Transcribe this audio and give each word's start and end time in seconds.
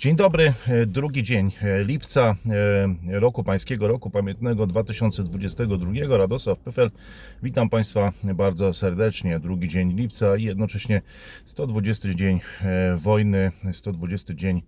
Dzień 0.00 0.16
dobry, 0.16 0.52
e, 0.68 0.86
drugi 0.86 1.22
dzień 1.22 1.52
e, 1.62 1.84
lipca 1.84 2.36
e, 3.10 3.20
roku 3.20 3.44
pańskiego, 3.44 3.88
roku 3.88 4.10
pamiętnego 4.10 4.66
2022. 4.66 6.16
Radosław 6.16 6.58
Pyfel. 6.58 6.90
Witam 7.42 7.68
Państwa 7.68 8.12
bardzo 8.24 8.74
serdecznie. 8.74 9.40
Drugi 9.40 9.68
dzień 9.68 9.92
lipca 9.92 10.36
i 10.36 10.42
jednocześnie 10.42 11.02
120 11.44 12.14
dzień 12.14 12.40
wojny, 12.96 13.52
120 13.72 14.34
dzień 14.34 14.62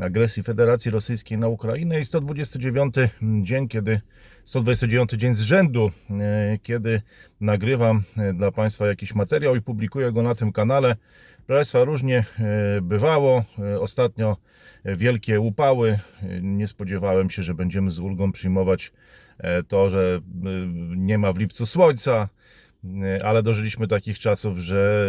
agresji 0.00 0.42
Federacji 0.42 0.90
Rosyjskiej 0.90 1.38
na 1.38 1.48
Ukrainę 1.48 2.00
i 2.00 2.04
129 2.04 2.94
dzień, 3.42 3.68
kiedy 3.68 4.00
129 4.44 5.10
dzień 5.10 5.34
z 5.34 5.40
rzędu, 5.40 5.90
kiedy 6.62 7.02
nagrywam 7.40 8.02
dla 8.34 8.52
Państwa 8.52 8.86
jakiś 8.86 9.14
materiał 9.14 9.56
i 9.56 9.62
publikuję 9.62 10.12
go 10.12 10.22
na 10.22 10.34
tym 10.34 10.52
kanale. 10.52 10.96
Proszę 11.46 11.58
Państwa, 11.58 11.84
różnie 11.84 12.24
bywało. 12.82 13.44
Ostatnio 13.80 14.36
wielkie 14.84 15.40
upały. 15.40 15.98
Nie 16.42 16.68
spodziewałem 16.68 17.30
się, 17.30 17.42
że 17.42 17.54
będziemy 17.54 17.90
z 17.90 17.98
ulgą 17.98 18.32
przyjmować 18.32 18.92
e, 19.38 19.62
to, 19.62 19.90
że 19.90 20.20
e, 20.20 20.48
nie 20.96 21.18
ma 21.18 21.32
w 21.32 21.38
lipcu 21.38 21.66
słońca, 21.66 22.28
ale 23.24 23.42
dożyliśmy 23.42 23.88
takich 23.88 24.18
czasów, 24.18 24.58
że 24.58 25.06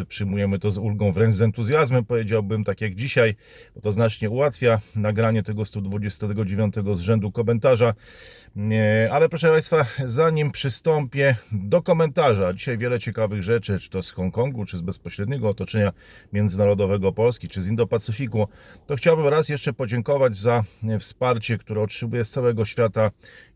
e, 0.00 0.04
przyjmujemy 0.04 0.58
to 0.58 0.70
z 0.70 0.78
ulgą, 0.78 1.12
wręcz 1.12 1.34
z 1.34 1.42
entuzjazmem, 1.42 2.04
powiedziałbym, 2.04 2.64
tak 2.64 2.80
jak 2.80 2.94
dzisiaj, 2.94 3.34
bo 3.74 3.80
to 3.80 3.92
znacznie 3.92 4.30
ułatwia 4.30 4.80
nagranie 4.96 5.42
tego 5.42 5.64
129 5.64 6.74
z 6.94 7.00
rzędu 7.00 7.32
komentarza. 7.32 7.94
Nie, 8.56 9.08
Ale 9.12 9.28
proszę 9.28 9.50
Państwa, 9.50 9.86
zanim 10.06 10.50
przystąpię 10.50 11.36
do 11.52 11.82
komentarza, 11.82 12.52
dzisiaj 12.52 12.78
wiele 12.78 13.00
ciekawych 13.00 13.42
rzeczy, 13.42 13.78
czy 13.78 13.90
to 13.90 14.02
z 14.02 14.10
Hongkongu, 14.10 14.64
czy 14.64 14.76
z 14.78 14.80
bezpośredniego 14.80 15.48
otoczenia 15.48 15.92
międzynarodowego 16.32 17.12
Polski, 17.12 17.48
czy 17.48 17.62
z 17.62 17.68
Indo-Pacyfiku, 17.68 18.46
to 18.86 18.96
chciałbym 18.96 19.26
raz 19.26 19.48
jeszcze 19.48 19.72
podziękować 19.72 20.36
za 20.36 20.64
wsparcie, 20.98 21.58
które 21.58 21.82
otrzymuję 21.82 22.24
z 22.24 22.30
całego 22.30 22.64
świata 22.64 23.10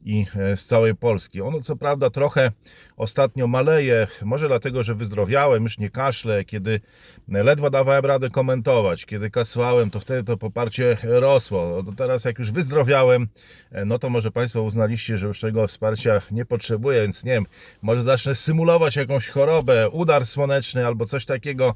i 0.04 0.26
e, 0.36 0.56
z 0.56 0.64
całej 0.64 0.94
Polski. 0.94 1.40
Ono 1.40 1.60
co 1.60 1.76
prawda 1.76 2.10
trochę 2.10 2.52
ostatnio 2.96 3.46
maleje, 3.46 4.06
może 4.22 4.48
dlatego, 4.48 4.82
że 4.82 4.94
wyzdrowiałem, 4.94 5.62
już 5.62 5.78
nie 5.78 5.90
kaszlę, 5.90 6.44
kiedy 6.44 6.80
ledwo 7.28 7.70
dawałem 7.70 8.04
radę 8.04 8.30
komentować, 8.30 9.06
kiedy 9.06 9.30
kasłałem, 9.30 9.90
to 9.90 10.00
wtedy 10.00 10.24
to 10.24 10.36
poparcie 10.36 10.96
rosło. 11.02 11.82
No 11.86 11.92
teraz 11.92 12.24
jak 12.24 12.38
już 12.38 12.52
wyzdrowiałem, 12.52 13.28
e, 13.72 13.84
no 13.84 13.98
to 13.98 14.10
może 14.10 14.30
Państwo 14.30 14.62
uznaliście, 14.62 15.18
że 15.18 15.26
już 15.26 15.40
tego 15.40 15.66
wsparcia 15.66 16.20
nie 16.30 16.44
potrzebuję, 16.44 17.02
więc 17.02 17.24
nie 17.24 17.32
wiem, 17.32 17.46
może 17.82 18.02
zacznę 18.02 18.34
symulować 18.34 18.96
jakąś 18.96 19.28
chorobę, 19.28 19.90
udar 19.90 20.26
słoneczny 20.26 20.86
albo 20.86 21.06
coś 21.06 21.24
takiego 21.24 21.74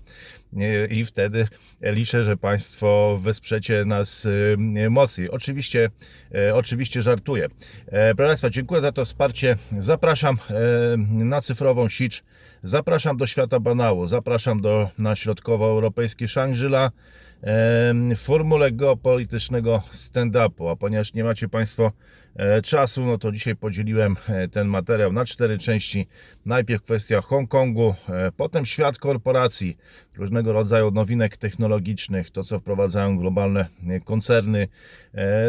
i 0.90 1.04
wtedy 1.04 1.48
liczę, 1.82 2.24
że 2.24 2.36
Państwo 2.36 3.18
wesprzecie 3.22 3.84
nas 3.84 4.26
e, 4.76 4.90
mocniej. 4.90 5.30
Oczywiście, 5.30 5.90
e, 6.34 6.54
oczywiście 6.54 7.02
żartuję. 7.02 7.44
E, 7.86 8.14
Proszę 8.14 8.28
Państwa, 8.28 8.50
dziękuję 8.50 8.80
za 8.80 8.92
to 8.92 9.04
wsparcie. 9.04 9.56
Zapraszam 9.78 10.38
e, 10.50 10.54
na 11.24 11.40
cyfrową 11.40 11.88
sicz. 11.88 12.22
Zapraszam 12.62 13.16
do 13.16 13.26
świata 13.26 13.60
banału, 13.60 14.06
zapraszam 14.06 14.60
do, 14.60 14.90
na 14.98 15.16
em, 15.16 16.96
w 17.27 17.27
formule 18.16 18.72
geopolitycznego 18.72 19.82
stand-upu, 19.92 20.70
a 20.70 20.76
ponieważ 20.76 21.14
nie 21.14 21.24
macie 21.24 21.48
Państwo 21.48 21.92
e, 22.36 22.62
czasu, 22.62 23.06
no 23.06 23.18
to 23.18 23.32
dzisiaj 23.32 23.56
podzieliłem 23.56 24.16
e, 24.28 24.48
ten 24.48 24.68
materiał 24.68 25.12
na 25.12 25.24
cztery 25.24 25.58
części. 25.58 26.06
Najpierw 26.46 26.82
kwestia 26.82 27.20
Hongkongu, 27.20 27.94
e, 28.08 28.32
potem 28.36 28.66
świat 28.66 28.98
korporacji, 28.98 29.76
różnego 30.16 30.52
rodzaju 30.52 30.90
nowinek 30.90 31.36
technologicznych, 31.36 32.30
to 32.30 32.44
co 32.44 32.58
wprowadzają 32.58 33.18
globalne 33.18 33.66
koncerny, 34.04 34.68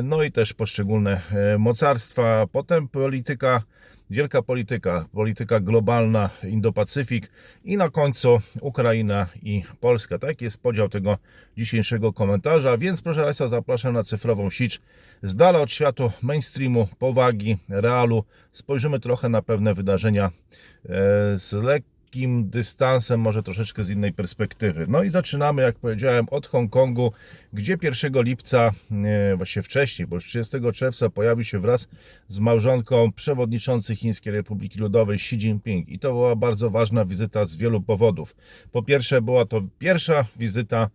no 0.03 0.23
i 0.23 0.31
też 0.31 0.53
poszczególne 0.53 1.21
mocarstwa, 1.57 2.47
potem 2.51 2.87
polityka 2.87 3.63
wielka 4.09 4.41
polityka, 4.41 5.05
polityka 5.13 5.59
globalna, 5.59 6.29
Indo-Pacyfik 6.43 7.29
i 7.65 7.77
na 7.77 7.89
końcu 7.89 8.39
Ukraina 8.61 9.27
i 9.43 9.63
Polska. 9.79 10.19
Tak 10.19 10.41
jest 10.41 10.61
podział 10.61 10.89
tego 10.89 11.17
dzisiejszego 11.57 12.13
komentarza, 12.13 12.77
więc 12.77 13.01
proszę 13.01 13.23
Państwa 13.23 13.47
zapraszam 13.47 13.93
na 13.93 14.03
cyfrową 14.03 14.49
sicz. 14.49 14.81
Z 15.23 15.35
dala 15.35 15.59
od 15.59 15.71
światu 15.71 16.11
mainstreamu, 16.21 16.87
powagi, 16.99 17.57
realu. 17.69 18.23
Spojrzymy 18.51 18.99
trochę 18.99 19.29
na 19.29 19.41
pewne 19.41 19.73
wydarzenia 19.73 20.25
e, 20.25 20.31
z 21.37 21.53
lekkim 22.09 22.49
dystansem, 22.49 23.19
może 23.19 23.43
troszeczkę 23.43 23.83
z 23.83 23.89
innej 23.89 24.13
perspektywy. 24.13 24.85
No 24.87 25.03
i 25.03 25.09
zaczynamy, 25.09 25.61
jak 25.61 25.75
powiedziałem, 25.75 26.27
od 26.31 26.47
Hongkongu, 26.47 27.11
gdzie 27.53 27.77
1 27.81 28.23
lipca, 28.23 28.71
e, 28.91 29.35
właściwie 29.35 29.63
wcześniej, 29.63 30.07
bo 30.07 30.15
już 30.15 30.25
30 30.25 30.57
czerwca 30.73 31.09
pojawił 31.09 31.43
się 31.43 31.59
wraz 31.59 31.87
z 32.27 32.39
małżonką 32.39 33.11
przewodniczący 33.11 33.95
Chińskiej 33.95 34.33
Republiki 34.33 34.79
Ludowej 34.79 35.15
Xi 35.15 35.35
Jinping. 35.35 35.89
I 35.89 35.99
to 35.99 36.11
była 36.11 36.35
bardzo 36.35 36.69
ważna 36.69 37.05
wizyta 37.05 37.45
z 37.45 37.55
wielu 37.55 37.81
powodów. 37.81 38.35
Po 38.71 38.83
pierwsze, 38.83 39.21
była 39.21 39.45
to 39.45 39.61
pierwsza 39.79 40.25
wizyta 40.37 40.89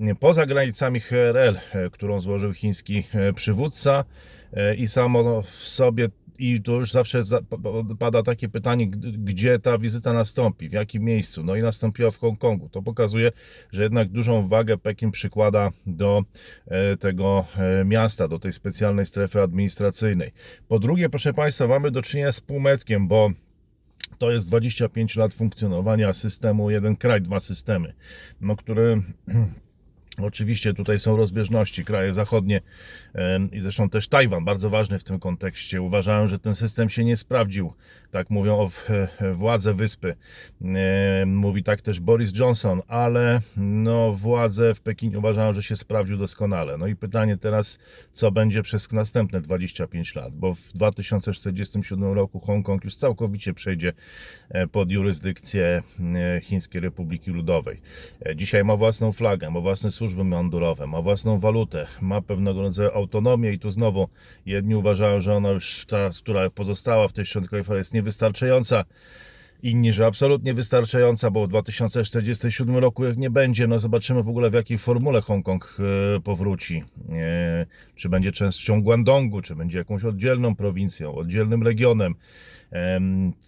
e, 0.00 0.14
poza 0.14 0.46
granicami 0.46 1.00
HRL, 1.00 1.56
e, 1.72 1.90
którą 1.90 2.20
złożył 2.20 2.52
chiński 2.52 3.02
przywódca 3.34 4.04
i 4.78 4.88
samo 4.88 5.42
w 5.42 5.50
sobie 5.50 6.08
i 6.42 6.62
tu 6.62 6.72
już 6.72 6.92
zawsze 6.92 7.24
za- 7.24 7.42
pa- 7.42 7.58
pa- 7.58 7.94
pada 7.98 8.22
takie 8.22 8.48
pytanie, 8.48 8.86
gdzie 9.18 9.58
ta 9.58 9.78
wizyta 9.78 10.12
nastąpi, 10.12 10.68
w 10.68 10.72
jakim 10.72 11.02
miejscu. 11.02 11.44
No 11.44 11.56
i 11.56 11.62
nastąpiła 11.62 12.10
w 12.10 12.18
Hongkongu. 12.18 12.68
To 12.68 12.82
pokazuje, 12.82 13.32
że 13.72 13.82
jednak 13.82 14.08
dużą 14.08 14.48
wagę 14.48 14.78
Pekin 14.78 15.10
przykłada 15.10 15.70
do 15.86 16.22
e, 16.66 16.96
tego 16.96 17.44
e, 17.56 17.84
miasta, 17.84 18.28
do 18.28 18.38
tej 18.38 18.52
specjalnej 18.52 19.06
strefy 19.06 19.42
administracyjnej. 19.42 20.32
Po 20.68 20.78
drugie, 20.78 21.08
proszę 21.08 21.32
Państwa, 21.32 21.66
mamy 21.66 21.90
do 21.90 22.02
czynienia 22.02 22.32
z 22.32 22.40
półmetkiem, 22.40 23.08
bo 23.08 23.30
to 24.18 24.30
jest 24.30 24.48
25 24.48 25.16
lat 25.16 25.34
funkcjonowania 25.34 26.12
systemu 26.12 26.70
jeden 26.70 26.96
kraj, 26.96 27.22
dwa 27.22 27.40
systemy, 27.40 27.92
no, 28.40 28.56
który 28.56 28.96
Oczywiście 30.18 30.74
tutaj 30.74 30.98
są 30.98 31.16
rozbieżności, 31.16 31.84
kraje 31.84 32.14
zachodnie 32.14 32.60
i 33.52 33.60
zresztą 33.60 33.88
też 33.88 34.08
Tajwan, 34.08 34.44
bardzo 34.44 34.70
ważny 34.70 34.98
w 34.98 35.04
tym 35.04 35.18
kontekście. 35.18 35.82
Uważają, 35.82 36.26
że 36.26 36.38
ten 36.38 36.54
system 36.54 36.90
się 36.90 37.04
nie 37.04 37.16
sprawdził. 37.16 37.72
Tak 38.10 38.30
mówią 38.30 38.58
o 38.58 38.70
władze 39.34 39.74
wyspy. 39.74 40.14
Mówi 41.26 41.62
tak 41.62 41.80
też 41.80 42.00
Boris 42.00 42.38
Johnson, 42.38 42.82
ale 42.88 43.40
no, 43.56 44.12
władze 44.12 44.74
w 44.74 44.80
Pekinie 44.80 45.18
uważają, 45.18 45.52
że 45.52 45.62
się 45.62 45.76
sprawdził 45.76 46.16
doskonale. 46.16 46.78
No 46.78 46.86
i 46.86 46.96
pytanie 46.96 47.36
teraz, 47.36 47.78
co 48.12 48.30
będzie 48.30 48.62
przez 48.62 48.92
następne 48.92 49.40
25 49.40 50.14
lat, 50.14 50.36
bo 50.36 50.54
w 50.54 50.72
2047 50.74 52.12
roku 52.12 52.40
Hongkong 52.40 52.84
już 52.84 52.96
całkowicie 52.96 53.54
przejdzie 53.54 53.92
e, 54.50 54.66
pod 54.66 54.90
jurysdykcję 54.90 55.82
e, 56.14 56.40
Chińskiej 56.40 56.80
Republiki 56.80 57.30
Ludowej. 57.30 57.80
E, 58.26 58.36
Dzisiaj 58.36 58.64
ma 58.64 58.76
własną 58.76 59.12
flagę, 59.12 59.50
ma 59.50 59.60
własne 59.60 59.90
służby 59.90 60.24
mundurowe, 60.24 60.86
ma 60.86 61.02
własną 61.02 61.40
walutę, 61.40 61.86
ma 62.00 62.20
pewnego 62.20 62.62
rodzaju 62.62 62.90
autonomię 63.02 63.52
i 63.52 63.58
tu 63.58 63.70
znowu 63.70 64.08
jedni 64.46 64.74
uważają, 64.74 65.20
że 65.20 65.34
ona 65.34 65.50
już 65.50 65.86
ta, 65.86 66.10
która 66.18 66.50
pozostała 66.50 67.08
w 67.08 67.12
tej 67.12 67.26
szczątkowej 67.26 67.64
fali 67.64 67.78
jest 67.78 67.94
niewystarczająca. 67.94 68.84
Inni, 69.62 69.92
że 69.92 70.06
absolutnie 70.06 70.54
wystarczająca, 70.54 71.30
bo 71.30 71.46
w 71.46 71.48
2047 71.48 72.78
roku 72.78 73.04
jak 73.04 73.16
nie 73.16 73.30
będzie, 73.30 73.66
no 73.66 73.78
zobaczymy 73.78 74.22
w 74.22 74.28
ogóle 74.28 74.50
w 74.50 74.54
jakiej 74.54 74.78
formule 74.78 75.20
Hongkong 75.20 75.76
e, 76.16 76.20
powróci. 76.20 76.84
E, 77.12 77.66
Czy 77.96 78.08
będzie 78.08 78.32
częścią 78.32 78.82
Guangdongu, 78.82 79.42
czy 79.42 79.56
będzie 79.56 79.78
jakąś 79.78 80.04
oddzielną 80.04 80.56
prowincją, 80.56 81.14
oddzielnym 81.14 81.62
regionem. 81.62 82.14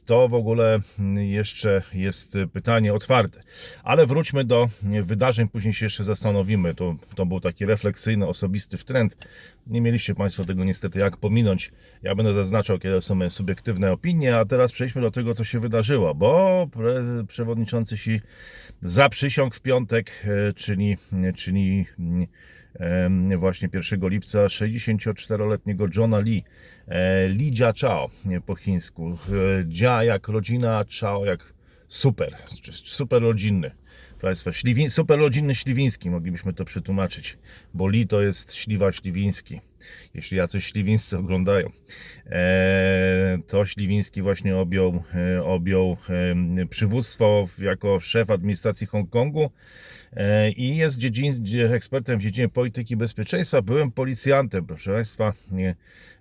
To 0.04 0.28
w 0.28 0.34
ogóle 0.34 0.78
jeszcze 1.16 1.82
jest 1.94 2.38
pytanie 2.52 2.94
otwarte. 2.94 3.42
Ale 3.82 4.06
wróćmy 4.06 4.44
do 4.44 4.68
wydarzeń, 5.02 5.48
później 5.48 5.74
się 5.74 5.86
jeszcze 5.86 6.04
zastanowimy. 6.04 6.74
To, 6.74 6.96
to 7.14 7.26
był 7.26 7.40
taki 7.40 7.66
refleksyjny, 7.66 8.26
osobisty 8.26 8.78
trend. 8.78 9.16
Nie 9.66 9.80
mieliście 9.80 10.14
Państwo 10.14 10.44
tego 10.44 10.64
niestety 10.64 10.98
jak 10.98 11.16
pominąć. 11.16 11.72
Ja 12.02 12.14
będę 12.14 12.34
zaznaczał, 12.34 12.78
kiedy 12.78 13.02
są 13.02 13.14
moje 13.14 13.30
subiektywne 13.30 13.92
opinie, 13.92 14.36
a 14.36 14.44
teraz 14.44 14.72
przejdźmy 14.72 15.02
do 15.02 15.10
tego, 15.10 15.34
co 15.34 15.44
się 15.44 15.60
wydarzyło, 15.60 16.14
bo 16.14 16.66
przewodniczący 17.28 17.96
się 17.96 18.18
zaprzysiągł 18.82 19.54
w 19.54 19.60
piątek, 19.60 20.12
e, 20.24 20.52
czyli, 20.52 20.96
czyli 21.36 21.86
mm, 21.98 22.26
właśnie 23.36 23.68
1 23.72 24.08
lipca 24.08 24.46
64-letniego 24.46 25.86
Johna 25.96 26.18
Lee, 26.18 26.44
e, 26.88 27.28
Li 27.28 27.52
Jia 27.52 27.72
Chao 27.80 28.10
po 28.46 28.54
chińsku. 28.54 29.18
E, 29.28 29.64
Jia 29.64 30.04
jak 30.04 30.28
rodzina, 30.28 30.84
Chao 31.00 31.24
jak 31.24 31.54
super, 31.88 32.36
super 32.84 33.22
rodzinny. 33.22 33.70
Państwa, 34.20 34.52
śliwi, 34.52 34.90
super 34.90 35.18
rodzinny 35.18 35.54
śliwiński, 35.54 36.10
moglibyśmy 36.10 36.52
to 36.52 36.64
przetłumaczyć, 36.64 37.38
bo 37.74 37.88
Li 37.88 38.06
to 38.06 38.22
jest 38.22 38.54
śliwa 38.54 38.92
śliwiński. 38.92 39.60
jeśli 40.14 40.36
jacyś 40.36 40.66
śliwińscy 40.66 41.18
oglądają. 41.18 41.70
E, 42.26 43.38
to 43.46 43.64
Śliwiński 43.64 44.22
właśnie 44.22 44.56
objął, 44.56 45.02
objął 45.44 45.96
przywództwo 46.70 47.48
jako 47.58 48.00
szef 48.00 48.30
administracji 48.30 48.86
Hongkongu 48.86 49.50
i 50.56 50.76
jest 50.76 50.98
dziedzin, 50.98 51.44
dzie- 51.44 51.74
ekspertem 51.74 52.18
w 52.18 52.22
dziedzinie 52.22 52.48
polityki 52.48 52.96
bezpieczeństwa. 52.96 53.62
Byłem 53.62 53.90
policjantem, 53.92 54.66
proszę 54.66 54.92
Państwa. 54.92 55.32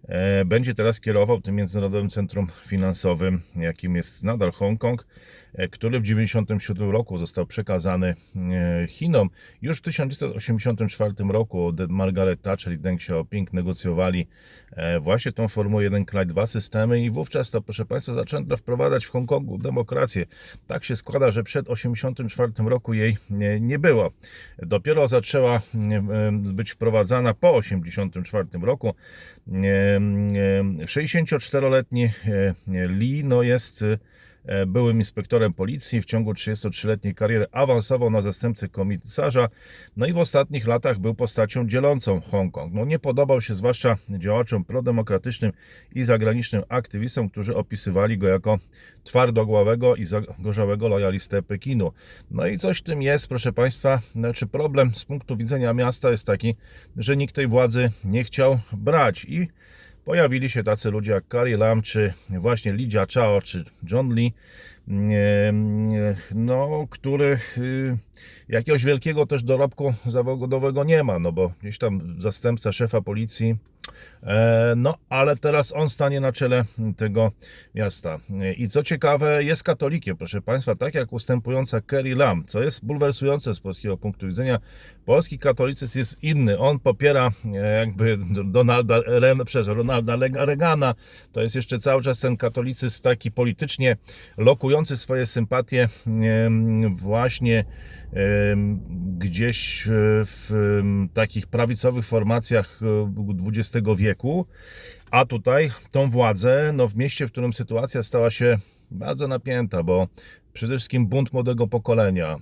E, 0.08 0.46
będzie 0.46 0.76
teraz 0.76 1.00
kierował 1.00 1.42
tym 1.42 1.56
Międzynarodowym 1.56 2.10
Centrum 2.10 2.48
Finansowym, 2.66 3.42
jakim 3.56 3.96
jest 3.96 4.24
nadal 4.24 4.52
Hongkong, 4.52 5.06
e, 5.54 5.68
który 5.68 6.00
w 6.00 6.04
1997 6.04 6.92
roku 6.92 7.18
został 7.18 7.46
przekazany 7.46 8.16
e, 8.36 8.88
Chinom. 8.88 9.30
Już 9.62 9.78
w 9.78 9.82
1984 9.82 11.14
roku 11.30 11.74
Margaret 11.90 12.42
Thatcher 12.42 12.74
i 12.74 12.78
Deng 12.78 13.00
Xiaoping 13.02 13.54
negocjowali 13.54 14.28
e, 14.72 15.00
właśnie 15.00 15.32
tą 15.32 15.48
Formułę 15.48 15.84
1 15.84 16.06
kraj 16.06 16.26
2 16.26 16.48
systemy 16.48 17.04
i 17.04 17.10
wówczas 17.10 17.52
to, 17.52 17.62
proszę 17.62 17.86
Państwa, 17.86 18.14
zaczęto 18.14 18.58
wprowadzać 18.58 19.06
w 19.06 19.10
Hongkongu 19.10 19.58
demokrację. 19.58 20.26
Tak 20.68 20.84
się 20.84 20.96
składa, 20.96 21.32
że 21.32 21.44
przed 21.44 21.66
1984 21.66 22.70
roku 22.70 22.94
jej 22.94 23.18
nie, 23.30 23.60
nie 23.60 23.80
było. 23.84 24.12
Dopiero 24.60 25.08
zaczęła 25.08 25.62
być 26.42 26.72
wprowadzana 26.72 27.34
po 27.34 27.62
1984 27.62 28.66
roku. 28.66 28.90
E, 28.90 28.96
e, 29.54 30.00
64-letni 30.86 32.04
e, 32.04 32.54
Lee 32.68 33.24
no 33.24 33.44
jest 33.44 33.86
byłym 34.68 34.98
inspektorem 34.98 35.54
policji. 35.54 36.02
W 36.02 36.06
ciągu 36.06 36.32
33-letniej 36.32 37.16
kariery 37.16 37.46
awansował 37.52 38.10
na 38.10 38.22
zastępcę 38.22 38.70
komisarza. 38.70 39.50
No 39.98 40.06
i 40.06 40.14
w 40.14 40.18
ostatnich 40.18 40.68
latach 40.68 41.00
był 41.00 41.16
postacią 41.16 41.68
dzielącą 41.68 42.22
Hongkong. 42.22 42.74
No 42.74 42.86
nie 42.86 43.00
podobał 43.00 43.42
się 43.42 43.56
zwłaszcza 43.56 43.98
działaczom 44.10 44.66
prodemokratycznym 44.66 45.52
i 45.96 46.04
zagranicznym 46.04 46.64
aktywistom, 46.70 47.30
którzy 47.30 47.56
opisywali 47.56 48.18
go 48.18 48.28
jako 48.28 48.60
twardogłowego 49.04 49.96
i 49.96 50.06
zagorzałego 50.06 50.88
lojalistę 50.88 51.42
Pekinu. 51.42 51.92
No 52.32 52.48
i 52.48 52.58
coś 52.58 52.78
w 52.78 52.84
tym 52.84 53.02
jest, 53.02 53.28
proszę 53.28 53.54
Państwa. 53.54 54.00
Znaczy 54.16 54.48
problem 54.48 54.96
z 54.96 55.06
punktu 55.06 55.38
widzenia 55.38 55.74
miasta 55.74 56.12
jest 56.12 56.28
taki, 56.28 56.56
że 56.98 57.18
nikt 57.18 57.36
tej 57.36 57.48
władzy 57.48 57.92
nie 58.06 58.24
chciał 58.24 58.60
brać 58.74 59.26
i 59.26 59.48
pojawili 60.06 60.50
się 60.50 60.64
tacy 60.64 60.92
ludzie 60.92 61.12
jak 61.12 61.24
Carrie 61.32 61.58
Lam, 61.58 61.82
czy 61.82 62.14
właśnie 62.30 62.74
Li 62.74 62.88
Jiachao, 62.88 63.42
czy 63.42 63.66
John 63.92 64.14
Lee, 64.14 64.34
nie, 64.88 65.54
no, 66.36 66.88
których 66.90 67.58
y, 67.58 67.98
jakiegoś 68.54 68.84
wielkiego 68.84 69.26
też 69.26 69.44
dorobku 69.44 69.94
zawodowego 70.06 70.84
nie 70.84 71.04
ma, 71.04 71.20
no 71.20 71.32
bo 71.32 71.52
gdzieś 71.62 71.78
tam 71.78 72.16
zastępca 72.20 72.72
szefa 72.72 73.02
policji, 73.02 73.56
e, 74.24 74.74
no 74.78 74.96
ale 75.10 75.38
teraz 75.38 75.74
on 75.76 75.90
stanie 75.90 76.20
na 76.20 76.32
czele 76.32 76.66
tego 76.98 77.32
miasta. 77.76 78.20
I 78.58 78.70
co 78.70 78.84
ciekawe, 78.84 79.44
jest 79.44 79.64
katolikiem, 79.64 80.18
proszę 80.18 80.42
Państwa, 80.42 80.76
tak 80.76 80.94
jak 80.94 81.14
ustępująca 81.14 81.82
Kerry 81.82 82.16
Lam, 82.16 82.44
co 82.48 82.64
jest 82.64 82.86
bulwersujące 82.86 83.56
z 83.56 83.60
polskiego 83.60 83.98
punktu 83.98 84.28
widzenia. 84.28 84.60
Polski 85.06 85.40
katolicyzm 85.40 86.00
jest 86.00 86.24
inny. 86.24 86.60
On 86.60 86.80
popiera 86.80 87.32
e, 87.46 87.78
jakby 87.80 88.18
Donalda, 88.46 89.00
przez 89.46 89.68
Ronalda 89.68 90.16
Reagana. 90.34 90.96
To 91.32 91.42
jest 91.42 91.56
jeszcze 91.56 91.80
cały 91.80 92.02
czas 92.02 92.20
ten 92.20 92.38
katolicyzm 92.38 93.02
taki 93.02 93.32
politycznie 93.32 93.98
lokujący 94.38 94.98
swoje 94.98 95.26
sympatie 95.26 95.90
em, 96.08 96.96
właśnie 96.96 97.66
gdzieś 99.18 99.88
e, 99.88 99.92
w 100.26 100.52
takich 101.14 101.48
prawicowych 101.48 102.06
formacjach 102.06 102.80
e, 102.82 103.14
XX 103.48 103.88
wieku. 103.98 104.46
A 105.12 105.26
tutaj 105.26 105.72
tą 105.92 106.10
władzę, 106.10 106.72
no 106.74 106.88
w 106.88 106.96
mieście, 106.96 107.28
w 107.28 107.32
którym 107.32 107.54
sytuacja 107.54 108.04
stała 108.04 108.32
się 108.32 108.58
bardzo 108.92 109.28
napięta, 109.28 109.84
bo 109.84 110.08
przede 110.54 110.74
wszystkim 110.74 111.08
bunt 111.08 111.34
młodego 111.34 111.68
pokolenia, 111.68 112.36
e, 112.36 112.40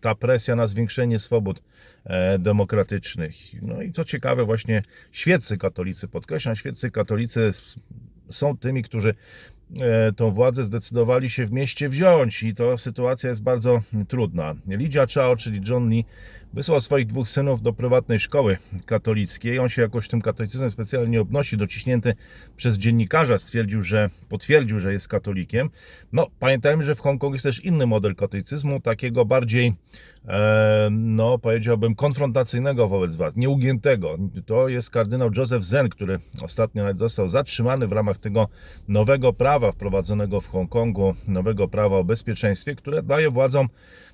ta 0.00 0.14
presja 0.14 0.56
na 0.56 0.66
zwiększenie 0.66 1.18
swobód 1.18 1.62
e, 2.04 2.38
demokratycznych. 2.38 3.34
No 3.62 3.82
i 3.82 3.92
co 3.92 4.04
ciekawe, 4.04 4.44
właśnie 4.44 4.82
świeccy 5.12 5.58
katolicy, 5.58 6.08
podkreślam, 6.08 6.56
świeccy 6.56 6.90
katolicy 6.90 7.50
są 8.28 8.56
tymi, 8.56 8.82
którzy 8.82 9.10
e, 9.10 9.14
tą 10.16 10.30
władzę 10.30 10.64
zdecydowali 10.64 11.30
się 11.30 11.46
w 11.46 11.52
mieście 11.52 11.88
wziąć 11.88 12.42
i 12.42 12.54
to 12.54 12.78
sytuacja 12.78 13.28
jest 13.28 13.42
bardzo 13.42 13.82
trudna. 14.08 14.54
Lidia 14.66 15.06
Chao, 15.06 15.36
czyli 15.36 15.60
John 15.68 15.88
Lee, 15.88 16.04
wysłał 16.52 16.80
swoich 16.80 17.06
dwóch 17.06 17.28
synów 17.28 17.62
do 17.62 17.72
prywatnej 17.72 18.18
szkoły 18.18 18.58
katolickiej. 18.86 19.58
On 19.58 19.68
się 19.68 19.82
jakoś 19.82 20.08
tym 20.08 20.22
katolicyzmem 20.22 20.70
specjalnie 20.70 21.10
nie 21.10 21.20
obnosi. 21.20 21.56
Dociśnięty 21.56 22.14
przez 22.56 22.76
dziennikarza 22.76 23.38
stwierdził, 23.38 23.82
że 23.82 24.10
potwierdził, 24.28 24.80
że 24.80 24.92
jest 24.92 25.08
katolikiem. 25.08 25.70
No, 26.12 26.26
pamiętajmy, 26.38 26.84
że 26.84 26.94
w 26.94 27.00
Hongkongu 27.00 27.34
jest 27.34 27.44
też 27.44 27.64
inny 27.64 27.86
model 27.86 28.14
katolicyzmu, 28.14 28.80
takiego 28.80 29.24
bardziej, 29.24 29.74
e, 30.28 30.88
no 30.90 31.38
powiedziałbym, 31.38 31.94
konfrontacyjnego 31.94 32.88
wobec 32.88 33.16
władz, 33.16 33.36
nieugiętego. 33.36 34.16
To 34.46 34.68
jest 34.68 34.90
kardynał 34.90 35.30
Joseph 35.36 35.64
Zen, 35.64 35.88
który 35.88 36.18
ostatnio 36.42 36.82
nawet 36.82 36.98
został 36.98 37.28
zatrzymany 37.28 37.86
w 37.86 37.92
ramach 37.92 38.18
tego 38.18 38.48
nowego 38.88 39.32
prawa 39.32 39.72
wprowadzonego 39.72 40.40
w 40.40 40.48
Hongkongu, 40.48 41.14
nowego 41.28 41.68
prawa 41.68 41.96
o 41.96 42.04
bezpieczeństwie, 42.04 42.74
które 42.74 43.02
daje 43.02 43.30
władzom 43.30 43.68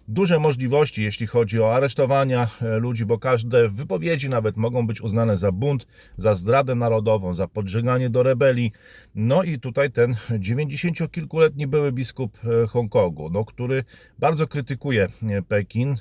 duże 0.08 0.38
możliwości, 0.38 1.02
jeśli 1.02 1.26
chodzi 1.26 1.60
o 1.60 1.74
aresztowania 1.74 2.48
e, 2.62 2.78
ludzi, 2.78 3.06
bo 3.06 3.18
każde 3.18 3.68
wypowiedzi 3.68 4.28
nawet 4.28 4.56
mogą 4.56 4.86
być 4.86 5.00
uznane 5.00 5.36
za 5.36 5.52
bunt, 5.52 5.86
za 6.16 6.34
zdradę 6.34 6.74
narodową, 6.74 7.34
za 7.34 7.48
podżeganie 7.48 8.10
do 8.10 8.22
rebelii. 8.22 8.72
No 9.14 9.42
i 9.42 9.58
tutaj 9.58 9.90
ten 9.90 10.12
90-kilkuletni 10.30 11.66
były 11.66 11.92
biskup 11.92 12.38
e, 12.44 12.66
Hongkongu, 12.66 13.30
no, 13.30 13.44
który 13.44 13.84
bardzo 14.18 14.46
krytykuje 14.46 15.08
e, 15.30 15.42
Pekin, 15.42 15.96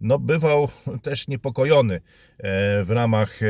no, 0.00 0.18
bywał 0.18 0.68
też 1.02 1.28
niepokojony 1.28 2.00
w 2.84 2.86
ramach, 2.88 3.40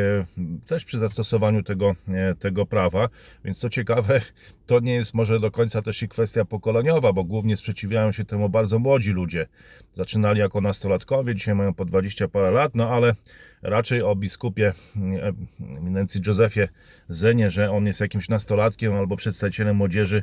też 0.66 0.84
przy 0.84 0.98
zastosowaniu 0.98 1.62
tego, 1.62 1.94
tego 2.38 2.66
prawa, 2.66 3.08
więc 3.44 3.58
co 3.58 3.70
ciekawe, 3.70 4.20
to 4.66 4.80
nie 4.80 4.94
jest 4.94 5.14
może 5.14 5.40
do 5.40 5.50
końca 5.50 5.82
też 5.82 6.02
i 6.02 6.08
kwestia 6.08 6.44
pokoleniowa, 6.44 7.12
bo 7.12 7.24
głównie 7.24 7.56
sprzeciwiają 7.56 8.12
się 8.12 8.24
temu 8.24 8.48
bardzo 8.48 8.78
młodzi 8.78 9.10
ludzie. 9.10 9.46
Zaczynali 9.94 10.40
jako 10.40 10.60
nastolatkowie, 10.60 11.34
dzisiaj 11.34 11.54
mają 11.54 11.74
po 11.74 11.84
20 11.84 12.28
parę 12.28 12.50
lat, 12.50 12.74
no 12.74 12.90
ale 12.90 13.14
raczej 13.62 14.02
o 14.02 14.16
biskupie 14.16 14.72
e, 14.96 15.32
eminencji 15.78 16.20
Józefie 16.26 16.68
Zenie, 17.08 17.50
że 17.50 17.70
on 17.70 17.86
jest 17.86 18.00
jakimś 18.00 18.28
nastolatkiem 18.28 18.92
albo 18.96 19.16
przedstawicielem 19.16 19.76
młodzieży 19.76 20.22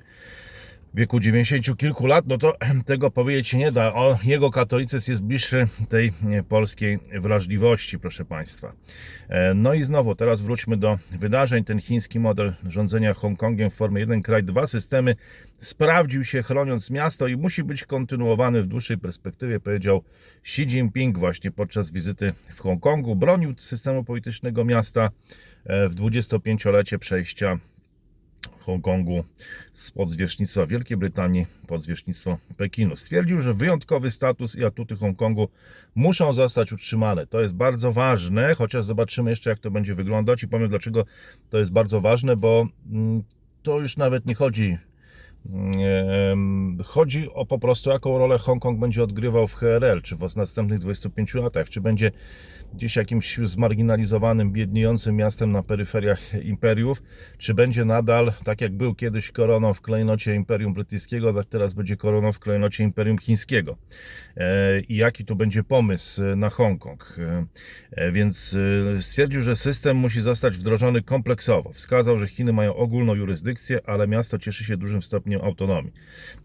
wieku 0.96 1.20
90 1.20 1.78
kilku 1.78 2.08
lat, 2.08 2.26
no 2.28 2.38
to 2.38 2.54
tego 2.86 3.12
powiedzieć 3.12 3.48
się 3.48 3.58
nie 3.58 3.72
da. 3.72 3.94
O, 3.94 4.18
jego 4.24 4.52
katolicyzm 4.52 5.12
jest 5.12 5.24
bliższy 5.24 5.68
tej 5.90 6.14
polskiej 6.50 7.00
wrażliwości, 7.20 8.00
proszę 8.00 8.26
Państwa. 8.26 8.74
E, 9.30 9.54
No 9.54 9.74
i 9.74 9.84
znowu, 9.84 10.16
teraz 10.16 10.42
wróćmy 10.42 10.78
do 10.78 10.98
wydarzeń. 11.12 11.64
Ten 11.64 11.82
chiński 11.82 12.20
model 12.20 12.54
rządzenia 12.70 13.14
Hongkongiem 13.14 13.70
w 13.70 13.74
formie 13.74 14.00
1 14.00 14.22
kraj, 14.22 14.44
dwa 14.44 14.68
systemy 14.68 15.16
sprawdził 15.60 16.24
się 16.24 16.44
chroniąc 16.44 16.90
miasto 16.90 17.28
i 17.28 17.38
musi 17.38 17.64
być 17.64 17.84
kontynuowany 17.84 18.62
w 18.62 18.68
dłuższej 18.68 18.98
perspektywie, 18.98 19.60
powiedział 19.60 20.04
Xi 20.42 20.62
Jinping 20.62 21.18
właśnie 21.18 21.52
podczas 21.52 21.92
wizyty 21.92 22.34
w 22.56 22.60
Hongkongu. 22.60 23.16
Bronił 23.16 23.54
systemu 23.58 24.04
politycznego 24.04 24.66
miasta 24.66 25.10
e, 25.66 25.90
w 25.90 25.96
25-lecie 25.96 27.00
przejścia 27.00 27.58
Hongkongu 28.66 29.24
spod 29.74 30.12
zwierzchnictwa 30.12 30.66
Wielkiej 30.66 30.98
Brytanii 30.98 31.46
pod 31.68 31.84
zwierzchnictwo 31.84 32.38
Pekinu. 32.58 32.96
Stwierdził, 32.96 33.42
że 33.42 33.54
wyjątkowy 33.54 34.12
status 34.12 34.56
i 34.56 34.66
atuty 34.66 34.96
Hongkongu 34.96 35.48
muszą 35.96 36.34
zostać 36.34 36.74
utrzymane. 36.74 37.28
To 37.28 37.42
jest 37.42 37.56
bardzo 37.56 37.92
ważne, 37.92 38.56
chociaż 38.56 38.86
zobaczymy 38.86 39.30
jeszcze, 39.30 39.50
jak 39.50 39.60
to 39.60 39.72
będzie 39.72 39.96
wyglądać 39.96 40.44
i 40.44 40.48
powiem, 40.48 40.70
dlaczego 40.70 41.06
to 41.50 41.58
jest 41.58 41.72
bardzo 41.72 42.02
ważne, 42.02 42.36
bo 42.36 42.68
mm, 42.92 43.24
to 43.64 43.80
już 43.80 43.98
nawet 43.98 44.26
nie 44.26 44.36
chodzi. 44.36 44.78
em, 46.32 46.78
Chodzi 46.86 47.30
o 47.34 47.46
po 47.46 47.60
prostu, 47.60 47.90
jaką 47.90 48.18
rolę 48.18 48.38
Hongkong 48.38 48.80
będzie 48.80 49.04
odgrywał 49.04 49.48
w 49.48 49.56
HRL, 49.56 50.02
czy 50.02 50.16
w 50.16 50.36
następnych 50.36 50.80
25 50.80 51.34
latach, 51.34 51.70
czy 51.70 51.82
będzie 51.82 52.12
gdzieś 52.76 52.96
jakimś 52.96 53.38
zmarginalizowanym, 53.38 54.52
biedniejącym 54.52 55.16
miastem 55.16 55.52
na 55.52 55.64
peryferiach 55.64 56.46
imperiów, 56.46 57.04
czy 57.38 57.54
będzie 57.54 57.86
nadal, 57.86 58.34
tak 58.44 58.62
jak 58.62 58.74
był 58.78 58.96
kiedyś 58.96 59.32
koroną 59.32 59.74
w 59.74 59.82
klejnocie 59.82 60.36
Imperium 60.36 60.74
Brytyjskiego, 60.74 61.34
tak 61.34 61.46
teraz 61.46 61.74
będzie 61.74 61.98
koroną 61.98 62.34
w 62.34 62.40
klejnocie 62.40 62.84
Imperium 62.84 63.18
Chińskiego. 63.18 63.78
E, 64.38 64.80
I 64.80 64.96
jaki 64.96 65.26
tu 65.26 65.36
będzie 65.36 65.64
pomysł 65.64 66.24
e, 66.24 66.36
na 66.36 66.50
Hongkong. 66.50 67.16
E, 67.92 68.12
Więc 68.12 68.58
stwierdził, 69.02 69.42
że 69.42 69.56
system 69.56 69.98
musi 69.98 70.22
zostać 70.22 70.58
wdrożony 70.58 71.02
kompleksowo. 71.02 71.74
Wskazał, 71.74 72.20
że 72.20 72.28
Chiny 72.28 72.54
mają 72.54 72.76
ogólną 72.76 73.16
jurysdykcję, 73.16 73.80
ale 73.86 74.08
miasto 74.08 74.40
cieszy 74.40 74.64
się 74.64 74.78
dużym 74.78 75.04
stopniem 75.04 75.42
autonomii. 75.42 75.94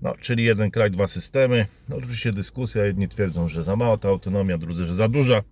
No, 0.02 0.14
czyli 0.20 0.44
jeden 0.44 0.70
kraj, 0.70 0.90
dwa 0.90 1.06
systemy. 1.06 1.66
No, 1.88 1.96
oczywiście 1.96 2.32
dyskusja, 2.32 2.84
jedni 2.84 3.08
twierdzą, 3.08 3.49
że 3.49 3.64
za 3.64 3.76
mała 3.76 3.96
ta 3.96 4.08
autonomia, 4.08 4.58
drudzy, 4.58 4.87
że 4.87 4.94
za 4.94 5.08
duża. 5.08 5.42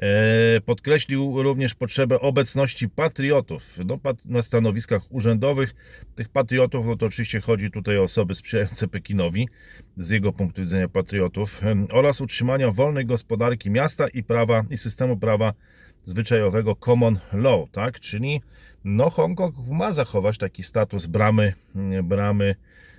E, 0.00 0.60
Podkreślił 0.60 1.42
również 1.42 1.74
potrzebę 1.74 2.20
obecności 2.20 2.88
patriotów 2.88 3.78
no, 3.86 3.98
na 4.24 4.42
stanowiskach 4.42 5.02
urzędowych. 5.12 5.74
Tych 6.14 6.28
patriotów, 6.28 6.86
no 6.86 6.96
to 6.96 7.06
oczywiście 7.06 7.40
chodzi 7.40 7.70
tutaj 7.70 7.98
o 7.98 8.02
osoby 8.02 8.34
sprzyjające 8.34 8.88
Pekinowi, 8.88 9.48
z 9.96 10.10
jego 10.10 10.32
punktu 10.32 10.60
widzenia 10.60 10.88
patriotów, 10.88 11.60
oraz 11.92 12.20
utrzymania 12.20 12.70
wolnej 12.70 13.06
gospodarki 13.06 13.70
miasta 13.70 14.08
i 14.08 14.22
prawa 14.22 14.64
i 14.70 14.76
systemu 14.76 15.16
prawa 15.16 15.52
zwyczajowego 16.04 16.76
common 16.76 17.18
law, 17.32 17.70
tak? 17.72 18.00
Czyli 18.00 18.40
no 18.84 19.10
Hongkong 19.10 19.54
ma 19.68 19.92
zachować 19.92 20.38
taki 20.38 20.62
status 20.62 21.06
bramy, 21.06 21.52
mm, 21.76 22.08
bramy 22.08 22.54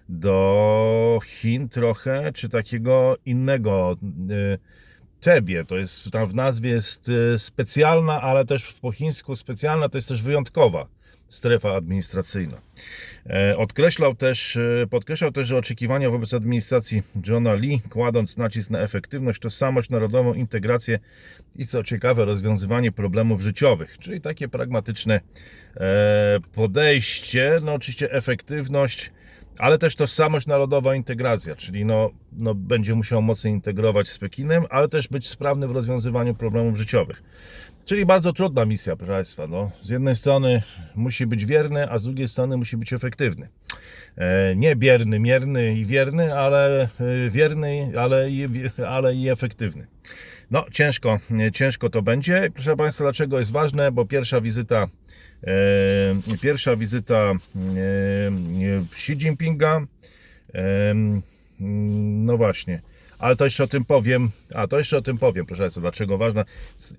do 0.09 1.19
Chin 1.25 1.69
trochę, 1.69 2.31
czy 2.33 2.49
takiego 2.49 3.17
innego 3.25 3.97
y, 4.31 4.59
Tebie, 5.21 5.65
to 5.65 5.77
jest 5.77 6.11
tam 6.11 6.27
w 6.27 6.35
nazwie 6.35 6.69
jest 6.69 7.09
y, 7.09 7.39
specjalna, 7.39 8.21
ale 8.21 8.45
też 8.45 8.73
po 8.73 8.91
chińsku 8.91 9.35
specjalna 9.35 9.89
to 9.89 9.97
jest 9.97 10.07
też 10.07 10.21
wyjątkowa 10.21 10.87
strefa 11.31 11.75
administracyjna. 11.75 12.61
E, 13.29 13.57
Odkreślał 13.57 14.15
też, 14.15 14.55
e, 14.55 14.87
podkreślał 14.89 15.31
też, 15.31 15.47
że 15.47 15.57
oczekiwania 15.57 16.09
wobec 16.09 16.33
administracji 16.33 17.03
Johna 17.27 17.53
Lee, 17.53 17.81
kładąc 17.89 18.37
nacisk 18.37 18.69
na 18.69 18.79
efektywność, 18.79 19.39
tożsamość 19.39 19.89
narodową, 19.89 20.33
integrację 20.33 20.99
i 21.55 21.65
co 21.65 21.83
ciekawe, 21.83 22.25
rozwiązywanie 22.25 22.91
problemów 22.91 23.41
życiowych, 23.41 23.97
czyli 23.97 24.21
takie 24.21 24.47
pragmatyczne 24.47 25.21
e, 25.77 26.39
podejście, 26.53 27.59
no 27.63 27.73
oczywiście 27.73 28.11
efektywność, 28.11 29.11
ale 29.61 29.77
też 29.77 29.95
tożsamość 29.95 30.47
narodowa, 30.47 30.95
integracja, 30.95 31.55
czyli 31.55 31.85
no, 31.85 32.09
no 32.31 32.55
będzie 32.55 32.93
musiał 32.93 33.21
mocno 33.21 33.49
integrować 33.49 34.09
z 34.09 34.17
Pekinem, 34.17 34.65
ale 34.69 34.87
też 34.87 35.07
być 35.07 35.27
sprawny 35.27 35.67
w 35.67 35.71
rozwiązywaniu 35.71 36.35
problemów 36.35 36.77
życiowych. 36.77 37.23
Czyli 37.85 38.05
bardzo 38.05 38.33
trudna 38.33 38.65
misja, 38.65 38.95
proszę 38.95 39.11
Państwa. 39.11 39.47
No, 39.47 39.71
z 39.81 39.89
jednej 39.89 40.15
strony 40.15 40.61
musi 40.95 41.27
być 41.27 41.45
wierny, 41.45 41.91
a 41.91 41.97
z 41.97 42.03
drugiej 42.03 42.27
strony 42.27 42.57
musi 42.57 42.77
być 42.77 42.93
efektywny. 42.93 43.49
E, 44.17 44.55
nie 44.55 44.75
bierny, 44.75 45.19
mierny 45.19 45.73
i 45.73 45.85
wierny, 45.85 46.35
ale 46.35 46.81
e, 46.81 47.29
wierny, 47.29 47.91
ale 47.99 48.31
i, 48.31 48.47
ale 48.87 49.15
i 49.15 49.29
efektywny. 49.29 49.87
No, 50.51 50.65
ciężko, 50.71 51.19
e, 51.39 51.51
ciężko 51.51 51.89
to 51.89 52.01
będzie. 52.01 52.49
Proszę 52.53 52.75
Państwa, 52.75 53.03
dlaczego 53.03 53.39
jest 53.39 53.51
ważne? 53.51 53.91
Bo 53.91 54.05
pierwsza 54.05 54.41
wizyta, 54.41 54.87
pierwsza 56.41 56.75
wizyta 56.75 57.15
e, 57.15 57.31
e, 57.31 58.85
Xi 58.91 59.13
Jinpinga, 59.13 59.81
e, 60.53 60.93
no 61.59 62.37
właśnie. 62.37 62.81
Ale 63.21 63.35
to 63.35 63.45
jeszcze 63.45 63.63
o 63.63 63.67
tym 63.67 63.85
powiem. 63.85 64.29
A 64.53 64.67
to 64.67 64.77
jeszcze 64.77 64.97
o 64.97 65.01
tym 65.01 65.17
powiem, 65.17 65.45
proszę 65.45 65.63
Państwa, 65.63 65.81
dlaczego 65.81 66.17
ważna. 66.17 66.45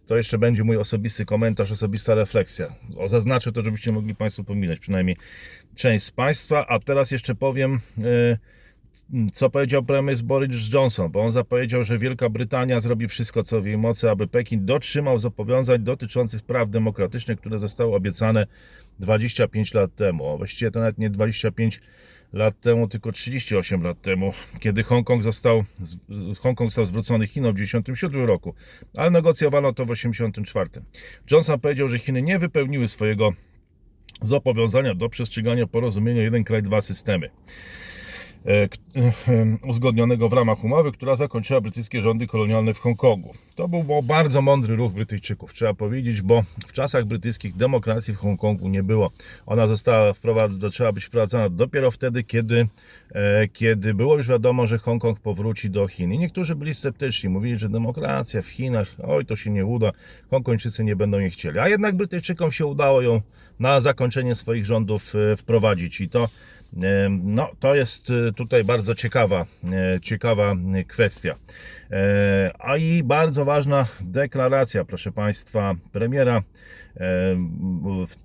To 0.06 0.16
jeszcze 0.16 0.38
będzie 0.38 0.64
mój 0.64 0.76
osobisty 0.76 1.25
komentarz, 1.25 1.72
osobista 1.72 2.14
refleksja. 2.14 2.66
O, 2.96 3.08
zaznaczę 3.08 3.52
to, 3.52 3.62
żebyście 3.62 3.92
mogli 3.92 4.14
Państwo 4.14 4.44
pominąć, 4.44 4.80
przynajmniej 4.80 5.16
część 5.75 6.04
z 6.04 6.11
Państwa. 6.11 6.66
A 6.66 6.78
teraz 6.78 7.11
jeszcze 7.11 7.34
powiem, 7.34 7.80
e, 7.99 8.38
co 9.33 9.50
powiedział 9.50 9.83
premier 9.83 10.23
Boris 10.23 10.73
Johnson, 10.73 11.11
bo 11.11 11.23
on 11.23 11.31
zapowiedział, 11.31 11.85
że 11.85 11.99
Wielka 11.99 12.28
Brytania 12.28 12.81
zrobi 12.81 13.09
wszystko, 13.09 13.42
co 13.42 13.61
w 13.61 13.66
jej 13.66 13.78
mocy, 13.78 14.11
aby 14.11 14.26
Pekin 14.26 14.66
dotrzymał 14.66 15.19
zobowiązań 15.19 15.78
dotyczących 15.78 16.42
praw 16.42 16.71
demokratycznych, 16.71 17.38
które 17.38 17.59
zostały 17.59 17.95
obiecane 17.95 18.47
25 18.99 19.75
lat 19.75 19.95
temu. 19.95 20.38
Właściwie 20.38 20.71
to 20.71 20.81
nawet 20.81 20.99
nie 20.99 21.11
25 21.11 21.81
lat 22.33 22.61
temu, 22.61 22.88
tylko 22.88 23.12
38 23.12 23.83
lat 23.83 24.02
temu, 24.02 24.33
kiedy 24.61 24.83
Hongkong 24.83 25.23
został, 25.23 25.64
Hongkong 26.38 26.71
został 26.71 26.87
zwrócony 26.87 27.26
Chinom 27.26 27.52
w 27.52 27.57
1997 27.57 28.26
roku, 28.26 28.54
ale 28.97 29.11
negocjowano 29.11 29.73
to 29.73 29.85
w 29.85 29.88
1984. 29.88 30.87
Johnson 31.31 31.61
powiedział, 31.61 31.88
że 31.88 31.99
Chiny 31.99 32.23
nie 32.23 32.38
wypełniły 32.38 32.88
swojego 32.88 33.33
zobowiązania 34.23 34.95
do 34.95 35.09
przestrzegania 35.09 35.66
porozumienia 35.66 36.23
jeden 36.23 36.45
kraj, 36.45 36.62
dwa 36.62 36.81
systemy 36.81 37.31
uzgodnionego 39.68 40.28
w 40.28 40.32
ramach 40.32 40.64
umowy, 40.64 40.92
która 40.92 41.16
zakończyła 41.16 41.61
brytyjskie 41.61 42.02
rządy 42.02 42.26
kolonialne 42.26 42.75
w 42.75 42.78
Hongkongu. 42.78 43.34
To 43.54 43.68
był 43.68 44.02
bardzo 44.02 44.42
mądry 44.42 44.76
ruch 44.76 44.92
Brytyjczyków, 44.92 45.54
trzeba 45.54 45.75
powiedzieć, 45.75 46.22
bo 46.22 46.42
w 46.66 46.72
czasach 46.72 47.04
brytyjskich 47.04 47.56
demokracji 47.56 48.14
w 48.14 48.16
Hongkongu 48.16 48.68
nie 48.68 48.82
było. 48.82 49.11
Ona 49.46 49.66
została 49.66 50.12
wprowadzona, 50.12 50.61
zaczęła 50.61 50.92
być 50.92 51.04
wprowadzana 51.04 51.49
dopiero 51.49 51.90
wtedy, 51.90 52.25
kiedy, 52.25 52.68
e, 53.14 53.49
kiedy 53.49 53.94
było 53.94 54.16
już 54.16 54.28
wiadomo, 54.28 54.66
że 54.66 54.78
Hongkong 54.78 55.20
powróci 55.20 55.70
do 55.70 55.88
Chin. 55.88 56.12
I 56.12 56.18
niektórzy 56.18 56.54
byli 56.54 56.75
sceptyczni, 56.75 57.30
mówili, 57.30 57.56
że 57.56 57.68
demokracja 57.68 58.42
w 58.42 58.49
Chinach, 58.49 58.88
oj, 59.02 59.26
to 59.26 59.37
się 59.37 59.50
nie 59.50 59.66
uda, 59.66 59.92
Hongkończycy 60.30 60.84
nie 60.84 60.96
będą 60.96 61.18
jej 61.18 61.30
chcieli. 61.30 61.58
A 61.58 61.68
jednak 61.68 61.96
Brytyjczykom 61.96 62.52
się 62.52 62.66
udało 62.66 63.02
ją 63.02 63.20
na 63.58 63.80
zakończenie 63.80 64.34
swoich 64.34 64.66
rządów 64.66 65.14
e, 65.14 65.37
wprowadzić 65.37 66.00
i 66.00 66.08
to 66.08 66.28
no, 67.10 67.50
to 67.60 67.74
jest 67.74 68.10
y, 68.10 68.32
tutaj 68.36 68.64
bardzo 68.64 68.94
ciekawa, 68.94 69.46
e, 69.72 70.00
ciekawa 70.00 70.54
y, 70.80 70.84
kwestia. 70.84 71.34
E, 71.90 72.50
A 72.58 72.76
i 72.76 73.02
bardzo 73.02 73.44
ważna 73.44 73.86
deklaracja, 74.00 74.84
proszę 74.84 75.12
Państwa, 75.12 75.74
premiera 75.92 76.42
e, 76.96 77.02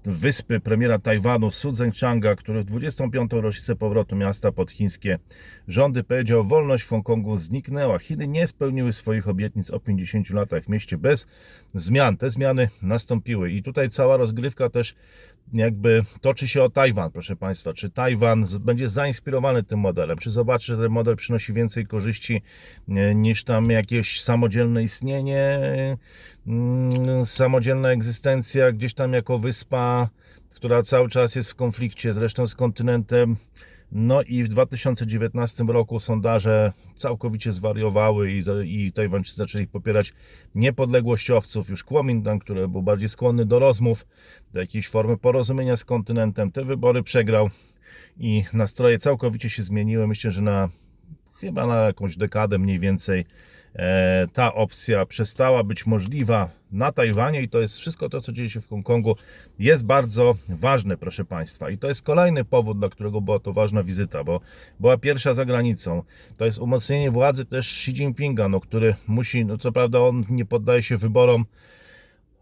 wyspy, 0.03 0.59
premiera 0.59 0.99
Tajwanu 0.99 1.51
Su 1.51 1.75
Zhengchanga, 1.75 2.35
który 2.35 2.61
w 2.61 2.65
25. 2.65 3.31
rocznicę 3.33 3.75
powrotu 3.75 4.15
miasta 4.15 4.51
pod 4.51 4.71
chińskie 4.71 5.19
rządy 5.67 6.03
powiedział, 6.03 6.43
wolność 6.43 6.83
w 6.83 6.89
Hongkongu 6.89 7.37
zniknęła. 7.37 7.99
Chiny 7.99 8.27
nie 8.27 8.47
spełniły 8.47 8.93
swoich 8.93 9.27
obietnic 9.27 9.71
o 9.71 9.79
50 9.79 10.29
latach 10.29 10.63
w 10.63 10.69
mieście 10.69 10.97
bez 10.97 11.27
zmian. 11.73 12.17
Te 12.17 12.29
zmiany 12.29 12.69
nastąpiły 12.81 13.51
i 13.51 13.63
tutaj 13.63 13.89
cała 13.89 14.17
rozgrywka 14.17 14.69
też 14.69 14.95
jakby 15.53 16.03
toczy 16.21 16.47
się 16.47 16.63
o 16.63 16.69
Tajwan, 16.69 17.11
proszę 17.11 17.35
Państwa. 17.35 17.73
Czy 17.73 17.89
Tajwan 17.89 18.45
będzie 18.59 18.89
zainspirowany 18.89 19.63
tym 19.63 19.79
modelem? 19.79 20.17
Czy 20.17 20.31
zobaczy, 20.31 20.65
że 20.65 20.81
ten 20.81 20.91
model 20.91 21.15
przynosi 21.15 21.53
więcej 21.53 21.85
korzyści 21.85 22.41
e, 22.89 23.15
niż 23.15 23.43
tam 23.43 23.69
jakieś 23.69 24.21
samodzielne 24.21 24.83
istnienie, 24.83 25.59
mm, 26.47 27.25
samodzielna 27.25 27.91
egzystencja 27.91 28.71
gdzieś 28.71 28.93
tam 28.93 29.13
jako 29.13 29.39
wyspa, 29.39 30.09
która 30.55 30.83
cały 30.83 31.09
czas 31.09 31.35
jest 31.35 31.51
w 31.51 31.55
konflikcie 31.55 32.13
zresztą 32.13 32.47
z 32.47 32.55
kontynentem. 32.55 33.35
No 33.91 34.21
i 34.21 34.43
w 34.43 34.47
2019 34.47 35.63
roku 35.63 35.99
sondaże 35.99 36.71
całkowicie 36.95 37.53
zwariowały 37.53 38.31
i, 38.31 38.41
i 38.65 38.91
Tajwańczycy 38.91 39.37
zaczęli 39.37 39.67
popierać 39.67 40.13
niepodległościowców. 40.55 41.69
Już 41.69 41.83
Kuomintang, 41.83 42.43
który 42.43 42.67
był 42.67 42.81
bardziej 42.81 43.09
skłonny 43.09 43.45
do 43.45 43.59
rozmów, 43.59 44.07
do 44.53 44.59
jakiejś 44.59 44.87
formy 44.87 45.17
porozumienia 45.17 45.77
z 45.77 45.85
kontynentem, 45.85 46.51
te 46.51 46.65
wybory 46.65 47.03
przegrał 47.03 47.49
i 48.17 48.43
nastroje 48.53 48.99
całkowicie 48.99 49.49
się 49.49 49.63
zmieniły. 49.63 50.07
Myślę, 50.07 50.31
że 50.31 50.41
na 50.41 50.69
chyba 51.39 51.67
na 51.67 51.75
jakąś 51.75 52.17
dekadę 52.17 52.57
mniej 52.57 52.79
więcej 52.79 53.25
ta 54.33 54.53
opcja 54.53 55.05
przestała 55.05 55.63
być 55.63 55.85
możliwa 55.85 56.49
na 56.71 56.91
Tajwanie 56.91 57.41
i 57.41 57.49
to 57.49 57.59
jest 57.59 57.79
wszystko 57.79 58.09
to, 58.09 58.21
co 58.21 58.31
dzieje 58.31 58.49
się 58.49 58.61
w 58.61 58.69
Hongkongu 58.69 59.15
jest 59.59 59.85
bardzo 59.85 60.35
ważne, 60.49 60.97
proszę 60.97 61.25
Państwa. 61.25 61.69
I 61.69 61.77
to 61.77 61.87
jest 61.87 62.01
kolejny 62.01 62.45
powód, 62.45 62.79
dla 62.79 62.89
którego 62.89 63.21
była 63.21 63.39
to 63.39 63.53
ważna 63.53 63.83
wizyta, 63.83 64.23
bo 64.23 64.39
była 64.79 64.97
pierwsza 64.97 65.33
za 65.33 65.45
granicą. 65.45 66.03
To 66.37 66.45
jest 66.45 66.59
umocnienie 66.59 67.11
władzy 67.11 67.45
też 67.45 67.67
Xi 67.71 67.91
Jinpinga, 67.91 68.49
no, 68.49 68.59
który 68.59 68.95
musi, 69.07 69.45
no 69.45 69.57
co 69.57 69.71
prawda 69.71 69.99
on 69.99 70.23
nie 70.29 70.45
poddaje 70.45 70.83
się 70.83 70.97
wyborom 70.97 71.45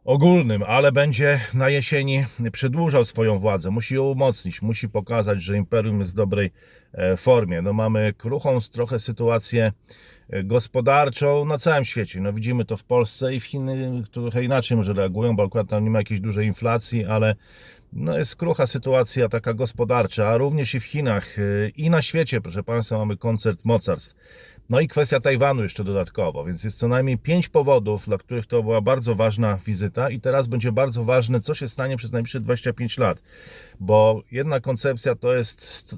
ogólnym, 0.05 0.63
ale 0.63 0.91
będzie 0.91 1.39
na 1.53 1.69
jesieni 1.69 2.25
przedłużał 2.51 3.05
swoją 3.05 3.39
władzę. 3.39 3.71
Musi 3.71 3.95
ją 3.95 4.03
umocnić, 4.03 4.61
musi 4.61 4.89
pokazać, 4.89 5.41
że 5.41 5.57
imperium 5.57 5.99
jest 5.99 6.11
w 6.11 6.15
dobrej 6.15 6.51
e, 6.93 7.17
formie. 7.17 7.61
No 7.61 7.73
mamy 7.73 8.13
kruchą 8.17 8.59
trochę 8.71 8.99
sytuację 8.99 9.65
e, 9.65 10.14
gospodarczą 10.43 11.45
na 11.45 11.57
całym 11.57 11.85
świecie. 11.85 12.21
No 12.21 12.33
widzimy 12.33 12.65
to 12.65 12.77
w 12.77 12.83
Polsce 12.83 13.35
i 13.35 13.39
w 13.39 13.43
Chiny 13.43 14.03
trochę 14.11 14.43
inaczej 14.43 14.77
może 14.77 14.93
reagują, 14.93 15.35
bo 15.35 15.43
akurat 15.43 15.69
tam 15.69 15.83
nie 15.83 15.89
ma 15.89 15.99
jakiejś 15.99 16.19
dużej 16.19 16.47
inflacji, 16.47 17.05
ale 17.05 17.35
no 17.93 18.17
jest 18.17 18.35
krucha 18.35 18.65
sytuacja 18.65 19.29
taka 19.29 19.53
gospodarcza, 19.53 20.37
również 20.37 20.75
i 20.75 20.79
w 20.79 20.85
Chinach 20.85 21.39
e, 21.39 21.69
i 21.69 21.89
na 21.89 22.01
świecie, 22.01 22.41
proszę 22.41 22.63
Państwa, 22.63 22.97
mamy 22.97 23.17
koncert 23.17 23.65
mocarstw. 23.65 24.15
No 24.69 24.79
i 24.79 24.87
kwestia 24.87 25.19
Tajwanu 25.19 25.63
jeszcze 25.63 25.83
dodatkowo, 25.83 26.45
więc 26.45 26.63
jest 26.63 26.79
co 26.79 26.87
najmniej 26.87 27.17
pięć 27.17 27.49
powodów, 27.49 28.05
dla 28.05 28.17
których 28.17 28.45
to 28.45 28.63
była 28.63 28.81
bardzo 28.81 29.15
ważna 29.15 29.57
wizyta 29.65 30.09
i 30.09 30.19
teraz 30.19 30.47
będzie 30.47 30.71
bardzo 30.71 31.03
ważne, 31.03 31.39
co 31.39 31.53
się 31.53 31.67
stanie 31.67 31.97
przez 31.97 32.11
najbliższe 32.11 32.39
25 32.39 32.97
lat, 32.97 33.23
bo 33.79 34.21
jedna 34.31 34.59
koncepcja 34.59 35.15
to 35.15 35.33
jest 35.33 35.95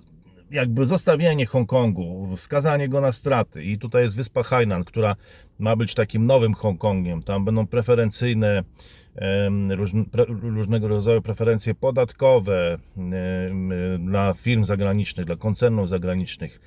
jakby 0.52 0.86
zostawienie 0.86 1.46
Hongkongu, 1.46 2.36
wskazanie 2.36 2.90
go 2.90 3.02
na 3.02 3.12
straty 3.12 3.64
i 3.64 3.78
tutaj 3.78 4.04
jest 4.04 4.16
wyspa 4.16 4.44
Hainan, 4.44 4.84
która 4.84 5.16
ma 5.60 5.76
być 5.76 5.94
takim 5.94 6.28
nowym 6.28 6.54
Hongkongiem, 6.54 7.24
tam 7.24 7.46
będą 7.46 7.68
preferencyjne 7.68 8.64
różnego 10.42 10.88
rodzaju 10.88 11.22
preferencje 11.22 11.76
podatkowe 11.76 12.78
dla 14.00 14.34
firm 14.34 14.64
zagranicznych, 14.64 15.26
dla 15.26 15.36
koncernów 15.36 15.90
zagranicznych. 15.90 16.62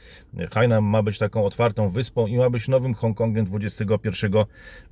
Hainan 0.53 0.85
ma 0.85 1.03
być 1.03 1.19
taką 1.19 1.45
otwartą 1.45 1.89
wyspą 1.89 2.27
i 2.27 2.37
ma 2.37 2.51
być 2.51 2.69
nowym 2.69 2.95
Hongkongiem 2.95 3.47
XXI 3.53 4.27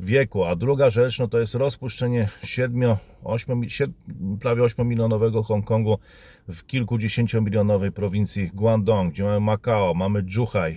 wieku. 0.01 0.45
A 0.45 0.57
druga 0.57 0.91
rzecz 0.91 1.19
no 1.19 1.29
to 1.29 1.39
jest 1.39 1.55
rozpuszczenie 1.55 2.29
7, 2.45 2.97
8, 3.25 3.61
prawie 4.41 4.63
8 4.63 4.89
milionowego 4.89 5.43
Hongkongu 5.43 5.99
w 6.49 6.67
kilkudziesięciomilionowej 6.67 7.93
prowincji 7.93 8.51
Guangdong, 8.55 9.13
gdzie 9.13 9.25
mamy 9.25 9.41
Macao, 9.41 9.95
mamy 9.95 10.25
Zhuhai, 10.31 10.77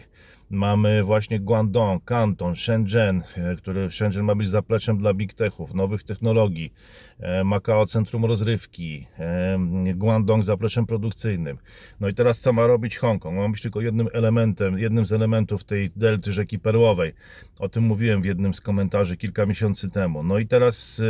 mamy 0.51 1.03
właśnie 1.03 1.39
Guangdong, 1.39 2.03
Kanton, 2.05 2.55
Shenzhen, 2.55 3.23
e, 3.37 3.55
który 3.55 3.91
Shenzhen 3.91 4.23
ma 4.23 4.35
być 4.35 4.49
zapleczem 4.49 4.97
dla 4.97 5.13
big 5.13 5.33
techów, 5.33 5.73
nowych 5.73 6.03
technologii, 6.03 6.73
e, 7.19 7.43
Macao 7.43 7.85
centrum 7.85 8.25
rozrywki, 8.25 9.07
e, 9.19 9.57
Guangdong 9.95 10.43
zapleczem 10.43 10.85
produkcyjnym. 10.85 11.57
No 11.99 12.07
i 12.07 12.13
teraz 12.13 12.39
co 12.39 12.53
ma 12.53 12.67
robić 12.67 12.97
Hongkong? 12.97 13.37
Ma 13.37 13.49
być 13.49 13.61
tylko 13.61 13.81
jednym 13.81 14.07
elementem, 14.13 14.77
jednym 14.77 15.05
z 15.05 15.11
elementów 15.11 15.63
tej 15.63 15.91
delty 15.95 16.33
rzeki 16.33 16.59
Perłowej. 16.59 17.13
O 17.59 17.69
tym 17.69 17.83
mówiłem 17.83 18.21
w 18.21 18.25
jednym 18.25 18.53
z 18.53 18.61
komentarzy 18.61 19.17
kilka 19.17 19.45
miesięcy 19.45 19.89
temu. 19.89 20.23
No 20.23 20.39
i 20.39 20.47
teraz 20.47 21.01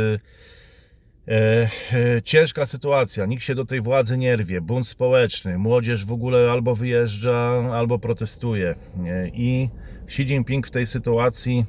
E, 1.28 1.68
e, 1.92 2.22
ciężka 2.22 2.66
sytuacja, 2.66 3.26
nikt 3.26 3.42
się 3.42 3.54
do 3.54 3.64
tej 3.64 3.80
władzy 3.80 4.18
nie 4.18 4.36
rwie, 4.36 4.60
bunt 4.60 4.88
społeczny, 4.88 5.58
młodzież 5.58 6.04
w 6.04 6.12
ogóle 6.12 6.50
albo 6.50 6.74
wyjeżdża, 6.74 7.62
albo 7.72 7.98
protestuje. 7.98 8.74
Nie? 8.96 9.30
I 9.34 9.68
Xi 10.04 10.22
Jinping 10.22 10.66
w 10.66 10.70
tej 10.70 10.86
sytuacji 10.86 11.64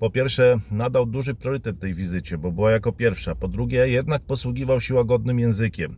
po 0.00 0.10
pierwsze 0.10 0.58
nadał 0.70 1.06
duży 1.06 1.34
priorytet 1.34 1.80
tej 1.80 1.94
wizycie, 1.94 2.38
bo 2.38 2.52
była 2.52 2.70
jako 2.70 2.92
pierwsza. 2.92 3.34
Po 3.34 3.48
drugie, 3.48 3.88
jednak 3.88 4.22
posługiwał 4.22 4.80
się 4.80 4.94
łagodnym 4.94 5.38
językiem. 5.38 5.96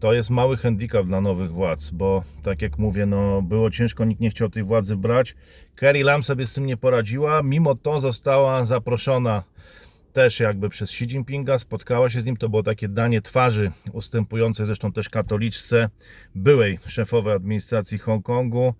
To 0.00 0.12
jest 0.12 0.30
mały 0.30 0.56
handicap 0.56 1.06
dla 1.06 1.20
nowych 1.20 1.52
władz, 1.52 1.90
bo 1.90 2.22
tak 2.42 2.62
jak 2.62 2.78
mówię, 2.78 3.06
no, 3.06 3.42
było 3.42 3.70
ciężko, 3.70 4.04
nikt 4.04 4.20
nie 4.20 4.30
chciał 4.30 4.50
tej 4.50 4.62
władzy 4.62 4.96
brać. 4.96 5.34
Carrie 5.80 6.04
Lam 6.04 6.22
sobie 6.22 6.46
z 6.46 6.54
tym 6.54 6.66
nie 6.66 6.76
poradziła, 6.76 7.42
mimo 7.42 7.74
to 7.74 8.00
została 8.00 8.64
zaproszona 8.64 9.42
też 10.12 10.40
jakby 10.40 10.68
przez 10.68 10.90
Xi 10.90 11.04
Jinpinga, 11.04 11.58
spotkała 11.58 12.10
się 12.10 12.20
z 12.20 12.24
nim, 12.24 12.36
to 12.36 12.48
było 12.48 12.62
takie 12.62 12.88
danie 12.88 13.22
twarzy 13.22 13.72
ustępujące 13.92 14.66
zresztą 14.66 14.92
też 14.92 15.08
katoliczce 15.08 15.88
byłej 16.34 16.78
szefowej 16.86 17.34
administracji 17.34 17.98
Hongkongu. 17.98 18.74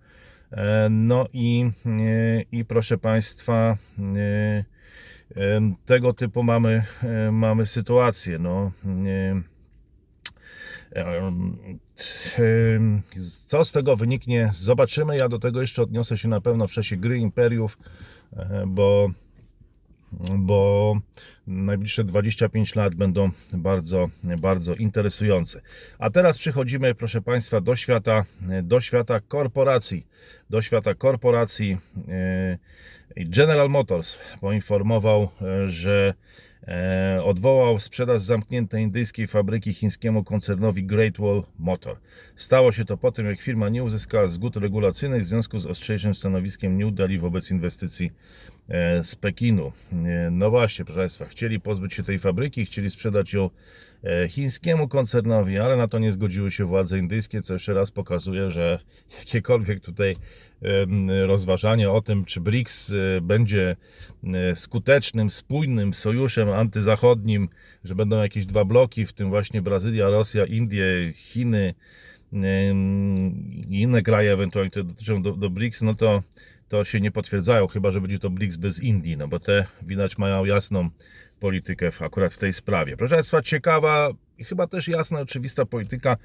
E, 0.51 0.87
No 0.89 1.27
i, 1.33 1.71
e, 1.85 2.41
i 2.51 2.65
proszę 2.65 2.97
Państwa, 2.97 3.77
e, 3.99 4.63
tego 5.85 6.13
typu 6.13 6.43
mamy, 6.43 6.83
mamy 7.31 7.65
sytuację. 7.65 8.39
No, 8.39 8.71
Co 13.45 13.65
z 13.65 13.71
tego 13.71 13.95
wyniknie, 13.95 14.49
zobaczymy. 14.53 15.17
Ja 15.17 15.29
do 15.29 15.39
tego 15.39 15.61
jeszcze 15.61 15.81
odniosę 15.81 16.17
się 16.17 16.27
na 16.27 16.41
pewno 16.41 16.67
w 16.67 16.71
czasie 16.71 16.97
gry 16.97 17.17
imperiów, 17.17 17.77
bo 18.67 19.09
bo 20.37 20.95
najbliższe 21.47 22.03
25 22.03 22.75
lat 22.75 22.95
będą 22.95 23.29
bardzo, 23.53 24.09
bardzo 24.39 24.75
interesujące. 24.75 25.61
A 25.99 26.09
teraz 26.09 26.37
przechodzimy, 26.37 26.95
proszę 26.95 27.21
Państwa, 27.21 27.61
do 27.61 27.75
świata, 27.75 28.25
do 28.63 28.81
świata 28.81 29.19
korporacji. 29.19 30.07
Do 30.49 30.61
świata 30.61 30.95
korporacji. 30.95 31.77
E, 32.07 32.57
General 33.17 33.69
Motors 33.69 34.17
poinformował, 34.41 35.29
e, 35.41 35.69
że 35.69 36.13
e, 36.67 37.19
odwołał 37.23 37.79
sprzedaż 37.79 38.21
zamkniętej 38.21 38.83
indyjskiej 38.83 39.27
fabryki 39.27 39.73
chińskiemu 39.73 40.23
koncernowi 40.23 40.83
Great 40.83 41.17
Wall 41.17 41.43
Motor. 41.59 41.97
Stało 42.35 42.71
się 42.71 42.85
to 42.85 42.97
po 42.97 43.11
tym, 43.11 43.25
jak 43.25 43.41
firma 43.41 43.69
nie 43.69 43.83
uzyskała 43.83 44.27
zgód 44.27 44.55
regulacyjnych 44.55 45.23
w 45.23 45.25
związku 45.25 45.59
z 45.59 45.65
ostrzejszym 45.65 46.15
stanowiskiem 46.15 46.77
New 46.77 46.93
Delhi 46.93 47.19
wobec 47.19 47.51
inwestycji 47.51 48.11
z 49.03 49.15
Pekinu. 49.15 49.71
E, 49.93 50.31
No 50.31 50.49
właśnie, 50.49 50.85
proszę 50.85 50.99
Państwa, 50.99 51.25
chcieli 51.25 51.59
pozbyć 51.59 51.93
się 51.93 52.03
tej 52.03 52.19
fabryki, 52.19 52.65
chcieli 52.65 52.89
sprzedać 52.89 53.33
ją 53.33 53.49
e, 54.03 54.27
chińskiemu 54.27 54.87
koncernowi, 54.87 55.59
ale 55.59 55.77
na 55.77 55.87
to 55.87 55.99
nie 55.99 56.11
zgodziły 56.11 56.51
się 56.51 56.65
władze 56.65 56.99
indyjskie, 56.99 57.41
co 57.41 57.53
jeszcze 57.53 57.73
raz 57.73 57.91
pokazuje, 57.91 58.51
że 58.51 58.79
jakiekolwiek 59.19 59.79
tutaj 59.79 60.15
em, 60.61 61.11
rozważania 61.11 61.91
o 61.91 62.01
tym, 62.01 62.25
czy 62.25 62.41
BRICS 62.41 62.91
e, 62.91 63.21
będzie 63.21 63.75
e, 64.23 64.55
skutecznym, 64.55 65.29
spójnym 65.29 65.93
sojuszem 65.93 66.49
antyzachodnim, 66.49 67.49
że 67.83 67.95
będą 67.95 68.21
jakieś 68.21 68.45
dwa 68.45 68.65
bloki, 68.65 69.05
w 69.05 69.13
tym 69.13 69.29
właśnie 69.29 69.61
Brazylia, 69.61 70.09
Rosja, 70.09 70.45
Indie, 70.45 71.13
Chiny 71.15 71.73
inne 73.69 74.01
kraje 74.01 74.33
ewentualnie, 74.33 74.69
które 74.69 74.85
dotyczą 74.85 75.21
do, 75.21 75.31
do 75.31 75.49
BRICS, 75.49 75.81
no 75.81 75.93
to 75.93 76.23
to 76.73 76.85
się 76.85 77.01
nie 77.01 77.11
potwierdzają, 77.11 77.67
chyba 77.67 77.91
że 77.91 78.01
będzie 78.01 78.19
to 78.19 78.29
BRICS 78.29 78.57
bez 78.57 78.79
Indii, 78.79 79.17
no 79.17 79.27
bo 79.27 79.39
te 79.39 79.65
widać 79.81 80.17
mają 80.17 80.45
jasną 80.45 80.89
politykę 81.39 81.91
w, 81.91 82.01
akurat 82.01 82.33
w 82.33 82.37
tej 82.37 82.53
sprawie. 82.53 82.97
Proszę 82.97 83.15
Państwa, 83.15 83.41
ciekawa 83.41 84.09
i 84.37 84.43
chyba 84.43 84.67
też 84.67 84.87
jasna, 84.87 85.19
oczywista 85.19 85.65
polityka 85.65 86.17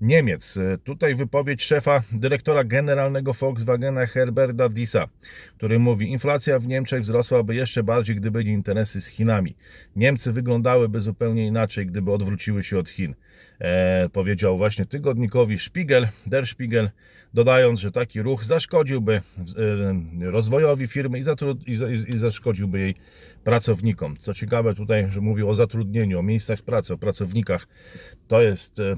Niemiec. 0.00 0.56
E, 0.56 0.78
Tutaj 0.78 1.14
wypowiedź 1.14 1.64
szefa 1.64 2.02
dyrektora 2.12 2.64
generalnego 2.64 3.32
Volkswagena 3.32 4.06
Herberta 4.06 4.68
Disa, 4.68 5.08
który 5.56 5.78
mówi, 5.78 6.12
inflacja 6.12 6.58
w 6.58 6.66
Niemczech 6.66 7.02
wzrosłaby 7.02 7.54
jeszcze 7.54 7.82
bardziej, 7.82 8.16
gdyby 8.16 8.44
nie 8.44 8.52
interesy 8.52 9.00
z 9.00 9.06
Chinami. 9.06 9.56
Niemcy 9.96 10.32
wyglądałyby 10.32 11.00
zupełnie 11.00 11.46
inaczej, 11.46 11.86
gdyby 11.86 12.12
odwróciły 12.12 12.62
się 12.62 12.78
od 12.78 12.88
Chin. 12.88 13.14
E, 13.60 14.08
powiedział 14.08 14.58
właśnie 14.58 14.86
tygodnikowi 14.86 15.58
Spiegel, 15.58 16.08
Der 16.26 16.46
Spiegel, 16.46 16.90
dodając, 17.34 17.80
że 17.80 17.92
taki 17.92 18.22
ruch 18.22 18.44
zaszkodziłby 18.44 19.12
e, 20.22 20.30
rozwojowi 20.30 20.86
firmy 20.86 21.18
i, 21.18 21.22
i, 21.66 22.12
i 22.12 22.18
zaszkodziłby 22.18 22.78
jej 22.78 22.94
pracownikom. 23.44 24.16
Co 24.16 24.34
ciekawe 24.34 24.74
tutaj, 24.74 25.10
że 25.10 25.20
mówił 25.20 25.48
o 25.50 25.54
zatrudnieniu, 25.54 26.18
o 26.18 26.22
miejscach 26.22 26.62
pracy, 26.62 26.94
o 26.94 26.98
pracownikach. 26.98 27.68
To 28.28 28.42
jest 28.42 28.80
e, 28.80 28.96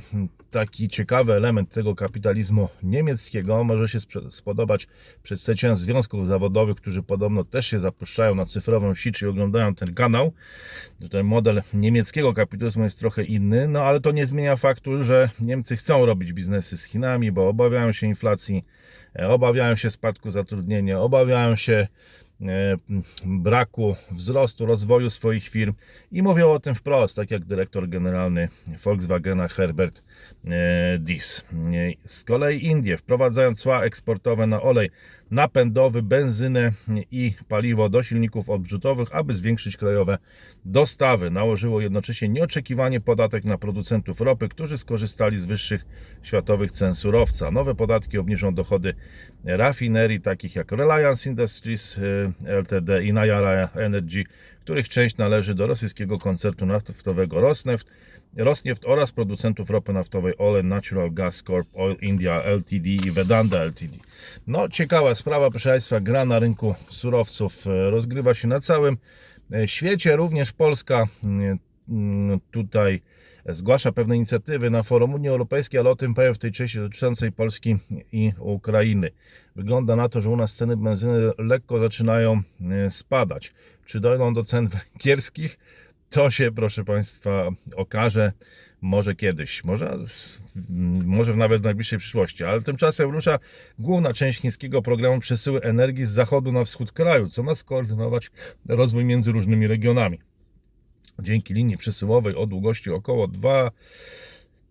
taki 0.51 0.89
ciekawy 0.89 1.33
element 1.33 1.71
tego 1.71 1.95
kapitalizmu 1.95 2.69
niemieckiego. 2.83 3.65
Może 3.65 3.89
się 3.89 3.99
spodobać 4.31 4.87
przedstawicielom 5.23 5.77
związków 5.77 6.27
zawodowych, 6.27 6.77
którzy 6.77 7.03
podobno 7.03 7.45
też 7.45 7.67
się 7.67 7.81
zapuszczają 7.81 8.35
na 8.35 8.47
cyfrową 8.47 8.95
sieć 8.95 9.23
i 9.23 9.27
oglądają 9.27 9.75
ten 9.75 9.95
kanał. 9.95 10.33
Ten 11.11 11.27
model 11.27 11.63
niemieckiego 11.75 12.35
kapitalizmu 12.35 12.85
jest 12.85 12.99
trochę 12.99 13.25
inny, 13.25 13.69
no 13.69 13.83
ale 13.83 14.01
to 14.01 14.11
nie 14.11 14.27
zmienia 14.27 14.57
faktu, 14.57 15.05
że 15.05 15.31
Niemcy 15.41 15.77
chcą 15.77 16.07
robić 16.07 16.33
biznesy 16.33 16.77
z 16.77 16.85
Chinami, 16.85 17.33
bo 17.33 17.49
obawiają 17.49 17.93
się 17.93 18.07
inflacji, 18.07 18.65
e, 19.19 19.29
obawiają 19.29 19.77
się 19.77 19.91
spadku 19.91 20.31
zatrudnienia, 20.31 21.01
obawiają 21.01 21.57
się 21.57 21.89
braku 23.25 23.97
wzrostu, 24.11 24.67
rozwoju 24.67 25.11
swoich 25.11 25.49
firm 25.49 25.75
i 26.13 26.23
mówią 26.23 26.51
o 26.51 26.61
tym 26.61 26.75
wprost, 26.75 27.17
tak 27.17 27.31
jak 27.31 27.45
dyrektor 27.45 27.89
generalny 27.89 28.49
Volkswagena 28.85 29.49
Herbert 29.49 30.03
e, 30.45 30.99
Dies. 30.99 31.43
E, 31.53 32.09
Z 32.09 32.25
kolei 32.25 32.65
Indie 32.67 32.99
wprowadzają 32.99 33.55
cła 33.55 33.85
eksportowe 33.85 34.47
na 34.47 34.63
olej 34.63 34.91
napędowy, 35.31 36.03
benzynę 36.03 36.73
i 37.11 37.33
paliwo 37.49 37.89
do 37.89 38.03
silników 38.03 38.51
odrzutowych, 38.51 39.09
aby 39.15 39.35
zwiększyć 39.35 39.77
krajowe 39.77 40.19
dostawy. 40.65 41.31
Nałożyło 41.31 41.81
jednocześnie 41.81 42.29
nieoczekiwanie 42.29 43.01
podatek 43.01 43.45
na 43.45 43.59
producentów 43.59 44.21
ropy, 44.21 44.49
którzy 44.49 44.79
skorzystali 44.79 45.39
z 45.39 45.47
wyższych 45.47 45.87
światowych 46.23 46.73
cen 46.73 46.95
surowca. 46.95 47.51
Nowe 47.51 47.75
podatki 47.75 48.19
obniżą 48.19 48.55
dochody 48.55 48.95
rafinerii 49.45 50.21
takich 50.21 50.57
jak 50.57 50.73
Reliance 50.73 51.31
Industries 51.31 51.99
e, 51.99 52.53
Ltd 52.53 53.05
i 53.05 53.13
Nayara 53.13 53.69
Energy, 53.75 54.25
których 54.61 54.89
część 54.89 55.17
należy 55.17 55.55
do 55.55 55.67
rosyjskiego 55.67 56.19
koncernu 56.19 56.67
naftowego 56.67 57.41
Rosneft. 57.41 57.91
Rosneft 58.39 58.85
oraz 58.87 59.13
producentów 59.13 59.71
ropy 59.71 59.93
naftowej 59.93 60.35
Ole 60.39 60.63
Natural 60.63 61.13
Gas 61.13 61.43
Corp 61.43 61.69
Oil 61.75 61.97
India 62.01 62.43
Ltd 62.45 62.91
i 62.91 63.11
Vedanta 63.11 63.65
Ltd. 63.65 63.99
No, 64.47 64.69
ciekawa 64.69 65.15
sprawa, 65.15 65.51
proszę 65.51 65.71
Państwa, 65.71 66.01
gra 66.01 66.25
na 66.25 66.39
rynku 66.39 66.75
surowców 66.89 67.67
e, 67.67 67.91
rozgrywa 67.91 68.35
się 68.35 68.49
na 68.49 68.61
całym 68.61 68.97
e, 69.53 69.69
świecie, 69.69 70.17
również 70.17 70.53
Polska 70.53 71.07
mm, 71.25 71.59
mm, 71.89 72.41
tutaj 72.51 73.01
zgłasza 73.49 73.93
pewne 73.93 74.17
inicjatywy 74.17 74.71
na 74.71 74.83
forum 74.83 75.15
Unii 75.15 75.29
Europejskiej, 75.29 75.81
ale 75.81 75.91
o 75.91 75.97
tym 75.97 76.15
powiem 76.15 76.35
w 76.35 76.39
tej 76.39 76.53
części 76.53 76.79
dotyczącej 76.79 77.33
Polski 77.33 77.77
i 78.13 78.33
Ukrainy. 78.39 79.11
Wygląda 79.57 79.97
na 79.97 80.09
to, 80.09 80.21
że 80.21 80.31
u 80.31 80.37
nas 80.37 80.55
ceny 80.55 80.77
benzyny 80.77 81.31
lekko 81.39 81.81
zaczynają 81.81 82.43
e, 82.71 82.91
spadać. 82.91 83.55
Czy 83.85 84.01
dojdą 84.01 84.35
do 84.35 84.45
cen 84.45 84.69
węgierskich? 84.95 85.59
To 86.11 86.31
się, 86.31 86.53
proszę 86.53 86.85
Państwa, 86.85 87.49
okaże 87.77 88.33
może 88.81 89.15
kiedyś, 89.15 89.65
może, 89.65 89.99
może 91.05 91.37
nawet 91.37 91.61
w 91.63 91.65
najbliższej 91.65 91.99
przyszłości, 91.99 92.45
ale 92.45 92.63
tymczasem 92.63 93.11
rusza 93.11 93.39
główna 93.79 94.15
część 94.15 94.41
chińskiego 94.41 94.83
programu 94.83 95.21
przesyły 95.21 95.63
energii 95.63 96.07
z 96.07 96.11
zachodu 96.11 96.53
na 96.53 96.65
wschód 96.65 96.93
kraju, 96.93 97.29
co 97.29 97.43
ma 97.43 97.55
skoordynować 97.55 98.31
rozwój 98.69 99.05
między 99.05 99.33
różnymi 99.33 99.67
regionami. 99.67 100.19
dzięki 101.23 101.55
linii 101.55 101.77
przesyłowej 101.77 102.35
o 102.35 102.47
długości 102.47 102.91
około 102.91 103.29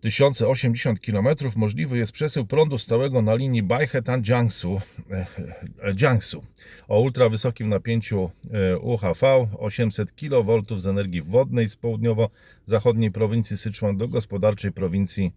2080 0.00 1.00
km 1.00 1.28
możliwy 1.56 1.98
jest 1.98 2.12
przesył 2.12 2.46
prądu 2.46 2.78
stałego 2.78 3.22
na 3.22 3.34
linii 3.34 3.62
Baihetan-Jiangsu 3.62 4.80
e, 5.10 5.94
Jiangsu 5.94 6.44
o 6.88 7.00
ultrawysokim 7.00 7.68
napięciu 7.68 8.30
UHV 8.80 9.48
800 9.58 10.12
kV 10.12 10.62
z 10.76 10.86
energii 10.86 11.22
wodnej 11.22 11.68
z 11.68 11.76
południowo-zachodniej 11.76 13.10
prowincji 13.10 13.56
Sichuan 13.56 13.96
do 13.96 14.08
gospodarczej 14.08 14.72
prowincji 14.72 15.32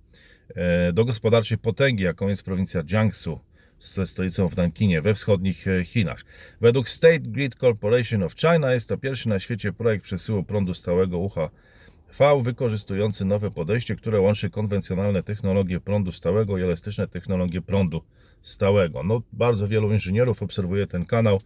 e, 0.55 0.93
do 0.93 1.05
gospodarczej 1.05 1.57
potęgi, 1.57 2.03
jaką 2.03 2.27
jest 2.27 2.43
prowincja 2.43 2.83
Jiangsu 2.83 3.39
ze 3.79 4.05
stolicą 4.05 4.49
w 4.49 4.57
Nankinie 4.57 5.01
we 5.01 5.13
wschodnich 5.13 5.67
e, 5.67 5.85
Chinach. 5.85 6.25
Według 6.61 6.89
State 6.89 7.19
Grid 7.19 7.55
Corporation 7.55 8.23
of 8.23 8.35
China 8.35 8.73
jest 8.73 8.89
to 8.89 8.97
pierwszy 8.97 9.29
na 9.29 9.39
świecie 9.39 9.73
projekt 9.73 10.03
przesyłu 10.03 10.43
prądu 10.43 10.73
stałego 10.73 11.17
UHV 11.17 11.49
wykorzystujący 12.41 13.25
nowe 13.25 13.51
podejście, 13.51 13.95
które 13.95 14.19
łączy 14.19 14.49
konwencjonalne 14.49 15.23
technologie 15.23 15.79
prądu 15.79 16.11
stałego 16.11 16.57
i 16.57 16.61
elastyczne 16.61 17.07
technologie 17.07 17.61
prądu 17.61 18.01
stałego. 18.41 19.03
No, 19.03 19.21
bardzo 19.33 19.67
wielu 19.67 19.93
inżynierów 19.93 20.43
obserwuje 20.43 20.87
ten 20.87 21.05
kanał. 21.05 21.41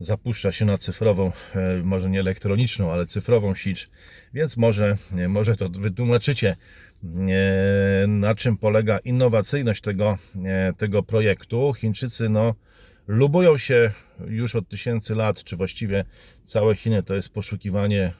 Zapuszcza 0.00 0.52
się 0.52 0.64
na 0.64 0.78
cyfrową, 0.78 1.32
e, 1.54 1.82
może 1.82 2.10
nie 2.10 2.20
elektroniczną, 2.20 2.92
ale 2.92 3.06
cyfrową 3.06 3.54
sieć, 3.54 3.90
więc 4.34 4.56
może, 4.56 4.96
e, 5.16 5.28
może 5.28 5.56
to 5.56 5.68
wytłumaczycie, 5.68 6.56
e, 7.04 8.06
na 8.06 8.34
czym 8.34 8.56
polega 8.56 8.98
innowacyjność 8.98 9.80
tego, 9.80 10.18
tego 10.76 11.02
projektu. 11.02 11.74
Chińczycy 11.74 12.28
no, 12.28 12.54
lubują 13.06 13.58
się 13.58 13.90
już 14.26 14.54
od 14.54 14.68
tysięcy 14.68 15.14
lat, 15.14 15.44
czy 15.44 15.56
właściwie 15.56 16.04
całe 16.44 16.74
Chiny 16.74 17.02
to 17.02 17.14
jest 17.14 17.28
poszukiwanie 17.28 18.12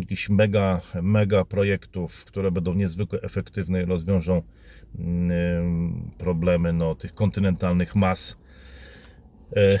jakichś 0.00 0.28
mega, 0.28 0.80
mega 1.02 1.44
projektów, 1.44 2.24
które 2.24 2.50
będą 2.50 2.74
niezwykle 2.74 3.20
efektywne 3.20 3.82
i 3.82 3.84
rozwiążą 3.84 4.42
mm, 4.98 6.10
problemy 6.18 6.72
no, 6.72 6.94
tych 6.94 7.14
kontynentalnych 7.14 7.94
mas, 7.94 8.36
e, 9.56 9.78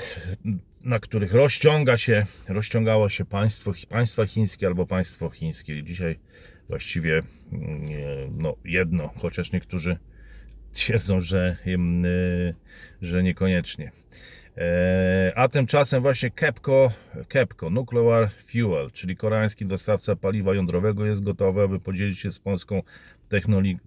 na 0.80 0.98
których 0.98 1.34
rozciąga 1.34 1.96
się, 1.96 2.26
rozciągało 2.48 3.08
się 3.08 3.24
państwo, 3.24 3.72
państwa 3.88 4.26
chińskie 4.26 4.66
albo 4.66 4.86
państwo 4.86 5.30
chińskie. 5.30 5.82
Dzisiaj 5.82 6.18
właściwie 6.68 7.22
mm, 7.52 7.86
no, 8.38 8.56
jedno, 8.64 9.10
chociaż 9.18 9.52
niektórzy 9.52 9.96
twierdzą, 10.72 11.20
że, 11.20 11.56
mm, 11.66 12.04
że 13.02 13.22
niekoniecznie. 13.22 13.92
E, 14.58 15.32
A 15.36 15.48
tymczasem 15.48 16.02
właśnie 16.02 16.30
KEPCO, 16.30 16.92
KEPCO, 17.28 17.70
Nuclear 17.70 18.30
Fuel, 18.46 18.90
czyli 18.92 19.16
koreański 19.16 19.66
dostawca 19.66 20.16
paliwa 20.16 20.54
jądrowego 20.54 21.06
jest 21.06 21.22
gotowy, 21.22 21.62
aby 21.62 21.80
podzielić 21.80 22.20
się 22.20 22.32
z 22.32 22.38
Polską 22.38 22.82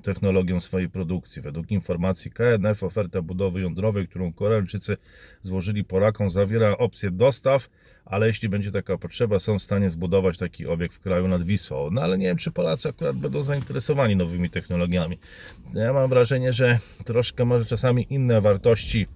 technologią 0.01 0.59
swojej 0.59 0.89
produkcji. 0.89 1.41
Według 1.41 1.71
informacji 1.71 2.31
KNF 2.31 2.83
oferta 2.83 3.21
budowy 3.21 3.61
jądrowej, 3.61 4.07
którą 4.07 4.33
Koreańczycy 4.33 4.97
złożyli 5.41 5.83
Polakom 5.83 6.29
zawiera 6.31 6.77
opcję 6.77 7.11
dostaw, 7.11 7.69
ale 8.05 8.27
jeśli 8.27 8.49
będzie 8.49 8.71
taka 8.71 8.97
potrzeba, 8.97 9.39
są 9.39 9.59
w 9.59 9.61
stanie 9.61 9.89
zbudować 9.89 10.37
taki 10.37 10.67
obiekt 10.67 10.95
w 10.95 10.99
kraju 10.99 11.27
nad 11.27 11.43
Wisłą. 11.43 11.89
No 11.91 12.01
ale 12.01 12.17
nie 12.17 12.25
wiem, 12.25 12.37
czy 12.37 12.51
Polacy 12.51 12.89
akurat 12.89 13.15
będą 13.15 13.43
zainteresowani 13.43 14.15
nowymi 14.15 14.49
technologiami. 14.49 15.19
Ja 15.73 15.93
mam 15.93 16.09
wrażenie, 16.09 16.53
że 16.53 16.79
troszkę 17.05 17.45
może 17.45 17.65
czasami 17.65 18.07
inne 18.09 18.41
wartości 18.41 19.07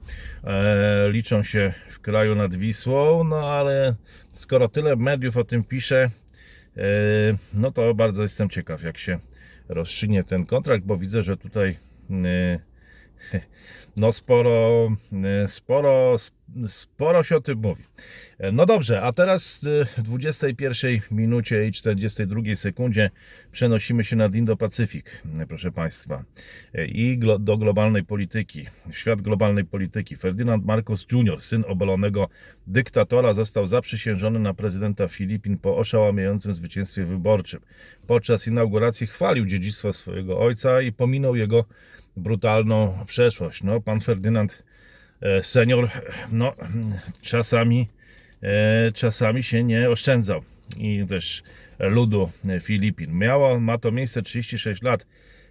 e, 0.44 1.10
liczą 1.12 1.44
się 1.44 1.74
w 1.90 2.00
kraju 2.00 2.36
nad 2.36 2.56
Wisłą, 2.56 3.24
no 3.24 3.36
ale 3.36 3.96
skoro 4.32 4.68
tyle 4.68 4.96
mediów 4.96 5.38
o 5.38 5.44
tym 5.44 5.64
pisze, 5.64 6.10
e, 6.78 6.82
no 7.54 7.72
to 7.72 7.94
bardzo 7.94 8.22
jestem 8.22 8.50
ciekaw, 8.50 8.84
jak 8.84 8.98
się 8.98 9.20
rozstrzygnie 9.70 10.24
ten 10.24 10.46
kontrakt, 10.46 10.86
bo 10.86 10.98
widzę, 10.98 11.24
że 11.24 11.38
tutaj 11.38 11.78
e, 12.12 12.60
no 13.98 14.14
sporo, 14.14 14.90
e, 15.44 15.48
sporo, 15.48 16.16
sporo 16.68 17.24
się 17.24 17.36
o 17.36 17.42
tym 17.42 17.60
mówi. 17.60 17.84
E, 18.40 18.52
No 18.52 18.66
dobrze, 18.66 19.02
a 19.02 19.12
teraz 19.12 19.62
w 19.98 20.02
21 20.02 21.00
minucie 21.12 21.68
i 21.68 21.72
42 21.72 22.56
sekundzie 22.56 23.10
przenosimy 23.52 24.04
się 24.04 24.16
nad 24.16 24.34
Indo-Pacyfik, 24.34 25.04
e, 25.40 25.46
proszę 25.48 25.72
Państwa, 25.72 26.24
E, 26.74 26.86
i 26.86 27.20
do 27.40 27.58
globalnej 27.58 28.04
polityki, 28.04 28.66
świat 28.92 29.22
globalnej 29.22 29.66
polityki. 29.66 30.16
Ferdynand 30.16 30.66
Marcos 30.66 31.06
Jr., 31.12 31.42
syn 31.42 31.64
obalonego 31.68 32.30
dyktatora, 32.68 33.34
został 33.34 33.68
zaprzysiężony 33.68 34.40
na 34.40 34.54
prezydenta 34.54 35.08
Filipin 35.08 35.58
po 35.58 35.78
oszałamiającym 35.78 36.54
zwycięstwie 36.54 37.06
wyborczym. 37.06 37.60
Podczas 38.08 38.48
inauguracji 38.48 39.08
chwalił 39.08 39.46
dziedzictwo 39.46 39.94
swojego 39.94 40.40
ojca 40.40 40.82
i 40.82 40.92
pominął 40.92 41.36
jego 41.36 41.66
brutalną 42.18 42.98
przeszłość. 43.08 43.64
No, 43.64 43.82
pan 43.82 44.00
Ferdynand 44.00 44.54
e, 44.54 44.73
senior, 45.42 45.90
no, 46.32 46.54
czasami, 47.22 47.88
e, 48.44 48.92
czasami 48.92 49.44
się 49.44 49.64
nie 49.64 49.90
oszczędzał 49.90 50.42
i 50.78 51.06
też 51.10 51.44
ludu 51.80 52.30
Filipin. 52.62 53.18
Miało, 53.18 53.60
ma 53.60 53.78
to 53.78 53.92
miejsce 53.92 54.22
36 54.22 54.82
lat 54.82 55.06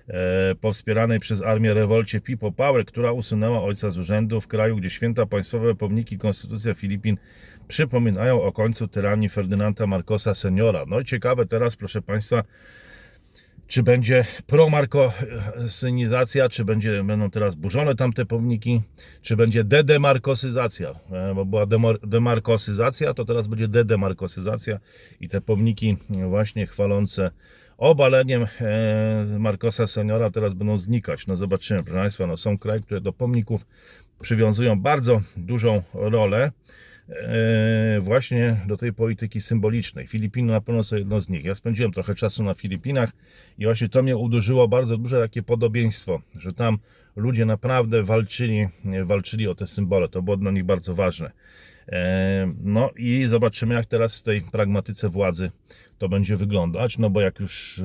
e, 0.09 0.15
po 0.61 0.73
wspieranej 0.73 1.21
przez 1.21 1.43
armię 1.43 1.75
rewolcie 1.75 2.21
People 2.21 2.53
Power, 2.53 2.85
która 2.85 3.13
usunęła 3.13 3.63
ojca 3.63 3.91
z 3.91 3.99
urzędu 3.99 4.41
w 4.41 4.49
kraju, 4.49 4.77
gdzie 4.77 4.91
święta 4.91 5.27
państwowe 5.27 5.75
pomniki 5.75 6.19
Konstytucja 6.19 6.75
Filipin 6.75 7.17
przypominają 7.69 8.43
o 8.43 8.53
końcu 8.53 8.89
tyranii 8.89 9.29
Ferdynanda 9.29 9.87
Marcosa 9.87 10.35
seniora. 10.35 10.85
No 10.87 11.01
i 11.01 11.05
ciekawe 11.05 11.47
teraz, 11.47 11.77
proszę 11.77 12.03
Państwa, 12.03 12.45
czy 13.73 13.83
będzie 13.83 14.25
promarkosynizacja, 14.47 16.49
czy 16.49 16.65
będzie, 16.65 17.05
będą 17.05 17.31
teraz 17.31 17.55
burzone 17.55 17.95
tamte 17.95 18.27
pomniki, 18.27 18.83
czy 19.23 19.37
będzie 19.37 19.65
dedemarkosyzacja, 19.65 20.95
E, 21.13 21.35
bo 21.35 21.45
była 21.45 21.67
demar- 21.67 22.07
demarkosyzacja, 22.07 23.15
to 23.15 23.25
teraz 23.25 23.49
będzie 23.49 23.69
dedemarkosyzacja 23.69 24.79
i 25.21 25.29
te 25.29 25.41
pomniki 25.41 25.97
właśnie 26.29 26.67
chwalące 26.67 27.31
obaleniem 27.79 28.47
e, 28.61 29.39
Marcosa 29.39 29.87
seniora 29.87 30.31
teraz 30.31 30.55
będą 30.55 30.79
znikać. 30.79 31.27
No 31.27 31.37
zobaczymy, 31.37 31.83
proszę 31.83 32.01
Państwa, 32.01 32.27
no 32.27 32.37
są 32.37 32.59
kraje, 32.59 32.81
które 32.81 33.01
do 33.01 33.13
pomników 33.13 33.67
przywiązują 34.21 34.81
bardzo 34.81 35.21
dużą 35.37 35.83
rolę 35.95 36.51
właśnie 38.01 38.57
do 38.67 38.77
tej 38.77 38.93
polityki 38.93 39.41
symbolicznej. 39.41 40.07
Filipiny 40.07 40.53
na 40.53 40.61
pewno 40.61 40.85
są 40.85 40.97
jedno 40.97 41.21
z 41.21 41.29
nich. 41.29 41.45
Ja 41.45 41.55
spędziłem 41.55 41.93
trochę 41.93 42.15
czasu 42.15 42.45
na 42.45 42.55
Filipinach 42.55 43.11
i 43.59 43.65
właśnie 43.65 43.89
to 43.89 44.03
mnie 44.03 44.17
uderzyło 44.17 44.69
bardzo 44.69 44.99
duże 44.99 45.21
takie 45.21 45.43
podobieństwo, 45.43 46.23
że 46.39 46.53
tam 46.53 46.79
ludzie 47.17 47.47
naprawdę 47.47 48.03
walczyli, 48.03 48.69
walczyli 49.05 49.49
o 49.49 49.55
te 49.55 49.67
symbole. 49.67 50.09
To 50.09 50.23
było 50.23 50.37
dla 50.37 50.51
nich 50.51 50.65
bardzo 50.65 50.95
ważne. 50.95 51.31
E, 51.89 52.53
No 52.63 52.91
i 52.97 53.27
zobaczymy, 53.27 53.75
jak 53.75 53.87
teraz 53.87 54.21
w 54.21 54.23
tej 54.23 54.43
pragmatyce 54.43 55.09
władzy 55.09 55.51
to 55.99 56.09
będzie 56.09 56.37
wyglądać. 56.37 56.99
No 56.99 57.11
bo 57.11 57.21
jak 57.21 57.41
już 57.41 57.79
e, 57.79 57.85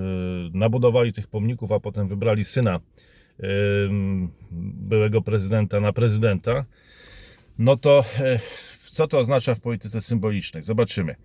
nabudowali 0.53 1.13
tych 1.13 1.27
pomników, 1.27 1.71
a 1.71 1.79
potem 1.79 2.07
wybrali 2.07 2.43
syna 2.43 2.75
e, 2.75 3.43
byłego 4.81 5.21
prezydenta 5.21 5.79
na 5.79 5.93
prezydenta, 5.93 6.65
no 7.59 7.77
to 7.77 8.05
e, 8.19 8.39
co 8.97 9.07
to 9.07 9.19
oznacza 9.19 9.55
w 9.55 9.59
polityce 9.59 10.01
symbolicznej? 10.01 10.63
Zobaczymy. 10.63 11.15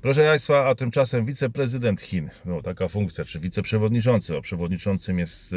Proszę 0.00 0.24
Państwa, 0.24 0.68
a 0.68 0.74
tymczasem 0.74 1.26
wiceprezydent 1.26 2.00
Chin, 2.00 2.30
no, 2.44 2.62
taka 2.62 2.88
funkcja, 2.88 3.24
czy 3.24 3.40
wiceprzewodniczący, 3.40 4.36
o 4.36 4.42
przewodniczącym 4.42 5.18
jest 5.18 5.54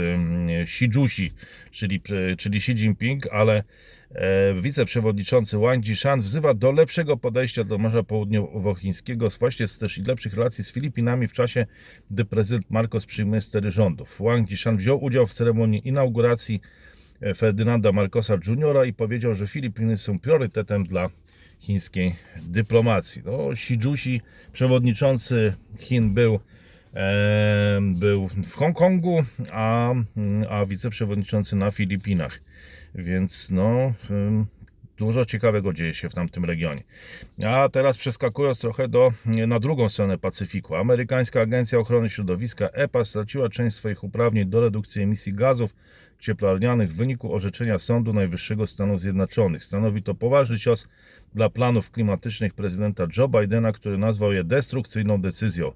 Xi 0.62 0.90
Juxi, 0.96 1.32
czyli, 1.72 2.02
czyli 2.38 2.58
Xi 2.58 2.72
Jinping, 2.72 3.28
ale 3.32 3.64
e, 4.12 4.62
wiceprzewodniczący 4.62 5.58
Wang 5.58 5.86
Jishan 5.86 6.22
wzywa 6.22 6.54
do 6.54 6.72
lepszego 6.72 7.18
podejścia 7.18 7.64
do 7.64 7.78
Morza 7.78 8.04
Południowochińskiego, 8.04 9.30
właśnie 9.40 9.68
też 9.80 9.98
i 9.98 10.04
lepszych 10.04 10.34
relacji 10.34 10.64
z 10.64 10.72
Filipinami 10.72 11.28
w 11.28 11.34
czasie, 11.34 11.66
gdy 12.12 12.26
prezydent 12.26 12.72
Marcos 12.72 13.06
przyjmuje 13.06 13.42
stery 13.42 13.72
rządów. 13.72 14.18
Wang 14.20 14.50
Jishan 14.50 14.78
wziął 14.78 15.04
udział 15.04 15.28
w 15.28 15.34
ceremonii 15.34 15.88
inauguracji 15.88 16.62
e, 17.22 17.34
Ferdynanda 17.34 17.92
Marcosa 17.92 18.34
Jr. 18.48 18.88
i 18.88 18.94
powiedział, 18.94 19.36
że 19.36 19.48
Filipiny 19.48 19.98
są 19.98 20.20
priorytetem 20.20 20.84
dla 20.84 21.10
chińskiej 21.60 22.16
dyplomacji. 22.42 23.22
No, 23.26 23.52
Xi 23.52 23.80
Juxi, 23.84 24.22
przewodniczący 24.54 25.54
Chin, 25.80 26.14
był, 26.14 26.40
e, 26.94 27.80
był 27.82 28.28
w 28.28 28.54
Hongkongu, 28.54 29.24
a, 29.52 29.94
a 30.50 30.66
wiceprzewodniczący 30.66 31.56
na 31.56 31.72
Filipinach. 31.72 32.40
Więc 32.96 33.52
no, 33.52 33.94
dużo 34.98 35.26
ciekawego 35.26 35.74
dzieje 35.74 35.94
się 35.94 36.10
w 36.10 36.14
tamtym 36.14 36.46
regionie. 36.46 36.84
A 37.46 37.70
teraz 37.70 37.98
przeskakując 37.98 38.60
trochę 38.60 38.88
do, 38.88 39.14
na 39.48 39.60
drugą 39.60 39.90
stronę 39.90 40.18
Pacyfiku. 40.18 40.76
Amerykańska 40.76 41.42
Agencja 41.42 41.80
Ochrony 41.80 42.10
Środowiska 42.10 42.68
EPA 42.68 43.06
straciła 43.06 43.50
część 43.50 43.76
swoich 43.76 44.04
uprawnień 44.04 44.50
do 44.50 44.62
redukcji 44.62 45.02
emisji 45.02 45.34
gazów 45.34 45.76
cieplarnianych 46.20 46.92
w 46.92 46.96
wyniku 46.96 47.34
orzeczenia 47.34 47.80
Sądu 47.80 48.14
Najwyższego 48.14 48.68
Stanów 48.68 49.02
Zjednoczonych. 49.02 49.64
Stanowi 49.64 50.04
to 50.04 50.16
poważny 50.16 50.60
cios 50.60 50.88
dla 51.36 51.50
planów 51.50 51.92
klimatycznych 51.92 52.54
prezydenta 52.54 53.08
Joe 53.18 53.28
Bidena, 53.28 53.72
który 53.72 53.98
nazwał 53.98 54.34
je 54.34 54.44
destrukcyjną 54.44 55.22
decyzją. 55.22 55.72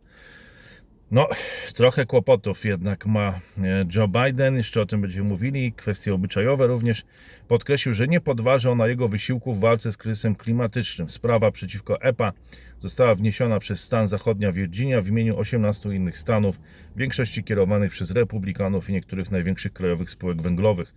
No, 1.11 1.27
trochę 1.73 2.05
kłopotów 2.05 2.65
jednak 2.65 3.05
ma 3.05 3.39
e, 3.57 3.85
Joe 3.95 4.07
Biden, 4.07 4.55
jeszcze 4.55 4.81
o 4.81 4.85
tym 4.85 5.01
będziemy 5.01 5.29
mówili, 5.29 5.73
kwestie 5.73 6.13
obyczajowe 6.13 6.67
również. 6.67 7.05
Podkreślił, 7.47 7.95
że 7.95 8.07
nie 8.07 8.21
podważa 8.21 8.75
na 8.75 8.87
jego 8.87 9.07
wysiłku 9.07 9.53
w 9.53 9.59
walce 9.59 9.91
z 9.91 9.97
kryzysem 9.97 10.35
klimatycznym. 10.35 11.09
Sprawa 11.09 11.51
przeciwko 11.51 12.01
EPA 12.01 12.33
została 12.79 13.15
wniesiona 13.15 13.59
przez 13.59 13.83
stan 13.83 14.07
zachodnia 14.07 14.51
Virginia 14.51 15.01
w 15.01 15.07
imieniu 15.07 15.37
18 15.37 15.89
innych 15.89 16.17
stanów, 16.17 16.59
w 16.95 16.99
większości 16.99 17.43
kierowanych 17.43 17.91
przez 17.91 18.11
republikanów 18.11 18.89
i 18.89 18.93
niektórych 18.93 19.31
największych 19.31 19.73
krajowych 19.73 20.09
spółek 20.09 20.41
węglowych. 20.41 20.93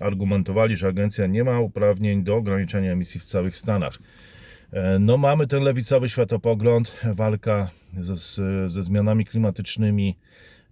Argumentowali, 0.00 0.76
że 0.76 0.88
agencja 0.88 1.26
nie 1.26 1.44
ma 1.44 1.60
uprawnień 1.60 2.24
do 2.24 2.36
ograniczania 2.36 2.92
emisji 2.92 3.20
w 3.20 3.24
całych 3.24 3.56
Stanach. 3.56 3.98
E, 4.72 4.98
No, 4.98 5.16
mamy 5.16 5.46
ten 5.46 5.62
lewicowy 5.62 6.08
światopogląd, 6.08 7.00
walka 7.04 7.70
ze, 7.98 8.16
ze 8.70 8.82
zmianami 8.82 9.24
klimatycznymi, 9.24 10.16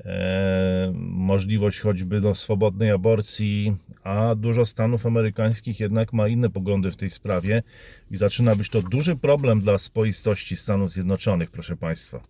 e, 0.04 0.92
możliwość 0.96 1.80
choćby 1.80 2.20
do 2.20 2.34
swobodnej 2.34 2.90
aborcji, 2.90 3.76
a 4.04 4.34
dużo 4.34 4.66
stanów 4.66 5.06
amerykańskich 5.06 5.80
jednak 5.80 6.12
ma 6.12 6.28
inne 6.28 6.50
poglądy 6.50 6.90
w 6.90 6.96
tej 6.96 7.10
sprawie 7.10 7.62
i 8.10 8.16
zaczyna 8.16 8.56
być 8.56 8.68
to 8.68 8.82
duży 8.82 9.16
problem 9.16 9.60
dla 9.60 9.78
spoistości 9.78 10.56
Stanów 10.56 10.92
Zjednoczonych, 10.92 11.50
proszę 11.50 11.76
Państwa. 11.76 12.20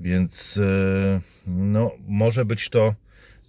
Więc 0.00 0.58
e, 0.58 1.20
no, 1.46 1.90
może 2.08 2.44
być 2.44 2.68
to 2.68 2.94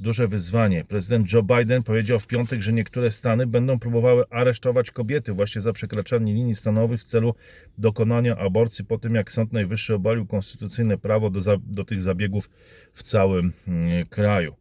duże 0.02 0.28
wyzwanie. 0.28 0.86
Prezydent 0.86 1.34
Joe 1.34 1.44
Biden 1.44 1.84
powiedział 1.84 2.20
w 2.20 2.28
piątek, 2.28 2.62
że 2.62 2.74
niektóre 2.74 3.12
stany 3.12 3.48
będą 3.48 3.80
próbowały 3.80 4.24
aresztować 4.30 4.92
kobiety 4.92 5.34
właśnie 5.34 5.62
za 5.62 5.74
przekraczanie 5.74 6.34
linii 6.34 6.56
stanowych 6.56 7.02
w 7.02 7.04
celu 7.04 7.36
dokonania 7.78 8.38
aborcji 8.38 8.86
po 8.86 8.98
tym, 8.98 9.16
jak 9.16 9.32
Sąd 9.32 9.54
Najwyższy 9.54 9.94
obalił 9.94 10.26
konstytucyjne 10.26 10.98
prawo 10.98 11.30
do, 11.30 11.42
za, 11.42 11.58
do 11.64 11.86
tych 11.86 12.02
zabiegów 12.02 12.50
w 12.94 13.04
całym 13.04 13.54
mm, 13.68 14.06
kraju. 14.06 14.56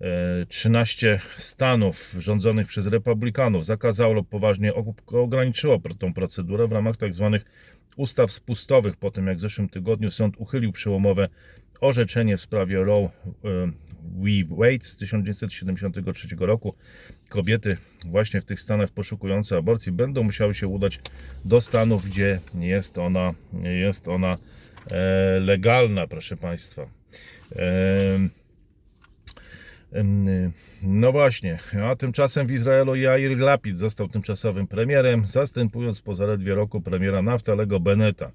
E, 0.00 0.46
13 0.46 1.20
stanów 1.38 2.14
rządzonych 2.18 2.66
przez 2.66 2.86
republikanów 2.86 3.64
zakazało 3.64 4.14
lub 4.14 4.28
poważnie 4.28 4.72
og- 4.72 5.18
ograniczyło 5.22 5.80
tą 5.98 6.14
procedurę 6.14 6.68
w 6.68 6.72
ramach 6.72 6.96
tzw. 6.96 7.38
ustaw 7.96 8.32
spustowych 8.32 8.96
po 8.96 9.10
tym, 9.10 9.26
jak 9.26 9.36
w 9.36 9.40
zeszłym 9.40 9.68
tygodniu 9.68 10.10
sąd 10.10 10.34
uchylił 10.38 10.72
przełomowe 10.72 11.28
orzeczenie 11.80 12.36
w 12.36 12.40
sprawie 12.40 12.84
Roe 12.84 13.04
e, 13.04 13.10
v. 14.02 14.44
Wade 14.48 14.84
z 14.84 14.96
1973 14.96 16.28
roku. 16.38 16.74
Kobiety 17.28 17.76
właśnie 18.06 18.40
w 18.40 18.44
tych 18.44 18.60
stanach 18.60 18.90
poszukujące 18.90 19.56
aborcji 19.56 19.92
będą 19.92 20.22
musiały 20.22 20.54
się 20.54 20.66
udać 20.66 21.00
do 21.44 21.60
stanów, 21.60 22.04
gdzie 22.04 22.40
jest 22.54 22.98
ona, 22.98 23.34
jest 23.62 24.08
ona 24.08 24.38
e, 24.90 25.40
legalna, 25.40 26.06
proszę 26.06 26.36
Państwa. 26.36 26.86
Em, 27.56 28.30
No 30.82 31.12
właśnie, 31.12 31.58
a 31.84 31.96
tymczasem 31.96 32.46
w 32.46 32.50
Izraelu 32.50 32.94
Jair 32.94 33.38
Lapid 33.38 33.78
został 33.78 34.08
tymczasowym 34.08 34.66
premierem, 34.66 35.24
zastępując 35.26 36.00
po 36.00 36.14
zaledwie 36.14 36.54
roku 36.54 36.80
premiera 36.80 37.22
Naftalego 37.22 37.80
Beneta. 37.80 38.30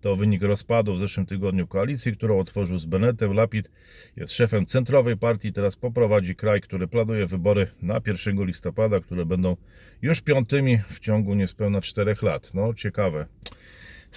To 0.00 0.16
wynik 0.16 0.42
rozpadu 0.42 0.94
w 0.94 0.98
zeszłym 0.98 1.26
tygodniu 1.26 1.66
koalicji, 1.66 2.12
którą 2.12 2.38
otworzył 2.38 2.78
z 2.78 2.86
Benetem. 2.86 3.32
Lapid 3.32 3.70
jest 4.16 4.32
szefem 4.32 4.66
centrowej 4.66 5.16
partii, 5.16 5.52
teraz 5.52 5.76
poprowadzi 5.76 6.34
kraj, 6.34 6.60
który 6.60 6.88
planuje 6.88 7.26
wybory 7.26 7.66
na 7.82 8.00
1 8.06 8.44
listopada, 8.44 9.00
które 9.00 9.26
będą 9.26 9.56
już 10.02 10.20
piątymi 10.20 10.78
w 10.88 11.00
ciągu 11.00 11.34
niespełna 11.34 11.80
czterech 11.80 12.22
lat. 12.22 12.54
No 12.54 12.74
ciekawe 12.74 13.26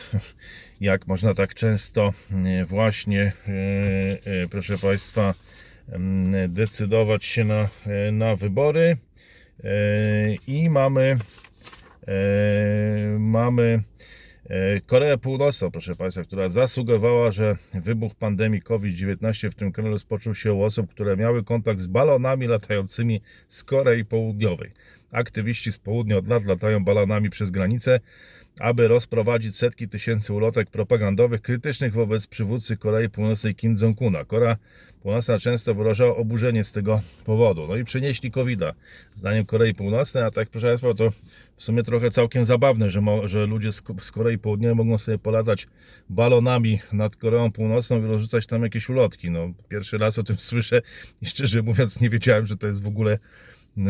jak 0.82 1.08
można 1.08 1.34
tak 1.34 1.56
często 1.56 2.14
e, 2.32 2.66
właśnie, 2.66 3.22
e, 3.22 4.42
e, 4.44 4.48
proszę 4.48 4.78
Państwa, 4.78 5.34
em, 5.92 6.34
decydować 6.54 7.26
się 7.26 7.44
na, 7.44 7.70
na 8.12 8.36
wybory. 8.36 8.98
I 10.48 10.70
mamy, 10.70 11.18
mamy 13.20 13.84
e, 14.50 14.82
Koreę 14.82 15.18
Północną, 15.18 15.72
proszę 15.72 15.96
Państwa, 15.96 16.24
która 16.24 16.50
zasugerowała, 16.50 17.32
że 17.32 17.56
wybuch 17.74 18.16
pandemii 18.16 18.62
COVID-19 18.62 19.50
w 19.50 19.56
tym 19.56 19.72
kraju 19.72 19.92
rozpoczął 19.92 20.36
się 20.36 20.54
u 20.54 20.64
osób, 20.64 20.90
które 20.90 21.18
miały 21.18 21.44
kontakt 21.44 21.80
z 21.80 21.88
balonami 21.88 22.48
latającymi 22.48 23.22
z 23.50 23.64
Korei 23.64 24.06
Południowej. 24.06 24.72
Aktywiści 25.12 25.72
z 25.72 25.80
południa 25.80 26.18
od 26.18 26.28
lat 26.28 26.46
latają 26.46 26.84
balonami 26.84 27.30
przez 27.30 27.52
granicę, 27.52 28.00
aby 28.60 28.88
rozprowadzić 28.88 29.56
setki 29.56 29.88
tysięcy 29.90 30.34
ulotek 30.34 30.70
propagandowych 30.70 31.42
krytycznych 31.42 31.94
wobec 31.94 32.28
przywódcy 32.28 32.78
Korei 32.78 33.10
Północnej 33.10 33.56
Kim 33.56 33.78
Jong-una. 33.82 34.26
Korea 34.26 34.58
Północna 35.02 35.40
często 35.40 35.76
wyrażała 35.76 36.16
oburzenie 36.16 36.64
z 36.64 36.72
tego 36.72 37.02
powodu. 37.26 37.68
No 37.68 37.76
i 37.76 37.84
przenieśli 37.84 38.32
covid 38.32 38.60
zdaniem 39.16 39.46
Korei 39.46 39.74
Północnej, 39.74 40.24
a 40.24 40.32
tak 40.32 40.50
proszę 40.50 40.68
Państwa, 40.68 40.94
to 40.94 41.10
w 41.58 41.64
sumie 41.64 41.84
trochę 41.84 42.12
całkiem 42.12 42.46
zabawne, 42.46 42.90
że, 42.90 43.02
że 43.26 43.46
ludzie 43.46 43.72
z, 43.72 43.84
z 44.02 44.12
Korei 44.12 44.38
Południowej 44.38 44.76
mogą 44.76 44.98
sobie 44.98 45.18
polatać 45.18 45.68
balonami 46.10 46.80
nad 46.94 47.16
Koreą 47.16 47.52
Północną 47.52 48.06
i 48.06 48.08
rozrzucać 48.08 48.46
tam 48.46 48.64
jakieś 48.64 48.90
ulotki. 48.90 49.30
No, 49.32 49.54
pierwszy 49.70 49.98
raz 49.98 50.20
o 50.20 50.24
tym 50.24 50.40
słyszę 50.50 50.82
i 51.22 51.26
szczerze 51.26 51.62
mówiąc 51.62 52.02
nie 52.02 52.10
wiedziałem, 52.10 52.48
że 52.48 52.58
to 52.58 52.68
jest 52.68 52.84
w 52.84 52.88
ogóle 52.88 53.20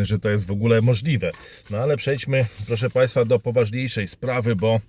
że 0.04 0.20
to 0.20 0.30
jest 0.30 0.48
w 0.48 0.52
ogóle 0.52 0.82
możliwe. 0.82 1.32
No 1.72 1.78
ale 1.78 1.98
przejdźmy, 1.98 2.46
proszę 2.68 2.90
Państwa, 2.90 3.26
do 3.26 3.40
poważniejszej 3.40 4.08
sprawy, 4.08 4.56
bo 4.56 4.80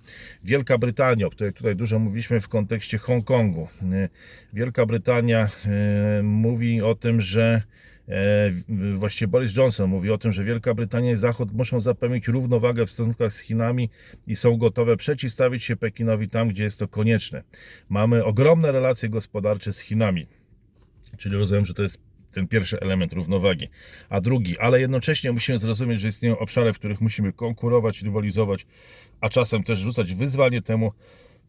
Wielka 0.43 0.77
Brytania, 0.77 1.27
o 1.27 1.29
której 1.29 1.53
tutaj 1.53 1.75
dużo 1.75 1.99
mówiliśmy 1.99 2.41
w 2.41 2.49
kontekście 2.49 2.97
Hongkongu. 2.97 3.67
Y, 3.81 4.09
Wielka 4.53 4.85
Brytania 4.85 5.49
y, 6.19 6.23
mówi 6.23 6.81
o 6.81 6.95
tym, 6.95 7.21
że 7.21 7.61
e, 8.07 8.51
właściwie 8.97 9.27
Boris 9.27 9.55
Johnson 9.55 9.89
mówi 9.89 10.11
o 10.11 10.17
tym, 10.17 10.33
że 10.33 10.43
Wielka 10.43 10.73
Brytania 10.73 11.11
i 11.11 11.15
Zachód 11.15 11.53
muszą 11.53 11.79
zapewnić 11.79 12.27
równowagę 12.27 12.85
w 12.85 12.91
stosunkach 12.91 13.33
z 13.33 13.39
Chinami 13.39 13.89
i 14.27 14.35
są 14.35 14.57
gotowe 14.57 14.97
przeciwstawić 14.97 15.63
się 15.63 15.75
Pekinowi 15.75 16.29
tam, 16.29 16.49
gdzie 16.49 16.63
jest 16.63 16.79
to 16.79 16.87
konieczne. 16.87 17.43
Mamy 17.89 18.23
ogromne 18.23 18.71
relacje 18.71 19.09
gospodarcze 19.09 19.73
z 19.73 19.79
Chinami. 19.79 20.27
Czyli 21.17 21.35
rozumiem, 21.35 21.65
że 21.65 21.73
to 21.73 21.83
jest 21.83 22.01
ten 22.35 22.47
pierwszy 22.47 22.79
element 22.79 23.13
równowagi. 23.13 23.67
A 24.09 24.21
drugi, 24.21 24.59
ale 24.59 24.79
jednocześnie 24.79 25.31
musimy 25.31 25.59
zrozumieć, 25.59 26.01
że 26.01 26.07
istnieją 26.07 26.37
obszary, 26.37 26.73
w 26.73 26.79
których 26.79 27.01
musimy 27.01 27.33
konkurować, 27.33 28.01
rywalizować, 28.01 28.65
a 29.21 29.29
czasem 29.29 29.63
też 29.63 29.79
rzucać 29.79 30.13
wyzwanie 30.13 30.61
temu, 30.61 30.91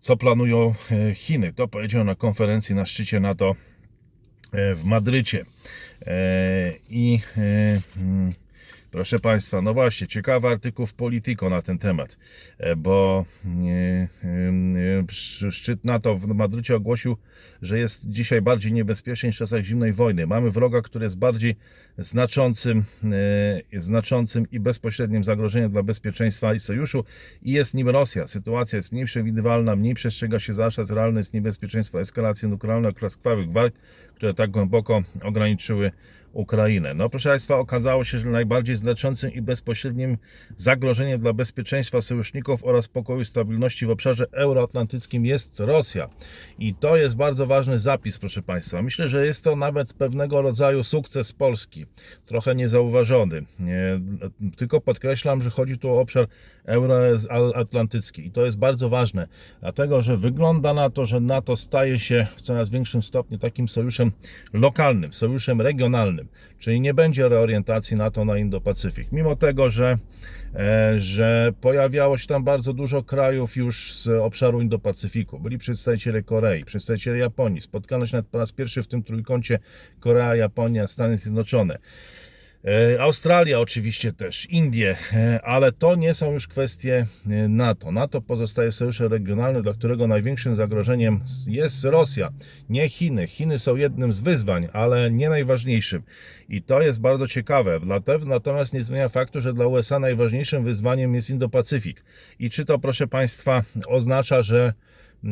co 0.00 0.16
planują 0.16 0.74
e, 0.90 1.14
Chiny. 1.14 1.52
To 1.52 1.68
powiedział 1.68 2.04
na 2.04 2.14
konferencji 2.14 2.74
na 2.74 2.86
szczycie 2.86 3.20
NATO 3.20 3.54
e, 4.52 4.74
w 4.74 4.84
Madrycie. 4.84 5.44
E, 6.06 6.72
I 6.88 7.20
mm, 7.96 8.32
proszę 8.96 9.18
Państwa, 9.18 9.62
no 9.62 9.74
właśnie, 9.74 10.06
ciekawy 10.06 10.48
artykuł 10.48 10.86
w 10.86 10.94
Politico 10.94 11.50
na 11.50 11.62
ten 11.62 11.78
temat, 11.78 12.18
e, 12.58 12.76
bo 12.76 13.24
e, 13.44 13.48
e, 13.48 14.08
sz- 15.08 15.54
szczyt 15.54 15.84
NATO 15.84 16.16
w 16.18 16.26
Madrycie 16.26 16.76
ogłosił, 16.76 17.16
że 17.62 17.78
jest 17.78 18.10
dzisiaj 18.10 18.42
bardziej 18.42 18.72
niebezpieczny 18.72 19.26
niż 19.26 19.36
w 19.36 19.38
czasach 19.38 19.64
zimnej 19.64 19.92
wojny. 19.92 20.26
Mamy 20.26 20.50
wroga, 20.50 20.82
który 20.82 21.04
jest 21.04 21.18
bardziej 21.18 21.56
znaczącym, 21.98 22.84
znaczącym 23.72 24.46
i 24.52 24.60
bezpośrednim 24.60 25.24
zagrożeniem 25.24 25.70
dla 25.70 25.82
bezpieczeństwa 25.82 26.54
i 26.54 26.58
sojuszu 26.58 27.04
i 27.42 27.52
jest 27.52 27.74
nim 27.74 27.88
Rosja. 27.88 28.26
Sytuacja 28.26 28.76
jest 28.76 28.92
mniej 28.92 29.04
przewidywalna, 29.04 29.76
mniej 29.76 29.94
przestrzega 29.94 30.38
się 30.38 30.54
zasad, 30.54 30.90
realne 30.90 31.20
jest 31.20 31.34
niebezpieczeństwo 31.34 32.00
eskalacji 32.00 32.48
nuklearnej 32.48 32.92
oraz 32.96 33.16
krwawych 33.16 33.52
walk, 33.52 33.74
które 34.14 34.34
tak 34.34 34.50
głęboko 34.50 35.02
ograniczyły 35.22 35.90
Ukrainę. 36.36 36.94
No 36.94 37.08
proszę 37.08 37.28
Państwa, 37.28 37.56
okazało 37.56 38.04
się, 38.04 38.18
że 38.18 38.26
najbardziej 38.26 38.76
znaczącym 38.76 39.32
i 39.32 39.42
bezpośrednim 39.42 40.18
zagrożeniem 40.56 41.20
dla 41.20 41.32
bezpieczeństwa 41.32 42.02
sojuszników 42.02 42.64
oraz 42.64 42.88
pokoju 42.88 43.20
i 43.20 43.24
stabilności 43.24 43.86
w 43.86 43.90
obszarze 43.90 44.26
euroatlantyckim 44.32 45.26
jest 45.26 45.60
Rosja. 45.60 46.08
I 46.58 46.74
to 46.74 46.96
jest 46.96 47.16
bardzo 47.16 47.46
ważny 47.46 47.80
zapis, 47.80 48.18
proszę 48.18 48.42
Państwa. 48.42 48.82
Myślę, 48.82 49.08
że 49.08 49.26
jest 49.26 49.44
to 49.44 49.56
nawet 49.56 49.94
pewnego 49.94 50.42
rodzaju 50.42 50.84
sukces 50.84 51.32
Polski, 51.32 51.86
trochę 52.26 52.54
niezauważony. 52.54 53.42
Nie, 53.60 54.00
tylko 54.56 54.80
podkreślam, 54.80 55.42
że 55.42 55.50
chodzi 55.50 55.78
tu 55.78 55.90
o 55.90 56.00
obszar 56.00 56.26
euroatlantycki 56.64 58.26
i 58.26 58.30
to 58.30 58.44
jest 58.44 58.58
bardzo 58.58 58.88
ważne, 58.88 59.28
dlatego 59.60 60.02
że 60.02 60.16
wygląda 60.16 60.74
na 60.74 60.90
to, 60.90 61.06
że 61.06 61.20
NATO 61.20 61.56
staje 61.56 61.98
się 61.98 62.26
w 62.36 62.40
coraz 62.40 62.70
większym 62.70 63.02
stopniu 63.02 63.38
takim 63.38 63.68
sojuszem 63.68 64.12
lokalnym, 64.52 65.12
sojuszem 65.12 65.60
regionalnym, 65.60 66.25
czyli 66.58 66.80
nie 66.80 66.94
będzie 66.94 67.28
reorientacji 67.28 67.96
NATO 67.96 68.24
na 68.24 68.32
Indo-Pacyfik, 68.32 69.06
mimo 69.12 69.36
tego, 69.36 69.70
że, 69.70 69.98
e, 70.54 70.94
że 70.98 71.52
pojawiało 71.60 72.18
się 72.18 72.26
tam 72.26 72.44
bardzo 72.44 72.72
dużo 72.72 73.02
krajów 73.02 73.56
już 73.56 73.94
z 73.94 74.08
obszaru 74.08 74.60
Indo-Pacyfiku. 74.60 75.40
Byli 75.40 75.58
przedstawiciele 75.58 76.22
Korei, 76.22 76.64
przedstawiciele 76.64 77.18
Japonii, 77.18 77.62
spotkano 77.62 78.06
się 78.06 78.16
nawet 78.16 78.30
po 78.30 78.38
raz 78.38 78.52
pierwszy 78.52 78.82
w 78.82 78.86
tym 78.86 79.02
trójkącie 79.02 79.58
Korea, 80.00 80.36
Japonia, 80.36 80.86
Stany 80.86 81.18
Zjednoczone. 81.18 81.78
E, 82.66 83.00
Australia 83.00 83.60
oczywiście 83.60 84.12
też, 84.12 84.46
Indie, 84.50 84.96
e, 85.12 85.40
ale 85.42 85.72
to 85.72 85.96
nie 85.96 86.14
są 86.14 86.32
już 86.32 86.48
kwestie 86.48 87.06
e, 87.26 87.48
NATO. 87.48 87.92
NATO 87.92 88.20
pozostaje 88.20 88.72
sojuszem 88.72 89.12
regionalnym, 89.12 89.62
dla 89.62 89.72
którego 89.72 90.06
największym 90.06 90.54
zagrożeniem 90.54 91.20
jest 91.46 91.84
Rosja, 91.84 92.32
nie 92.70 92.88
Chiny. 92.88 93.26
Chiny 93.26 93.58
są 93.58 93.76
jednym 93.76 94.12
z 94.12 94.20
wyzwań, 94.20 94.68
ale 94.72 95.10
nie 95.10 95.28
najważniejszym. 95.28 96.02
I 96.48 96.62
to 96.62 96.82
jest 96.82 97.00
bardzo 97.00 97.28
ciekawe. 97.28 97.80
Natomiast 98.26 98.72
nie 98.72 98.84
zmienia 98.84 99.08
faktu, 99.08 99.40
że 99.40 99.54
dla 99.54 99.66
USA 99.66 99.98
najważniejszym 99.98 100.64
wyzwaniem 100.64 101.14
jest 101.14 101.30
Indo-Pacyfik. 101.30 101.96
I 102.38 102.50
czy 102.50 102.64
to, 102.64 102.78
proszę 102.78 103.06
Państwa, 103.06 103.62
oznacza, 103.86 104.42
że 104.42 104.72
yy, 105.22 105.30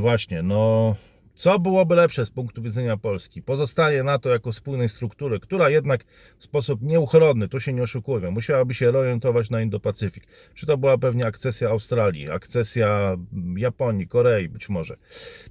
właśnie, 0.00 0.42
no 0.42 0.94
co 1.34 1.58
byłoby 1.58 1.94
lepsze 1.94 2.26
z 2.26 2.30
punktu 2.30 2.62
widzenia 2.62 2.96
Polski? 2.96 3.42
Pozostaje 3.42 4.02
NATO 4.02 4.30
jako 4.30 4.52
spójnej 4.52 4.88
struktury, 4.88 5.40
która 5.40 5.70
jednak 5.70 6.04
w 6.38 6.44
sposób 6.44 6.82
nieuchronny, 6.82 7.48
tu 7.48 7.60
się 7.60 7.72
nie 7.72 7.82
oszukujmy, 7.82 8.30
musiałaby 8.30 8.74
się 8.74 8.90
reorientować 8.90 9.50
na 9.50 9.60
Indo-Pacyfik. 9.60 10.22
Czy 10.54 10.66
to 10.66 10.76
była 10.76 10.98
pewnie 10.98 11.26
akcesja 11.26 11.68
Australii, 11.68 12.30
akcesja 12.30 13.16
Japonii, 13.56 14.08
Korei 14.08 14.48
być 14.48 14.68
może 14.68 14.96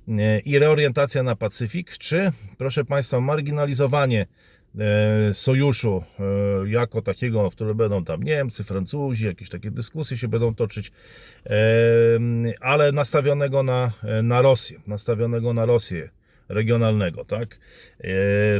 Yy, 0.07 0.39
i 0.39 0.59
reorientacja 0.59 1.23
na 1.23 1.35
Pacyfik, 1.35 1.97
czy 1.97 2.31
proszę 2.57 2.85
Państwa, 2.85 3.21
marginalizowanie 3.21 4.21
e, 4.21 4.50
sojuszu 5.33 6.03
e, 6.19 6.23
jako 6.69 7.01
takiego, 7.01 7.49
w 7.49 7.55
którym 7.55 7.77
będą 7.77 8.03
tam 8.03 8.23
Niemcy, 8.23 8.63
Francuzi, 8.63 9.25
jakieś 9.25 9.49
takie 9.49 9.71
dyskusje 9.71 10.17
się 10.17 10.27
będą 10.27 10.55
toczyć, 10.55 10.91
e, 11.45 11.53
ale 12.61 12.91
nastawionego 12.91 13.63
na, 13.63 13.91
na 14.23 14.41
Rosję, 14.41 14.81
nastawionego 14.87 15.53
na 15.53 15.65
Rosję 15.65 16.09
regionalnego, 16.51 17.25
tak? 17.25 17.59
E, 17.99 18.07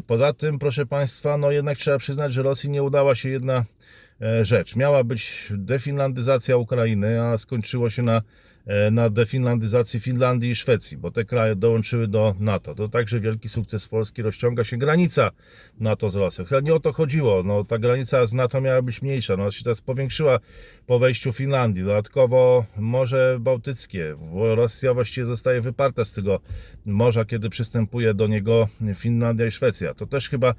Poza 0.08 0.34
tym, 0.34 0.60
proszę 0.60 0.86
Państwa, 0.86 1.38
no 1.38 1.52
jednak 1.52 1.78
trzeba 1.78 1.98
przyznać, 1.98 2.34
że 2.34 2.44
Rosji 2.44 2.70
nie 2.70 2.84
udała 2.84 3.16
się 3.16 3.30
jedna 3.30 3.66
e, 4.22 4.46
rzecz. 4.46 4.76
Miała 4.76 5.04
być 5.04 5.48
definlandyzacja 5.50 6.58
Ukrainy, 6.58 7.22
a 7.22 7.38
skończyło 7.38 7.90
się 7.90 8.02
na, 8.02 8.18
e, 8.18 8.22
na 8.92 9.10
definlandyzacji 9.10 10.00
Finlandii 10.00 10.50
i 10.50 10.56
Szwecji, 10.56 10.98
bo 10.98 11.12
te 11.12 11.26
kraje 11.26 11.56
dołączyły 11.56 12.08
do 12.08 12.36
NATO. 12.40 12.76
To 12.76 12.88
także 12.88 13.20
wielki 13.20 13.50
sukces 13.50 13.88
Polski. 13.88 14.22
Rozciąga 14.22 14.64
się 14.64 14.78
granica 14.78 15.32
NATO 15.80 16.10
z 16.10 16.16
Rosją. 16.16 16.46
Chyba 16.46 16.62
nie 16.62 16.74
o 16.74 16.80
to 16.80 16.94
chodziło. 16.94 17.44
No, 17.44 17.64
ta 17.64 17.78
granica 17.78 18.26
z 18.26 18.34
NATO 18.34 18.62
miała 18.62 18.82
być 18.82 19.02
mniejsza. 19.02 19.38
No, 19.38 19.52
się 19.52 19.64
teraz 19.64 19.82
powiększyła 19.82 20.40
po 20.88 21.00
wejściu 21.00 21.32
Finlandii. 21.32 21.84
Dodatkowo 21.84 22.66
Morze 22.78 23.38
Bałtyckie. 23.40 24.16
Rosja 24.56 24.94
właściwie 24.94 25.26
zostaje 25.26 25.62
wyparta 25.62 26.06
z 26.06 26.14
tego 26.14 26.40
morza, 26.86 27.26
kiedy 27.26 27.50
przystępuje 27.50 28.14
do 28.14 28.28
niego 28.28 28.68
Finlandia 28.96 29.46
i 29.46 29.52
Szwecja. 29.52 29.94
To 29.94 30.06
też 30.06 30.30
chyba 30.30 30.54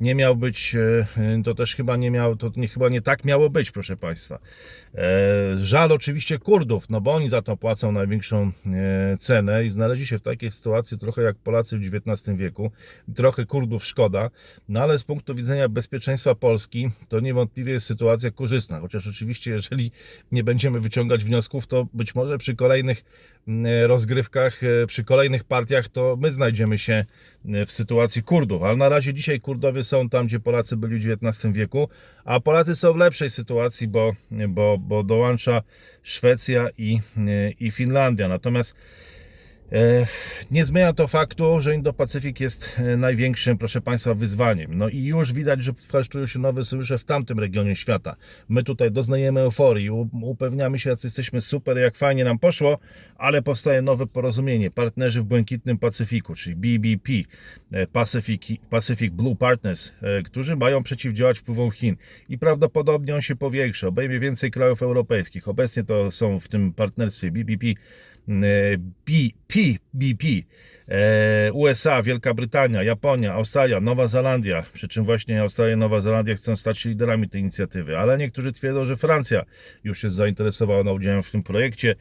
nie 0.00 0.14
miał 0.14 0.36
być, 0.36 0.74
e, 0.74 1.42
to 1.44 1.54
też 1.54 1.76
chyba 1.76 1.96
nie 1.96 2.10
miał, 2.10 2.36
to 2.36 2.50
nie, 2.56 2.68
chyba 2.68 2.88
nie 2.88 3.00
tak 3.00 3.24
miało 3.24 3.50
być, 3.50 3.70
proszę 3.70 3.96
Państwa. 3.96 4.38
E, 4.94 5.56
Żal 5.60 5.92
oczywiście 5.92 6.38
Kurdów, 6.38 6.90
no 6.90 7.00
bo 7.00 7.14
oni 7.14 7.28
za 7.28 7.42
to 7.46 7.56
płacą 7.56 7.92
największą 7.92 8.52
e, 8.66 9.16
cenę 9.18 9.64
i 9.64 9.70
znaleźli 9.70 10.06
się 10.06 10.18
w 10.18 10.22
takiej 10.22 10.50
sytuacji 10.50 10.98
trochę 10.98 11.22
jak 11.22 11.36
Polacy 11.36 11.78
w 11.78 11.94
XIX 11.94 12.36
wieku. 12.36 12.70
Trochę 13.14 13.46
Kurdów 13.46 13.86
szkoda, 13.86 14.30
no 14.68 14.80
ale 14.80 14.98
z 14.98 15.04
punktu 15.04 15.34
widzenia 15.34 15.68
bezpieczeństwa 15.68 16.34
Polski 16.34 16.90
to 17.08 17.20
niewątpliwie 17.20 17.72
jest 17.72 17.86
sytuacja 17.86 18.30
korzystna. 18.30 18.80
Chociaż 18.80 19.06
oczywiście, 19.06 19.50
jeżeli 19.50 19.92
nie 20.32 20.44
będziemy 20.44 20.80
wyciągać 20.80 21.24
wniosków, 21.24 21.66
to 21.66 21.86
być 21.94 22.14
może 22.14 22.38
przy 22.38 22.56
kolejnych 22.56 23.04
rozgrywkach, 23.86 24.64
e, 24.64 24.86
przy 24.86 25.04
kolejnych 25.04 25.44
partiach, 25.44 25.88
to 25.88 26.16
my 26.20 26.32
znajdziemy 26.32 26.78
się 26.78 27.04
e, 27.48 27.66
w 27.66 27.72
sytuacji 27.72 28.22
Kurdów. 28.22 28.62
Ale 28.62 28.76
na 28.76 28.88
razie 28.88 29.14
dzisiaj 29.14 29.40
Kurdowie 29.40 29.84
są 29.84 30.08
tam, 30.08 30.26
gdzie 30.26 30.40
Polacy 30.40 30.76
byli 30.76 30.98
w 30.98 31.10
XIX 31.22 31.54
wieku, 31.54 31.88
a 32.24 32.40
Polacy 32.40 32.74
są 32.74 32.92
w 32.92 32.96
lepszej 32.96 33.30
sytuacji, 33.30 33.88
bo, 33.88 34.12
bo, 34.48 34.78
bo 34.78 35.02
dołącza 35.02 35.62
Szwecja 36.02 36.68
i, 36.78 37.00
e, 37.16 37.50
i 37.50 37.70
Finlandia. 37.70 38.28
Natomiast 38.28 38.74
E, 38.74 39.15
Nie 40.50 40.64
zmienia 40.64 40.92
to 40.92 41.08
faktu, 41.08 41.60
że 41.60 41.74
Indo-Pacyfik 41.74 42.40
jest 42.40 42.68
e, 42.78 42.96
największym, 42.96 43.58
proszę 43.58 43.80
Państwa, 43.80 44.14
wyzwaniem. 44.14 44.78
No 44.78 44.88
i 44.88 45.04
już 45.04 45.32
widać, 45.32 45.62
że 45.62 45.72
wkraszczują 45.72 46.26
się 46.26 46.38
nowe 46.38 46.64
sojusze 46.64 46.98
w 46.98 47.04
tamtym 47.04 47.38
regionie 47.38 47.76
świata. 47.76 48.16
My 48.48 48.62
tutaj 48.62 48.90
doznajemy 48.90 49.40
euforii, 49.40 49.90
upewniamy 50.22 50.78
się, 50.78 50.90
jak 50.90 51.04
jesteśmy 51.04 51.40
super, 51.40 51.78
jak 51.78 51.96
fajnie 51.96 52.24
nam 52.24 52.38
poszło, 52.38 52.78
ale 53.16 53.42
powstaje 53.42 53.82
nowe 53.82 54.06
porozumienie. 54.06 54.70
Partnerzy 54.70 55.22
w 55.22 55.24
Błękitnym 55.24 55.78
Pacyfiku, 55.78 56.34
czyli 56.34 56.56
BBP, 56.56 57.12
e, 57.72 57.86
Pacific, 57.86 58.42
Pacific 58.70 59.14
Blue 59.14 59.36
Partners, 59.36 59.92
e, 60.02 60.22
którzy 60.22 60.56
mają 60.56 60.82
przeciwdziałać 60.82 61.38
wpływom 61.38 61.70
Chin. 61.70 61.96
I 62.28 62.38
prawdopodobnie 62.38 63.14
on 63.14 63.22
się 63.22 63.36
powiększy, 63.36 63.86
obejmie 63.86 64.20
więcej 64.20 64.50
krajów 64.50 64.82
europejskich. 64.82 65.48
Obecnie 65.48 65.84
to 65.84 66.10
są 66.10 66.40
w 66.40 66.48
tym 66.48 66.72
partnerstwie 66.72 67.30
BBP 67.30 67.66
BP, 68.28 70.32
e, 70.88 71.52
USA, 71.52 72.02
Wielka 72.02 72.34
Brytania, 72.34 72.82
Japonia, 72.82 73.32
Australia, 73.32 73.80
Nowa 73.80 74.08
Zelandia, 74.08 74.64
przy 74.72 74.88
czym 74.88 75.04
właśnie 75.04 75.40
Australia 75.40 75.74
i 75.74 75.76
Nowa 75.76 76.00
Zelandia 76.00 76.34
chcą 76.34 76.56
stać 76.56 76.78
się 76.78 76.88
liderami 76.88 77.28
tej 77.28 77.40
inicjatywy, 77.40 77.98
ale 77.98 78.18
niektórzy 78.18 78.52
twierdzą, 78.52 78.84
że 78.84 78.96
Francja 78.96 79.44
już 79.84 80.02
jest 80.02 80.16
zainteresowana 80.16 80.92
udziałem 80.92 81.22
w 81.22 81.30
tym 81.30 81.42
projekcie, 81.42 81.94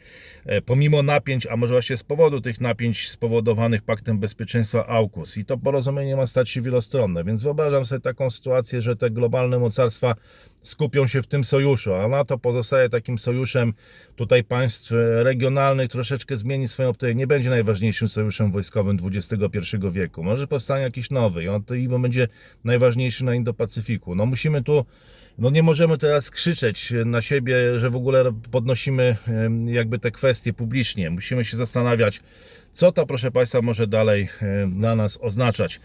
e, 0.46 0.62
pomimo 0.62 1.04
napięć, 1.04 1.48
a 1.48 1.58
może 1.58 1.74
właśnie 1.74 1.98
z 1.98 2.04
powodu 2.04 2.42
tych 2.42 2.62
napięć 2.62 3.10
spowodowanych 3.10 3.82
Paktem 3.82 4.20
Bezpieczeństwa 4.20 4.88
AUKUS. 4.88 5.38
I 5.38 5.46
to 5.46 5.58
porozumienie 5.58 6.16
ma 6.16 6.28
stać 6.28 6.50
się 6.50 6.62
wielostronne, 6.62 7.24
więc 7.24 7.44
wyobrażam 7.44 7.86
sobie 7.86 8.02
taką 8.02 8.30
sytuację, 8.30 8.82
że 8.82 8.96
te 8.96 9.10
globalne 9.10 9.60
mocarstwa 9.60 10.16
skupią 10.66 11.08
się 11.08 11.22
w 11.22 11.28
tym 11.28 11.44
sojuszu, 11.44 11.94
a 11.94 12.08
NATO 12.08 12.38
pozostaje 12.38 12.90
takim 12.90 13.20
sojuszem 13.20 13.74
tutaj 14.16 14.44
państw 14.44 14.92
regionalnych, 15.24 15.90
troszeczkę 15.90 16.38
zmieni 16.38 16.68
swoją 16.68 16.90
optykę. 16.90 17.16
Nie 17.16 17.28
będzie 17.28 17.50
najważniejszym 17.50 18.08
sojuszem 18.08 18.52
wojskowym 18.52 18.98
XXI 19.04 19.78
wieku. 19.92 20.24
Może 20.24 20.48
powstanie 20.48 20.84
jakiś 20.84 21.10
nowy 21.10 21.44
i 21.44 21.48
on 21.48 21.64
to 21.64 21.76
i 21.76 21.88
będzie 21.88 22.28
najważniejszy 22.64 23.26
na 23.26 23.32
Indo-Pacyfiku. 23.32 24.16
No 24.16 24.26
musimy 24.26 24.64
tu 24.64 24.86
no 25.38 25.50
nie 25.50 25.64
możemy 25.64 25.98
teraz 25.98 26.32
krzyczeć 26.32 26.94
na 27.06 27.22
siebie, 27.22 27.80
że 27.80 27.90
w 27.90 27.96
ogóle 27.96 28.32
podnosimy 28.52 29.18
jakby 29.66 30.00
te 30.00 30.12
kwestie 30.12 30.54
publicznie. 30.54 31.10
Musimy 31.10 31.46
się 31.46 31.58
zastanawiać, 31.58 32.20
co 32.76 32.92
to, 32.92 33.06
proszę 33.06 33.32
Państwa, 33.32 33.62
może 33.62 33.88
dalej 33.88 34.30
e, 34.42 34.68
dla 34.68 34.96
nas 34.96 35.18
oznaczać. 35.22 35.80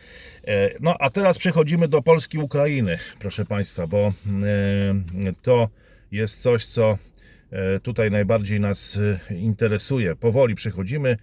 E, 0.44 0.70
No 0.80 0.96
a 1.00 1.10
teraz 1.10 1.38
przechodzimy 1.38 1.88
do 1.88 2.02
Polski 2.02 2.38
Ukrainy, 2.38 2.98
proszę 3.18 3.44
Państwa, 3.44 3.86
bo 3.86 3.98
e, 4.06 4.12
to 5.42 5.68
jest 6.12 6.42
coś, 6.42 6.64
co 6.66 6.98
e, 7.50 7.80
tutaj 7.80 8.10
najbardziej 8.10 8.60
nas 8.60 8.98
e, 9.30 9.34
interesuje. 9.34 10.16
Powoli 10.16 10.54
przechodzimy. 10.54 11.10
e, 11.10 11.16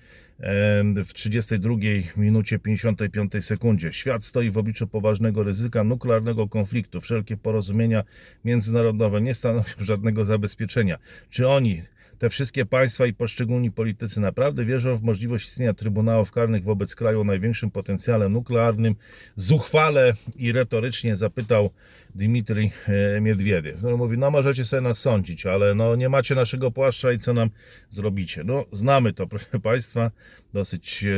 W 1.04 1.14
32 1.14 1.76
minucie 2.18 2.60
55 2.60 3.46
sekundzie. 3.46 3.92
Świat 3.94 4.24
stoi 4.24 4.52
w 4.52 4.58
obliczu 4.58 4.88
poważnego 4.88 5.44
ryzyka 5.44 5.84
nuklearnego 5.84 6.48
konfliktu. 6.48 7.02
Wszelkie 7.02 7.38
porozumienia 7.38 8.04
międzynarodowe 8.46 9.22
nie 9.22 9.34
stanowią 9.34 9.74
żadnego 9.80 10.26
zabezpieczenia. 10.26 10.98
Czy 11.30 11.48
oni, 11.48 11.82
te 12.20 12.30
wszystkie 12.30 12.66
państwa 12.66 13.06
i 13.06 13.14
poszczególni 13.14 13.72
politycy 13.72 14.20
naprawdę 14.20 14.66
wierzą 14.66 14.98
w 14.98 15.04
możliwość 15.04 15.48
istnienia 15.48 15.74
trybunałów 15.74 16.32
karnych 16.32 16.64
wobec 16.64 16.96
kraju 16.96 17.22
o 17.22 17.24
największym 17.24 17.72
potencjale 17.72 18.30
nuklearnym? 18.30 18.96
Zuchwale 19.36 20.14
i 20.38 20.52
retorycznie 20.52 21.18
zapytał 21.18 21.70
Dmitrij 22.16 22.72
e, 22.88 23.22
Miedwiediew. 23.22 23.82
No, 23.82 23.98
mówi, 23.98 24.18
no 24.18 24.32
możecie 24.32 24.66
sobie 24.66 24.82
nas 24.82 25.00
sądzić, 25.00 25.46
ale 25.46 25.76
no 25.76 25.96
nie 25.96 26.10
macie 26.10 26.36
naszego 26.36 26.72
płaszcza 26.72 27.12
i 27.12 27.20
co 27.20 27.34
nam 27.34 27.50
zrobicie? 27.90 28.44
No 28.44 28.66
znamy 28.72 29.14
to, 29.14 29.28
proszę 29.28 29.60
Państwa, 29.64 30.12
dosyć 30.54 31.04
e, 31.04 31.10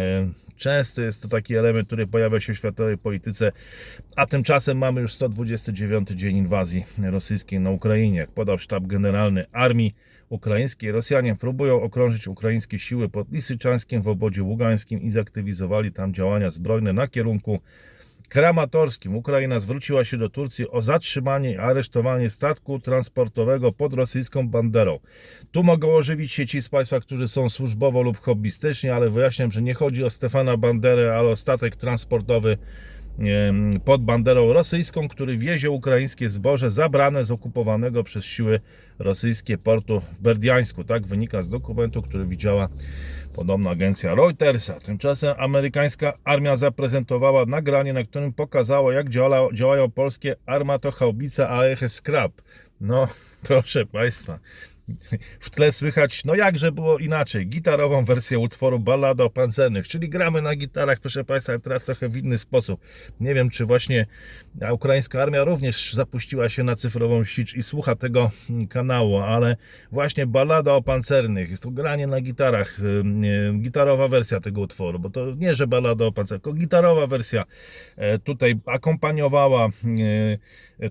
e, 0.00 0.28
często 0.58 1.02
jest 1.02 1.22
to 1.22 1.28
taki 1.28 1.56
element, 1.56 1.86
który 1.86 2.06
pojawia 2.06 2.40
się 2.40 2.54
w 2.54 2.56
światowej 2.56 2.98
polityce, 2.98 3.52
a 4.16 4.26
tymczasem 4.26 4.78
mamy 4.78 5.00
już 5.00 5.12
129 5.12 6.08
dzień 6.08 6.36
inwazji 6.36 6.84
rosyjskiej 7.02 7.60
na 7.60 7.70
Ukrainie. 7.70 8.18
Jak 8.18 8.30
podał 8.30 8.58
sztab 8.58 8.86
generalny 8.86 9.46
armii 9.52 9.94
ukraińskiej, 10.28 10.92
Rosjanie 10.92 11.36
próbują 11.36 11.82
okrążyć 11.82 12.28
ukraińskie 12.28 12.78
siły 12.78 13.08
pod 13.08 13.32
Lisyczańskiem 13.32 14.02
w 14.02 14.08
obodzie 14.08 14.42
ługańskim 14.42 15.02
i 15.02 15.10
zaktywizowali 15.10 15.92
tam 15.92 16.14
działania 16.14 16.50
zbrojne 16.50 16.92
na 16.92 17.08
kierunku 17.08 17.60
Kramatorskim. 18.28 19.16
Ukraina 19.16 19.60
zwróciła 19.60 20.04
się 20.04 20.16
do 20.16 20.28
Turcji 20.28 20.70
o 20.70 20.82
zatrzymanie 20.82 21.52
i 21.52 21.56
aresztowanie 21.56 22.30
statku 22.30 22.78
transportowego 22.80 23.72
pod 23.72 23.94
rosyjską 23.94 24.48
banderą. 24.48 24.98
Tu 25.52 25.62
mogą 25.62 25.94
ożywić 25.94 26.32
się 26.32 26.46
ci 26.46 26.62
z 26.62 26.68
Państwa, 26.68 27.00
którzy 27.00 27.28
są 27.28 27.48
służbowo 27.48 28.02
lub 28.02 28.18
hobbystycznie, 28.18 28.94
ale 28.94 29.10
wyjaśniam, 29.10 29.52
że 29.52 29.62
nie 29.62 29.74
chodzi 29.74 30.04
o 30.04 30.10
Stefana 30.10 30.56
Banderę, 30.56 31.16
ale 31.16 31.28
o 31.28 31.36
statek 31.36 31.76
transportowy 31.76 32.58
pod 33.84 34.04
banderą 34.04 34.52
rosyjską, 34.52 35.08
który 35.08 35.38
wiezie 35.38 35.70
ukraińskie 35.70 36.28
zboże 36.28 36.70
zabrane 36.70 37.24
z 37.24 37.30
okupowanego 37.30 38.04
przez 38.04 38.24
siły 38.24 38.60
rosyjskie 38.98 39.58
portu 39.58 40.00
w 40.00 40.20
Berdiańsku. 40.20 40.84
Tak 40.84 41.06
wynika 41.06 41.42
z 41.42 41.48
dokumentu, 41.48 42.02
który 42.02 42.26
widziała 42.26 42.68
podobno 43.38 43.70
agencja 43.70 44.14
Reutersa. 44.14 44.80
Tymczasem 44.80 45.34
amerykańska 45.38 46.12
armia 46.24 46.56
zaprezentowała 46.56 47.46
nagranie, 47.46 47.92
na 47.92 48.04
którym 48.04 48.32
pokazało, 48.32 48.92
jak 48.92 49.08
działa, 49.10 49.48
działają 49.52 49.90
polskie 49.90 50.36
armatochaubice 50.46 51.48
AEH 51.48 51.88
Scrap. 51.88 52.32
No, 52.80 53.08
proszę 53.48 53.86
Państwa, 53.86 54.38
w 55.40 55.50
tle 55.50 55.72
słychać, 55.72 56.24
no 56.24 56.34
jakże 56.34 56.72
było 56.72 56.98
inaczej, 56.98 57.46
gitarową 57.46 58.04
wersję 58.04 58.38
utworu 58.38 58.78
Ballada 58.78 59.24
o 59.24 59.30
Pancernych, 59.30 59.88
czyli 59.88 60.08
gramy 60.08 60.42
na 60.42 60.56
gitarach, 60.56 61.00
proszę 61.00 61.24
Państwa, 61.24 61.58
teraz 61.58 61.84
trochę 61.84 62.08
w 62.08 62.16
inny 62.16 62.38
sposób. 62.38 62.80
Nie 63.20 63.34
wiem, 63.34 63.50
czy 63.50 63.66
właśnie 63.66 64.06
ukraińska 64.72 65.22
armia 65.22 65.44
również 65.44 65.94
zapuściła 65.94 66.48
się 66.48 66.62
na 66.62 66.76
cyfrową 66.76 67.24
sicz 67.24 67.54
i 67.54 67.62
słucha 67.62 67.94
tego 67.94 68.30
mm, 68.50 68.66
kanału, 68.66 69.18
ale 69.18 69.56
właśnie 69.92 70.26
Ballada 70.26 70.72
o 70.72 70.82
Pancernych, 70.82 71.50
jest 71.50 71.62
to 71.62 71.70
granie 71.70 72.06
na 72.06 72.20
gitarach, 72.20 72.78
gitarowa 73.60 74.08
wersja 74.08 74.40
tego 74.40 74.60
utworu, 74.60 74.98
bo 74.98 75.10
to 75.10 75.34
nie, 75.34 75.54
że 75.54 75.66
Ballada 75.66 76.04
o 76.04 76.12
Pancernych, 76.12 76.42
tylko 76.42 76.58
gitarowa 76.58 77.06
wersja 77.06 77.44
e, 77.96 78.18
tutaj 78.18 78.54
akompaniowała 78.66 79.66
e, 79.66 79.70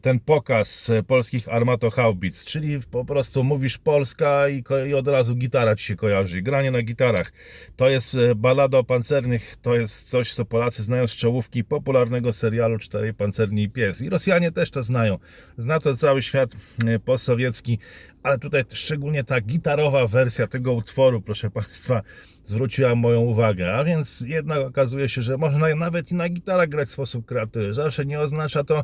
ten 0.01 0.19
pokaz 0.19 0.89
e, 0.89 1.03
polskich 1.03 1.49
armatochaubic, 1.49 2.45
czyli 2.45 2.79
po 2.91 3.05
prostu 3.05 3.43
mówisz 3.43 3.77
Polska 3.77 4.49
i, 4.49 4.63
i 4.87 4.93
od 4.93 5.07
razu 5.07 5.35
gitara 5.35 5.75
ci 5.75 5.85
się 5.85 5.95
kojarzy, 5.95 6.41
granie 6.41 6.71
na 6.71 6.81
gitarach. 6.81 7.31
To 7.75 7.89
jest 7.89 8.15
e, 8.15 8.35
balada 8.35 8.77
o 8.77 8.83
pancernych, 8.83 9.55
to 9.61 9.75
jest 9.75 10.09
coś, 10.09 10.33
co 10.33 10.45
Polacy 10.45 10.83
znają 10.83 11.07
z 11.07 11.11
czołówki 11.11 11.63
popularnego 11.63 12.33
serialu 12.33 12.77
Czterej 12.77 13.13
Pancerni 13.13 13.63
i 13.63 13.69
Pies. 13.69 14.01
I 14.01 14.09
Rosjanie 14.09 14.51
też 14.51 14.71
to 14.71 14.83
znają. 14.83 15.17
Zna 15.57 15.79
to 15.79 15.95
cały 15.95 16.21
świat 16.21 16.49
e, 16.85 16.99
postsowiecki, 16.99 17.79
ale 18.23 18.39
tutaj 18.39 18.63
szczególnie 18.73 19.23
ta 19.23 19.41
gitarowa 19.41 20.07
wersja 20.07 20.47
tego 20.47 20.73
utworu, 20.73 21.21
proszę 21.21 21.49
Państwa, 21.49 22.01
zwróciła 22.43 22.95
moją 22.95 23.21
uwagę. 23.21 23.73
A 23.75 23.83
więc 23.83 24.21
jednak 24.21 24.59
okazuje 24.59 25.09
się, 25.09 25.21
że 25.21 25.37
można 25.37 25.75
nawet 25.75 26.11
i 26.11 26.15
na 26.15 26.29
gitarach 26.29 26.69
grać 26.69 26.89
w 26.89 26.91
sposób 26.91 27.25
kreatywny. 27.25 27.73
Zawsze 27.73 28.05
nie 28.05 28.19
oznacza 28.19 28.63
to 28.63 28.83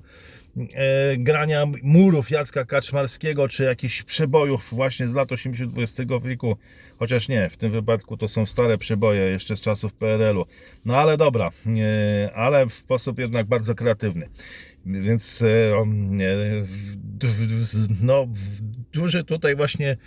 grania 1.18 1.66
murów 1.84 2.32
Jacka 2.32 2.66
Kaczmarskiego, 2.66 3.47
czy 3.47 3.64
jakichś 3.64 4.04
przebojów 4.04 4.68
właśnie 4.72 5.08
z 5.08 5.14
lat 5.14 5.32
80 5.32 5.72
XX 5.78 6.12
wieku. 6.24 6.58
Chociaż 6.99 7.28
nie, 7.28 7.49
w 7.49 7.58
tym 7.58 7.72
wypadku 7.72 8.18
to 8.18 8.28
są 8.28 8.45
stare 8.45 8.78
przeboje 8.78 9.22
jeszcze 9.22 9.58
z 9.58 9.62
czasów 9.62 9.93
PRL-u. 9.93 10.45
No 10.86 10.97
ale 10.97 11.18
dobra, 11.18 11.51
e, 11.68 12.34
ale 12.34 12.66
w 12.66 12.74
sposób 12.74 13.20
jednak 13.20 13.47
bardzo 13.47 13.76
kreatywny. 13.76 14.30
Więc 14.86 15.41
e, 15.41 15.47
e, 15.47 15.86
no, 18.01 18.28
duży 18.93 19.24
tutaj 19.24 19.56
właśnie 19.56 19.97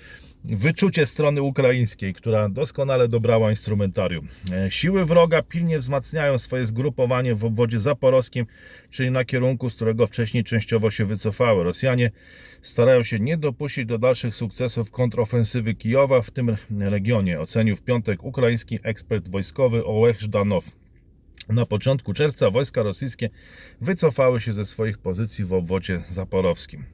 wyczucie 0.45 1.07
strony 1.07 1.43
ukraińskiej, 1.43 2.15
która 2.15 2.49
doskonale 2.49 3.09
dobrała 3.09 3.51
instrumentarium. 3.51 4.29
E, 4.53 4.71
Siły 4.71 5.05
wroga 5.05 5.43
pilnie 5.43 5.79
wzmacniają 5.79 6.39
swoje 6.39 6.67
zgrupowanie 6.67 7.35
w 7.35 7.45
obwodzie 7.45 7.81
zaporowskim, 7.81 8.47
czyli 8.91 9.11
na 9.11 9.25
kierunku, 9.25 9.71
z 9.71 9.75
którego 9.75 10.07
wcześniej 10.07 10.45
częściowo 10.45 10.91
się 10.91 11.05
wycofały. 11.05 11.65
Rosjanie 11.65 12.11
starają 12.63 13.03
się 13.03 13.21
nie 13.21 13.37
dopuścić 13.37 13.87
do 13.87 13.99
dalszych 13.99 14.37
sukcesów 14.37 14.91
kontrofensywy 14.91 15.75
Kijowa 15.75 16.23
w 16.23 16.31
tym 16.31 16.57
regionie, 16.71 17.41
ocenił 17.41 17.77
w 17.77 17.83
piątek 17.83 18.25
ukraiński 18.25 18.79
ekspert 18.83 19.29
wojskowy 19.29 19.85
Ołech 19.85 20.21
Żdanow. 20.21 20.65
Na 21.49 21.67
początku 21.67 22.15
czerwca 22.15 22.51
wojska 22.51 22.83
rosyjskie 22.83 23.31
wycofały 23.81 24.41
się 24.41 24.53
ze 24.53 24.67
swoich 24.67 24.99
pozycji 24.99 25.45
w 25.45 25.53
obwodzie 25.53 26.01
zaporowskim. 26.11 26.85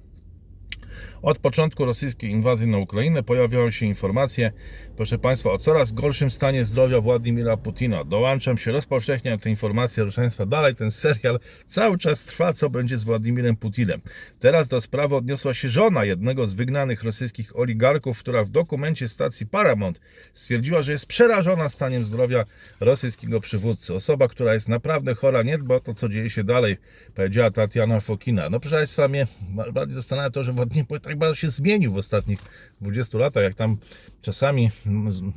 Od 1.22 1.38
początku 1.38 1.84
rosyjskiej 1.84 2.30
inwazji 2.30 2.66
na 2.66 2.78
Ukrainę 2.78 3.22
pojawiają 3.22 3.70
się 3.70 3.86
informacje, 3.86 4.52
proszę 4.96 5.18
Państwa, 5.18 5.50
o 5.50 5.58
coraz 5.58 5.92
gorszym 5.92 6.30
stanie 6.30 6.64
zdrowia 6.64 7.00
Władimira 7.00 7.56
Putina. 7.56 8.04
Dołączam 8.04 8.58
się, 8.58 8.72
rozpowszechniam 8.72 9.38
te 9.38 9.50
informacje, 9.50 10.02
proszę 10.02 10.20
Państwa, 10.20 10.46
dalej 10.46 10.74
ten 10.74 10.90
serial 10.90 11.38
cały 11.66 11.98
czas 11.98 12.24
trwa, 12.24 12.52
co 12.52 12.70
będzie 12.70 12.98
z 12.98 13.04
Władimirem 13.04 13.56
Putinem. 13.56 14.00
Teraz 14.40 14.68
do 14.68 14.80
sprawy 14.80 15.16
odniosła 15.16 15.54
się 15.54 15.68
żona 15.68 16.04
jednego 16.04 16.48
z 16.48 16.54
wygnanych 16.54 17.02
rosyjskich 17.02 17.56
oligarchów, 17.56 18.18
która 18.18 18.44
w 18.44 18.48
dokumencie 18.48 19.08
stacji 19.08 19.46
Paramount 19.46 20.00
stwierdziła, 20.34 20.82
że 20.82 20.92
jest 20.92 21.06
przerażona 21.06 21.68
staniem 21.68 22.04
zdrowia 22.04 22.44
rosyjskiego 22.80 23.40
przywódcy. 23.40 23.94
Osoba, 23.94 24.28
która 24.28 24.54
jest 24.54 24.68
naprawdę 24.68 25.14
chora, 25.14 25.42
nie 25.42 25.58
dba 25.58 25.74
o 25.74 25.80
to, 25.80 25.94
co 25.94 26.08
dzieje 26.08 26.30
się 26.30 26.44
dalej, 26.44 26.76
powiedziała 27.14 27.50
Tatiana 27.50 28.00
Fokina. 28.00 28.50
No 28.50 28.60
proszę 28.60 28.76
Państwa, 28.76 29.08
mnie 29.08 29.26
bardziej 29.72 29.94
zastanawia 29.94 30.30
to, 30.30 30.44
że 30.44 30.52
Władimir 30.52 30.86
Putin 30.86 31.11
tak 31.12 31.18
bardzo 31.18 31.34
się 31.34 31.48
zmienił 31.48 31.92
w 31.92 31.96
ostatnich 31.96 32.38
20 32.80 33.18
latach, 33.18 33.42
jak 33.42 33.54
tam 33.54 33.76
czasami 34.22 34.70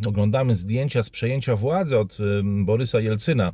oglądamy 0.08 0.56
zdjęcia 0.56 1.04
z 1.04 1.10
przejęcia 1.10 1.56
władzy 1.56 1.98
od 1.98 2.18
Borysa 2.44 3.00
Jelcyna, 3.00 3.54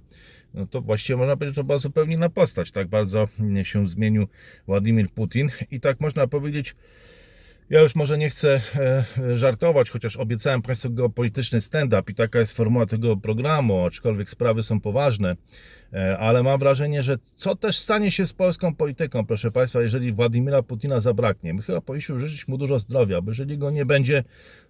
no 0.53 0.65
to 0.67 0.81
właściwie 0.81 1.17
można 1.17 1.35
powiedzieć, 1.35 1.55
że 1.55 1.61
to 1.61 1.65
była 1.65 1.77
zupełnie 1.77 2.15
inna 2.15 2.29
postać. 2.29 2.71
Tak 2.71 2.87
bardzo 2.87 3.27
się 3.63 3.89
zmienił 3.89 4.27
Władimir 4.67 5.09
Putin 5.09 5.49
i 5.71 5.79
tak 5.79 5.99
można 5.99 6.27
powiedzieć, 6.27 6.75
ja 7.71 7.81
już 7.81 7.95
może 7.95 8.17
nie 8.17 8.29
chcę 8.29 8.61
e, 9.17 9.37
żartować, 9.37 9.89
chociaż 9.89 10.17
obiecałem 10.17 10.61
Państwu 10.61 10.89
geopolityczny 10.89 11.61
stand-up 11.61 12.11
i 12.11 12.15
taka 12.15 12.39
jest 12.39 12.53
formuła 12.53 12.85
tego 12.85 13.17
programu, 13.17 13.85
aczkolwiek 13.85 14.29
sprawy 14.29 14.63
są 14.63 14.79
poważne, 14.79 15.35
e, 15.93 16.17
ale 16.17 16.43
mam 16.43 16.59
wrażenie, 16.59 17.03
że 17.03 17.17
co 17.35 17.55
też 17.55 17.79
stanie 17.79 18.11
się 18.11 18.25
z 18.25 18.33
polską 18.33 18.75
polityką, 18.75 19.25
proszę 19.25 19.51
Państwa, 19.51 19.81
jeżeli 19.81 20.13
Władimira 20.13 20.63
Putina 20.63 20.99
zabraknie. 20.99 21.53
My 21.53 21.61
chyba 21.61 21.81
powinniśmy 21.81 22.19
życzyć 22.19 22.47
mu 22.47 22.57
dużo 22.57 22.79
zdrowia, 22.79 23.21
bo 23.21 23.31
jeżeli 23.31 23.57
go 23.57 23.71
nie 23.71 23.85
będzie, 23.85 24.23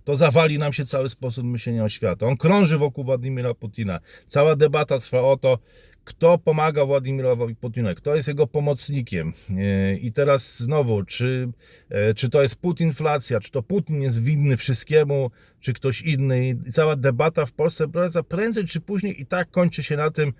to 0.03 0.15
zawali 0.15 0.59
nam 0.59 0.73
się 0.73 0.85
cały 0.85 1.09
sposób 1.09 1.45
myślenia 1.45 1.83
o 1.83 1.89
świata. 1.89 2.27
On 2.27 2.37
krąży 2.37 2.77
wokół 2.77 3.03
Władimira 3.03 3.53
Putina. 3.53 3.99
Cała 4.27 4.55
debata 4.55 4.99
trwa 4.99 5.21
o 5.21 5.37
to, 5.37 5.59
kto 6.03 6.37
pomaga 6.37 6.85
Władimirowi 6.85 7.55
Putinowi, 7.55 7.95
kto 7.95 8.15
jest 8.15 8.27
jego 8.27 8.47
pomocnikiem. 8.47 9.33
E, 9.57 9.95
I 9.95 10.11
teraz 10.11 10.59
znowu, 10.59 11.03
czy, 11.03 11.49
e, 11.89 12.13
czy 12.13 12.29
to 12.29 12.41
jest 12.41 12.55
putinflacja, 12.55 13.39
czy 13.39 13.51
to 13.51 13.63
Putin 13.63 14.01
jest 14.01 14.23
winny 14.23 14.57
wszystkiemu, 14.57 15.31
czy 15.59 15.73
ktoś 15.73 16.01
inny. 16.01 16.49
I 16.49 16.71
cała 16.71 16.95
debata 16.95 17.45
w 17.45 17.51
Polsce 17.51 17.87
prędzej- 18.29 18.67
czy 18.67 18.81
później 18.81 19.21
i 19.21 19.25
tak 19.25 19.51
kończy 19.51 19.83
się 19.83 19.97
na 19.97 20.11
tym, 20.11 20.33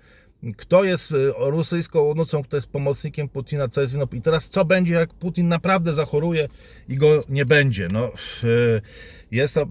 kto 0.56 0.84
jest 0.84 1.12
e, 1.12 1.14
rosyjską 1.38 2.10
onucą, 2.10 2.42
kto 2.42 2.56
jest 2.56 2.70
pomocnikiem 2.70 3.28
Putina, 3.28 3.68
co 3.68 3.80
jest 3.80 3.92
winą. 3.92 4.06
I 4.12 4.20
teraz 4.20 4.48
co 4.48 4.64
będzie, 4.64 4.94
jak 4.94 5.14
Putin 5.14 5.48
naprawdę 5.48 5.94
zachoruje 5.94 6.48
i 6.88 6.96
go 6.96 7.24
nie 7.28 7.46
będzie? 7.46 7.88
No, 7.92 8.06
e, 8.06 8.80
jest 9.32 9.54
to 9.54 9.66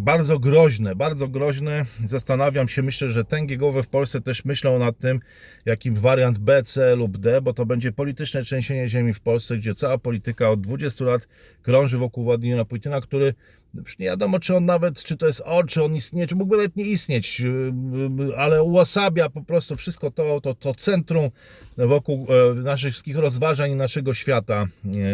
bardzo 0.00 0.38
groźne, 0.38 0.94
bardzo 0.96 1.28
groźne. 1.28 1.86
Zastanawiam 2.06 2.68
się, 2.68 2.82
myślę, 2.82 3.08
że 3.08 3.24
tęgie 3.24 3.56
głowy 3.56 3.82
w 3.82 3.88
Polsce 3.88 4.20
też 4.20 4.44
myślą 4.44 4.78
nad 4.78 4.98
tym, 4.98 5.20
jakim 5.64 5.94
wariant 5.94 6.38
B, 6.38 6.62
C 6.62 6.96
lub 6.96 7.18
D, 7.18 7.40
bo 7.40 7.52
to 7.52 7.66
będzie 7.66 7.92
polityczne 7.92 8.42
trzęsienie 8.42 8.88
ziemi 8.88 9.14
w 9.14 9.20
Polsce, 9.20 9.56
gdzie 9.56 9.74
cała 9.74 9.98
polityka 9.98 10.50
od 10.50 10.60
20 10.60 11.04
lat 11.04 11.28
krąży 11.62 11.98
wokół 11.98 12.24
Władimira 12.24 12.64
Putina, 12.64 13.00
który 13.00 13.34
już 13.74 13.98
nie 13.98 14.06
wiadomo, 14.06 14.40
czy 14.40 14.56
on 14.56 14.64
nawet, 14.64 15.02
czy 15.02 15.16
to 15.16 15.26
jest 15.26 15.42
on, 15.44 15.66
czy 15.66 15.84
on 15.84 15.94
istnieje, 15.94 16.26
czy 16.26 16.34
mógłby 16.34 16.56
nawet 16.56 16.76
nie 16.76 16.84
istnieć, 16.84 17.40
yy, 17.40 18.36
ale 18.36 18.62
uosabia 18.62 19.28
po 19.28 19.42
prostu 19.42 19.76
wszystko 19.76 20.10
to, 20.10 20.40
to, 20.40 20.54
to 20.54 20.74
centrum 20.74 21.30
wokół 21.76 22.26
e, 22.50 22.54
naszych 22.54 22.92
wszystkich 22.92 23.16
rozważań 23.16 23.74
naszego 23.74 24.14
świata 24.14 24.66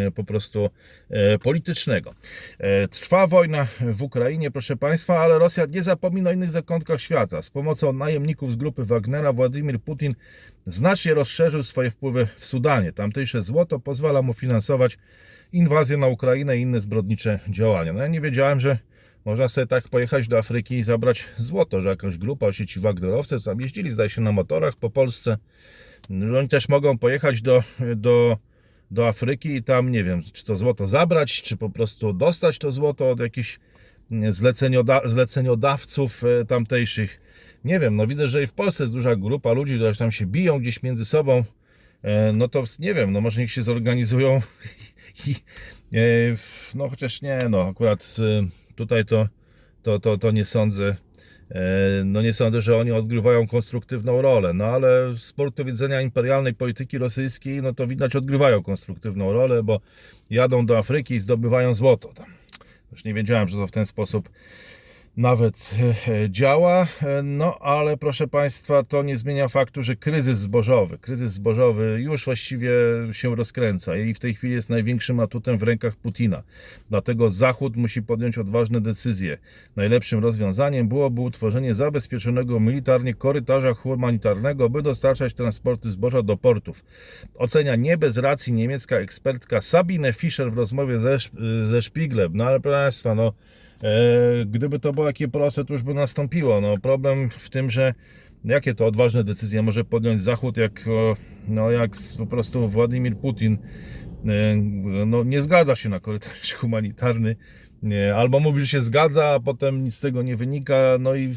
e, 0.07 0.11
po 0.11 0.25
prostu 0.25 0.71
e, 1.11 1.39
politycznego. 1.39 2.15
Trwa 2.91 3.27
wojna 3.27 3.67
w 3.93 4.03
Ukrainie, 4.03 4.51
proszę 4.51 4.77
Państwa, 4.77 5.19
ale 5.19 5.39
Rosja 5.39 5.67
nie 5.67 5.83
zapomina 5.83 6.31
o 6.31 6.33
innych 6.33 6.51
zakątkach 6.51 7.01
świata. 7.01 7.43
Z 7.43 7.51
pomocą 7.51 7.93
najemników 7.93 8.53
z 8.53 8.57
grupy 8.57 8.85
Wagnera 8.85 9.33
Władimir 9.33 9.81
Putin 9.81 10.15
znacznie 10.67 11.15
rozszerzył 11.15 11.63
swoje 11.63 11.91
wpływy 11.91 12.29
w 12.37 12.47
Sudanie. 12.47 12.93
Tamtejsze 12.93 13.43
złoto 13.43 13.81
pozwala 13.81 14.23
mu 14.23 14.35
finansować 14.35 14.99
inwazję 15.53 15.97
na 15.97 16.07
Ukrainę 16.07 16.57
i 16.57 16.61
inne 16.61 16.81
zbrodnicze 16.81 17.41
działania. 17.49 17.93
No 17.93 18.01
ja 18.01 18.09
nie 18.09 18.21
wiedziałem, 18.21 18.61
że 18.61 18.79
można 19.25 19.49
sobie 19.49 19.67
tak 19.67 19.89
pojechać 19.89 20.29
do 20.29 20.39
Afryki 20.39 20.75
i 20.75 20.83
zabrać 20.83 21.25
złoto, 21.37 21.81
że 21.81 21.89
jakaś 21.89 22.19
grupa 22.19 22.53
sieci 22.53 22.81
Wagnerowcy 22.81 23.45
tam 23.45 23.61
jeździli, 23.61 23.91
zdaje 23.91 24.11
się, 24.11 24.21
na 24.21 24.33
motorach 24.33 24.77
po 24.77 24.91
Polsce. 24.91 25.39
Że 26.11 26.39
Oni 26.39 26.49
też 26.49 26.69
mogą 26.69 26.99
pojechać 26.99 27.43
do, 27.43 27.63
do, 27.97 28.39
do 28.91 29.09
Afryki 29.09 29.55
i 29.55 29.63
tam, 29.63 29.91
nie 29.91 30.05
wiem, 30.05 30.23
czy 30.33 30.45
to 30.45 30.57
złoto 30.57 30.87
zabrać, 30.87 31.43
czy 31.43 31.57
po 31.57 31.71
prostu 31.71 32.13
dostać 32.13 32.59
to 32.59 32.73
złoto 32.73 33.11
od 33.11 33.21
jakichś 33.21 33.59
zlecenioda, 34.31 35.01
zleceniodawców 35.05 36.25
e, 36.25 36.45
tamtejszych. 36.45 37.21
Nie 37.65 37.81
wiem, 37.81 37.97
no 37.97 38.07
widzę, 38.07 38.29
że 38.29 38.43
i 38.43 38.47
w 38.47 38.53
Polsce 38.53 38.85
jest 38.85 38.95
duża 38.95 39.17
grupa 39.17 39.53
ludzi, 39.53 39.77
którzy 39.77 39.99
tam 39.99 40.13
się 40.13 40.27
biją 40.27 40.59
gdzieś 40.59 40.83
między 40.83 41.05
sobą. 41.05 41.45
E, 42.03 42.33
No 42.33 42.49
to 42.49 42.65
nie 42.79 42.95
wiem, 42.95 43.13
no 43.13 43.21
może 43.21 43.41
niech 43.41 43.53
się 43.53 43.63
zorganizują 43.63 44.41
i 45.27 45.35
e, 45.95 45.99
no 46.75 46.89
chociaż 46.89 47.23
nie, 47.23 47.39
no 47.51 47.69
akurat 47.69 48.17
tutaj 48.77 49.05
to, 49.05 49.29
to, 49.83 49.99
to, 50.01 50.19
to 50.19 50.31
nie 50.31 50.45
sądzę, 50.45 50.97
No 52.05 52.23
nie 52.23 52.33
sądzę, 52.33 52.63
że 52.63 52.77
oni 52.77 52.93
odgrywają 52.93 53.47
konstruktywną 53.47 54.23
rolę, 54.23 54.53
no 54.55 54.65
ale 54.65 55.15
z 55.19 55.33
punktu 55.33 55.65
widzenia 55.65 56.01
imperialnej 56.01 56.55
polityki 56.55 56.99
rosyjskiej, 56.99 57.63
no 57.63 57.75
to 57.75 57.87
widać 57.87 58.17
odgrywają 58.17 58.63
konstruktywną 58.63 59.33
rolę, 59.33 59.63
bo 59.63 59.81
jadą 60.31 60.67
do 60.67 60.79
Afryki 60.79 61.15
i 61.15 61.19
zdobywają 61.19 61.75
złoto 61.75 62.13
tam. 62.15 62.27
Już 62.97 63.05
nie 63.05 63.15
wiedziałem, 63.15 63.49
że 63.49 63.57
to 63.57 63.67
w 63.67 63.73
ten 63.73 63.87
sposób 63.87 64.29
nawet 65.17 65.75
e, 66.09 66.31
działa, 66.31 66.87
e, 67.03 67.23
no 67.23 67.59
ale 67.59 67.97
proszę 67.97 68.29
Państwa, 68.29 68.83
to 68.83 69.03
nie 69.03 69.19
zmienia 69.19 69.49
faktu, 69.49 69.83
że 69.83 69.97
kryzys 69.97 70.39
zbożowy, 70.39 70.99
kryzys 70.99 71.33
zbożowy 71.33 72.01
już 72.01 72.25
właściwie 72.25 72.71
się 73.13 73.37
rozkręca 73.37 73.97
i 73.97 74.15
w 74.15 74.19
tej 74.19 74.35
chwili 74.35 74.53
jest 74.53 74.71
największym 74.71 75.21
atutem 75.21 75.59
w 75.59 75.63
rękach 75.63 75.97
Putina. 75.97 76.43
Dlatego 76.91 77.31
Zachód 77.31 77.77
musi 77.77 78.03
podjąć 78.03 78.39
odważne 78.39 78.81
decyzje. 78.81 79.39
Najlepszym 79.77 80.21
rozwiązaniem 80.21 80.89
byłoby 80.89 81.21
utworzenie 81.21 81.75
zabezpieczonego 81.75 82.61
militarnie 82.61 83.15
korytarza 83.15 83.75
humanitarnego, 83.75 84.71
by 84.71 84.83
dostarczać 84.83 85.35
transporty 85.35 85.91
zboża 85.91 86.23
do 86.23 86.37
portów. 86.37 86.85
Ocenia 87.35 87.77
nie 87.77 87.99
bez 87.99 88.17
racji 88.17 88.53
niemiecka 88.53 88.97
ekspertka 88.97 89.61
Sabine 89.61 90.13
Fischer 90.13 90.53
w 90.53 90.57
rozmowie 90.57 90.99
ze, 90.99 91.19
ze 91.71 91.83
Spieglem. 91.83 92.33
No 92.35 92.45
ale 92.45 92.61
proszę 92.61 92.77
Państwa, 92.77 93.15
no 93.15 93.33
E, 93.33 93.66
gdyby 94.47 94.79
to 94.79 94.93
było 94.93 95.07
takie 95.07 95.29
proste, 95.29 95.65
to 95.65 95.73
już 95.73 95.83
by 95.83 95.95
nastąpiło. 95.95 96.61
No, 96.61 96.79
problem 96.79 97.31
w 97.31 97.51
tym, 97.51 97.71
że 97.71 97.95
jakie 98.45 98.75
to 98.75 98.87
odważne 98.87 99.25
decyzje 99.25 99.63
może 99.63 99.85
podjąć 99.85 100.23
Zachód, 100.23 100.57
jak, 100.57 100.89
o, 100.89 101.17
no, 101.49 101.71
jak 101.71 101.91
po 102.19 102.27
prostu 102.27 102.69
Władimir 102.69 103.17
Putin 103.17 103.59
e, 104.27 104.57
no, 105.07 105.25
nie 105.25 105.43
zgadza 105.43 105.77
się 105.77 105.89
na 105.89 106.01
korytarz 106.01 106.53
humanitarny, 106.61 107.37
albo 108.17 108.41
mówi, 108.41 108.61
że 108.61 108.67
się 108.67 108.81
zgadza, 108.81 109.29
a 109.29 109.41
potem 109.41 109.85
nic 109.85 109.95
z 109.95 110.01
tego 110.01 110.23
nie 110.23 110.37
wynika, 110.37 110.77
no 111.01 111.15
i, 111.15 111.35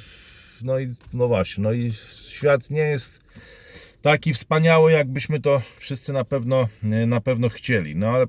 no 0.61 0.79
i 0.79 0.87
no 1.13 1.27
właśnie, 1.27 1.63
no 1.63 1.71
i 1.71 1.91
świat 2.29 2.69
nie 2.69 2.81
jest 2.81 3.28
taki 4.01 4.33
wspaniały, 4.33 4.91
jakbyśmy 4.91 5.39
to 5.39 5.61
wszyscy 5.77 6.13
na 6.13 6.25
pewno, 6.25 6.67
na 7.07 7.21
pewno 7.21 7.49
chcieli. 7.49 7.95
No 7.95 8.07
ale 8.07 8.27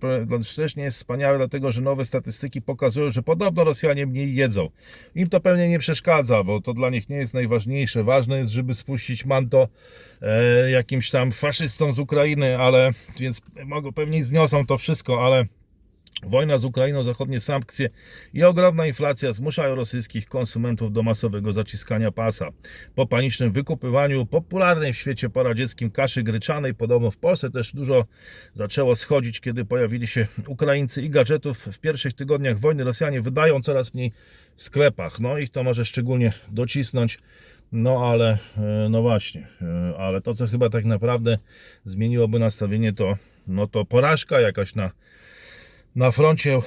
też 0.57 0.77
nie 0.77 0.85
jest 0.85 0.97
wspaniały, 0.97 1.39
dlatego 1.39 1.73
że 1.73 1.81
nowe 1.81 2.05
statystyki 2.05 2.63
pokazują, 2.63 3.11
że 3.11 3.23
podobno 3.23 3.65
Rosjanie 3.65 4.07
mniej 4.07 4.35
jedzą. 4.35 4.71
Im 5.15 5.29
to 5.29 5.41
pewnie 5.41 5.69
nie 5.69 5.79
przeszkadza, 5.79 6.45
bo 6.45 6.61
to 6.61 6.75
dla 6.75 6.91
nich 6.91 7.09
nie 7.09 7.17
jest 7.17 7.35
najważniejsze. 7.35 8.05
Ważne 8.05 8.39
jest, 8.39 8.53
żeby 8.53 8.75
spuścić 8.75 9.25
manto 9.25 9.69
e, 10.23 10.71
jakimś 10.71 11.11
tam 11.11 11.33
faszystom 11.33 11.93
z 11.93 11.99
Ukrainy, 11.99 12.59
ale 12.59 12.91
więc 13.19 13.41
mogą 13.65 13.93
pewnie 13.93 14.25
zniosą 14.25 14.67
to 14.67 14.79
wszystko, 14.79 15.27
ale 15.27 15.47
Wojna 16.23 16.59
z 16.59 16.65
Ukrainą, 16.65 17.03
zachodnie 17.03 17.41
sankcje 17.41 17.91
i 18.35 18.45
ogromna 18.45 18.87
inflacja 18.87 19.33
zmuszają 19.33 19.75
rosyjskich 19.75 20.29
konsumentów 20.29 20.93
do 20.93 21.03
masowego 21.03 21.53
zaciskania 21.53 22.11
pasa. 22.13 22.49
Po 22.95 23.07
panicznym 23.07 23.53
wykupywaniu 23.53 24.27
popularnej 24.27 24.93
w 24.93 24.97
świecie 24.97 25.31
poradzieckim 25.31 25.91
kaszy 25.91 26.23
gryczanej, 26.23 26.75
podobno 26.75 27.11
w 27.11 27.17
Polsce 27.17 27.51
też 27.51 27.73
dużo 27.73 28.05
zaczęło 28.55 28.97
schodzić, 28.97 29.41
kiedy 29.41 29.65
pojawili 29.65 30.07
się 30.07 30.27
Ukraińcy 30.47 31.03
i 31.03 31.11
gadżetów. 31.11 31.59
W 31.59 31.79
pierwszych 31.79 32.15
tygodniach 32.15 32.59
wojny 32.59 32.85
Rosjanie 32.85 33.23
wydają 33.23 33.61
coraz 33.61 33.95
mniej 33.95 34.13
w 34.57 34.63
sklepach. 34.63 35.21
No 35.21 35.39
ich 35.39 35.51
to 35.51 35.63
może 35.63 35.85
szczególnie 35.85 36.33
docisnąć. 36.49 37.19
No 37.73 38.11
ale, 38.11 38.39
e, 38.57 38.89
no 38.91 39.03
właśnie, 39.03 39.47
e, 39.63 39.95
ale 39.99 40.21
to 40.21 40.35
co 40.35 40.47
chyba 40.47 40.71
tak 40.71 40.85
naprawdę 40.85 41.39
zmieniłoby 41.85 42.39
nastawienie 42.39 42.93
to, 42.93 43.17
no 43.47 43.67
to 43.67 43.85
porażka 43.85 44.41
jakaś 44.41 44.75
na 44.75 44.91
na 45.97 46.11
froncie 46.11 46.55
e, 46.55 46.61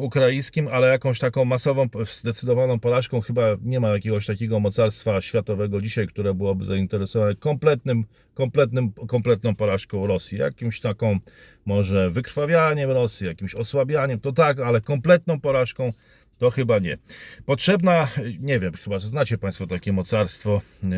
ukraińskim, 0.00 0.68
ale 0.68 0.88
jakąś 0.88 1.18
taką 1.18 1.44
masową, 1.44 1.88
zdecydowaną 2.12 2.78
porażką 2.78 3.20
chyba 3.20 3.42
nie 3.62 3.80
ma 3.80 3.88
jakiegoś 3.88 4.26
takiego 4.26 4.60
mocarstwa 4.60 5.20
światowego 5.20 5.80
dzisiaj, 5.80 6.06
które 6.06 6.34
byłoby 6.34 6.64
zainteresowane 6.64 7.34
kompletnym, 7.34 8.04
kompletnym, 8.34 8.92
kompletną 8.92 9.54
porażką 9.54 10.06
Rosji. 10.06 10.38
Jakimś 10.38 10.80
taką 10.80 11.18
może 11.66 12.10
wykrwawianiem 12.10 12.90
Rosji, 12.90 13.26
jakimś 13.26 13.54
osłabianiem, 13.54 14.20
to 14.20 14.32
tak, 14.32 14.60
ale 14.60 14.80
kompletną 14.80 15.40
porażką 15.40 15.92
to 16.38 16.50
chyba 16.50 16.78
nie. 16.78 16.98
Potrzebna, 17.46 18.08
nie 18.40 18.60
wiem, 18.60 18.72
chyba, 18.72 18.98
że 18.98 19.08
znacie 19.08 19.38
Państwo 19.38 19.66
takie 19.66 19.92
mocarstwo, 19.92 20.60
yy, 20.82 20.90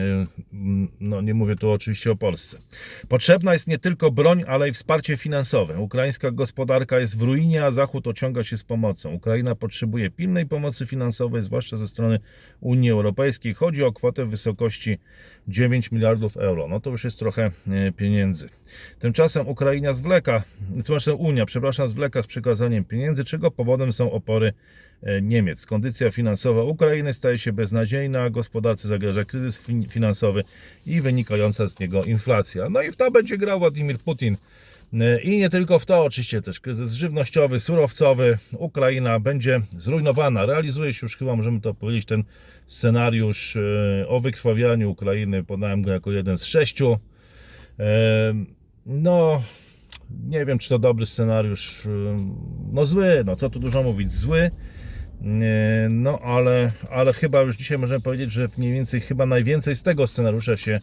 no 1.01 1.21
nie 1.21 1.35
mówię 1.35 1.57
tu 1.57 1.71
oczywiście 1.71 2.11
o 2.11 2.17
Polsce. 2.17 2.59
Potrzebna 3.09 3.53
jest 3.53 3.69
nie 3.69 3.79
tylko 3.79 4.11
broń, 4.11 4.45
ale 4.47 4.69
i 4.69 4.73
wsparcie 4.73 5.17
finansowe. 5.17 5.81
Ukraińska 5.81 6.31
gospodarka 6.31 6.99
jest 6.99 7.19
w 7.19 7.23
ruinie, 7.23 7.65
a 7.65 7.71
Zachód 7.71 8.07
ociąga 8.07 8.45
się 8.45 8.57
z 8.57 8.65
pomocą. 8.65 9.13
Ukraina 9.13 9.55
potrzebuje 9.55 10.11
pilnej 10.11 10.47
pomocy 10.47 10.87
finansowej, 10.87 11.43
zwłaszcza 11.43 11.77
ze 11.77 11.89
strony 11.89 12.21
Unii 12.61 12.91
Europejskiej. 12.91 13.55
Chodzi 13.55 13.85
o 13.85 13.93
kwotę 13.93 14.25
w 14.25 14.31
wysokości 14.31 14.99
9 15.49 15.93
miliardów 15.93 16.37
euro. 16.37 16.69
No 16.69 16.81
to 16.81 16.91
już 16.91 17.05
jest 17.05 17.19
trochę 17.19 17.51
e, 17.69 17.93
pieniędzy. 17.93 18.49
Tymczasem 18.99 19.49
Ukraina 19.49 19.93
zwleka, 19.93 20.43
tymczasem 20.75 21.17
Unia, 21.17 21.47
przepraszam, 21.47 21.89
zwleka 21.89 22.23
z 22.23 22.27
przekazaniem 22.27 22.85
pieniędzy, 22.85 23.25
czego 23.25 23.51
powodem 23.51 23.93
są 23.93 24.13
opory 24.13 24.53
e, 25.03 25.23
Niemiec. 25.23 25.67
Kondycja 25.67 26.11
finansowa 26.11 26.63
Ukrainy 26.63 27.13
staje 27.13 27.39
się 27.39 27.53
beznadziejna, 27.53 28.31
gospodarce 28.31 28.89
zagraża 28.89 29.25
kryzys 29.25 29.63
fin- 29.63 29.89
finansowy 29.89 30.45
i 30.87 31.01
wynikająca 31.01 31.69
z 31.69 31.79
niego 31.81 32.05
inflacja. 32.05 32.69
No 32.71 32.83
i 32.83 32.93
w 32.93 32.97
to 32.97 33.11
będzie 33.11 33.39
grał 33.39 33.59
Władimir 33.59 33.99
Putin. 33.99 34.37
I 35.23 35.39
nie 35.39 35.49
tylko 35.49 35.79
w 35.79 35.87
to, 35.87 36.05
oczywiście 36.05 36.43
też 36.43 36.61
kryzys 36.61 36.93
żywnościowy, 36.93 37.61
surowcowy. 37.61 38.39
Ukraina 38.53 39.21
będzie 39.21 39.61
zrujnowana. 39.73 40.47
Realizuje 40.47 40.93
się 40.93 41.01
już 41.03 41.17
chyba, 41.17 41.37
możemy 41.37 41.61
to 41.61 41.75
powiedzieć, 41.75 42.05
ten 42.05 42.25
scenariusz 42.67 43.57
e, 43.57 44.09
o 44.09 44.21
wykrwawianiu 44.21 44.91
Ukrainy. 44.91 45.45
Podałem 45.45 45.83
go 45.83 45.93
jako 45.93 46.13
jeden 46.13 46.39
z 46.39 46.45
sześciu. 46.45 46.99
E, 47.79 48.35
No, 48.87 49.43
nie 50.29 50.45
wiem, 50.47 50.59
czy 50.59 50.69
to 50.69 50.79
dobry 50.79 51.07
scenariusz. 51.07 51.87
e, 51.87 51.91
No 52.73 52.87
zły, 52.87 53.23
no 53.27 53.37
co 53.37 53.51
tu 53.51 53.59
dużo 53.61 53.83
mówić, 53.83 54.13
zły. 54.13 54.51
No, 55.91 56.19
ale, 56.19 56.73
ale 56.91 57.13
chyba 57.13 57.41
już 57.43 57.57
dzisiaj 57.57 57.79
możemy 57.79 58.01
powiedzieć, 58.01 58.33
że 58.33 58.49
mniej 58.59 58.73
więcej 58.73 59.01
chyba 59.01 59.27
najwięcej 59.27 59.75
z 59.75 59.83
tego 59.83 60.07
scenariusza 60.07 60.57
się 60.57 60.79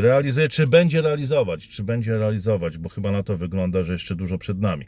realizuje, 0.00 0.48
czy 0.48 0.66
będzie 0.66 1.02
realizować, 1.02 1.68
czy 1.68 1.82
będzie 1.82 2.18
realizować, 2.18 2.78
bo 2.78 2.88
chyba 2.88 3.12
na 3.12 3.22
to 3.22 3.36
wygląda, 3.36 3.82
że 3.82 3.92
jeszcze 3.92 4.14
dużo 4.14 4.38
przed 4.38 4.60
nami. 4.60 4.86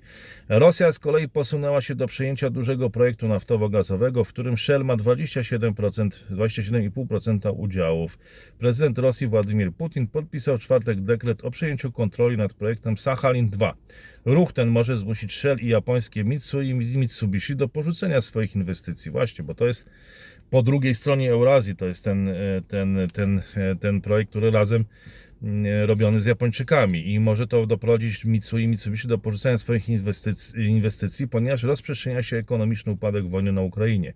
Rosja 0.48 0.92
z 0.92 0.98
kolei 0.98 1.28
posunęła 1.28 1.80
się 1.80 1.94
do 1.94 2.06
przejęcia 2.06 2.50
dużego 2.50 2.90
projektu 2.90 3.28
naftowo-gazowego, 3.28 4.24
w 4.24 4.28
którym 4.28 4.58
Shell 4.58 4.84
ma 4.84 4.96
27%, 4.96 6.08
27,5% 6.30 7.54
udziałów. 7.56 8.18
Prezydent 8.58 8.98
Rosji 8.98 9.26
Władimir 9.26 9.72
Putin 9.72 10.06
podpisał 10.06 10.58
w 10.58 10.60
czwartek 10.60 11.00
dekret 11.00 11.44
o 11.44 11.50
przejęciu 11.50 11.92
kontroli 11.92 12.36
nad 12.36 12.54
projektem 12.54 12.98
Sachalin 12.98 13.50
2. 13.50 13.74
Ruch 14.24 14.52
ten 14.52 14.68
może 14.68 14.98
zmusić 14.98 15.32
Shell 15.32 15.58
i 15.58 15.68
japońskie 15.68 16.24
Mitsui 16.24 16.68
i 16.68 16.74
Mitsubishi 16.74 17.56
do 17.56 17.68
porzucenia 17.68 18.20
swoich 18.20 18.56
inwestycji. 18.56 19.10
Właśnie, 19.10 19.44
bo 19.44 19.54
to 19.54 19.66
jest 19.66 19.90
po 20.50 20.62
drugiej 20.62 20.94
stronie 20.94 21.30
Eurazji, 21.32 21.76
to 21.76 21.86
jest 21.86 22.04
ten, 22.04 22.28
e, 22.28 22.34
ten, 22.68 22.98
ten, 23.12 23.42
e, 23.56 23.76
ten 23.76 24.00
projekt, 24.00 24.30
który 24.30 24.50
razem 24.50 24.84
robiony 25.86 26.20
z 26.20 26.24
Japończykami 26.24 27.12
i 27.12 27.20
może 27.20 27.46
to 27.46 27.66
doprowadzić 27.66 28.24
Mitsui 28.24 28.62
i 28.62 28.68
Mitsubishi 28.68 29.08
do 29.08 29.18
porzucenia 29.18 29.58
swoich 29.58 29.88
inwestycji, 29.88 30.64
inwestycji, 30.64 31.28
ponieważ 31.28 31.62
rozprzestrzenia 31.62 32.22
się 32.22 32.36
ekonomiczny 32.36 32.92
upadek 32.92 33.28
wojny 33.28 33.52
na 33.52 33.60
Ukrainie. 33.60 34.12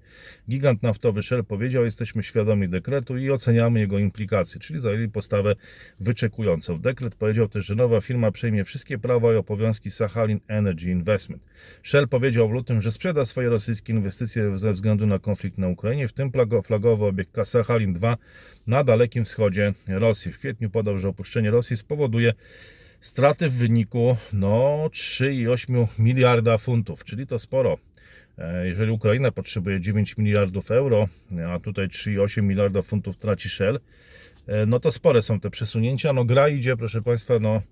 Gigant 0.51 0.83
naftowy 0.83 1.23
Shell 1.23 1.45
powiedział, 1.45 1.85
jesteśmy 1.85 2.23
świadomi 2.23 2.68
dekretu 2.68 3.18
i 3.18 3.31
oceniamy 3.31 3.81
jego 3.81 3.99
implikacje, 3.99 4.61
czyli 4.61 4.81
zajęli 4.81 5.09
postawę 5.09 5.57
wyczekującą. 6.01 6.81
Dekret 6.81 7.14
powiedział 7.14 7.49
też, 7.49 7.66
że 7.66 7.75
nowa 7.75 8.01
firma 8.01 8.31
przejmie 8.31 8.64
wszystkie 8.64 8.99
prawa 8.99 9.33
i 9.33 9.37
obowiązki 9.37 9.91
Sachalin 9.91 10.41
Energy 10.49 10.91
Investment. 10.91 11.43
Shell 11.83 12.09
powiedział 12.09 12.49
w 12.49 12.53
lutym, 12.53 12.83
że 12.83 12.93
sprzeda 12.93 13.25
swoje 13.25 13.49
rosyjskie 13.49 13.93
inwestycje 13.93 14.59
ze 14.59 14.73
względu 14.73 15.07
na 15.07 15.18
konflikt 15.18 15.59
na 15.59 15.68
Ukrainie, 15.68 16.09
w 16.09 16.12
tym 16.12 16.33
flagowy 16.64 17.05
obiekt 17.05 17.37
Sachalin 17.45 17.93
2 17.93 18.16
na 18.67 18.85
Dalekim 18.85 19.25
Wschodzie 19.25 19.75
Rosji. 19.89 20.33
W 20.33 20.39
kwietniu 20.39 20.71
podał, 20.71 20.99
że 20.99 21.09
opuszczenie 21.09 21.51
Rosji 21.51 21.77
spowoduje 21.77 22.33
straty 23.01 23.49
w 23.49 23.53
wyniku 23.53 24.17
no, 24.33 24.85
3,8 24.93 25.87
miliarda 25.99 26.59
funtów, 26.59 27.05
czyli 27.05 27.27
to 27.27 27.39
sporo. 27.39 27.79
E, 28.39 28.67
Jeżeli 28.67 28.91
Ukraina 28.93 29.31
potrzebuje 29.31 29.81
9 29.81 30.19
miliardów 30.19 30.71
euro, 30.71 31.09
a 31.49 31.59
tutaj 31.59 31.89
3,8 31.89 32.43
miliarda 32.43 32.83
funtów 32.83 33.17
traci 33.17 33.49
Shell, 33.49 33.81
e, 34.47 34.67
no 34.67 34.81
to 34.81 34.93
spore 34.93 35.23
są 35.23 35.41
te 35.41 35.51
przesunięcia. 35.51 36.13
No 36.13 36.25
gra 36.25 36.49
idzie, 36.49 36.77
proszę 36.77 37.03
Państwa, 37.03 37.39
no 37.39 37.63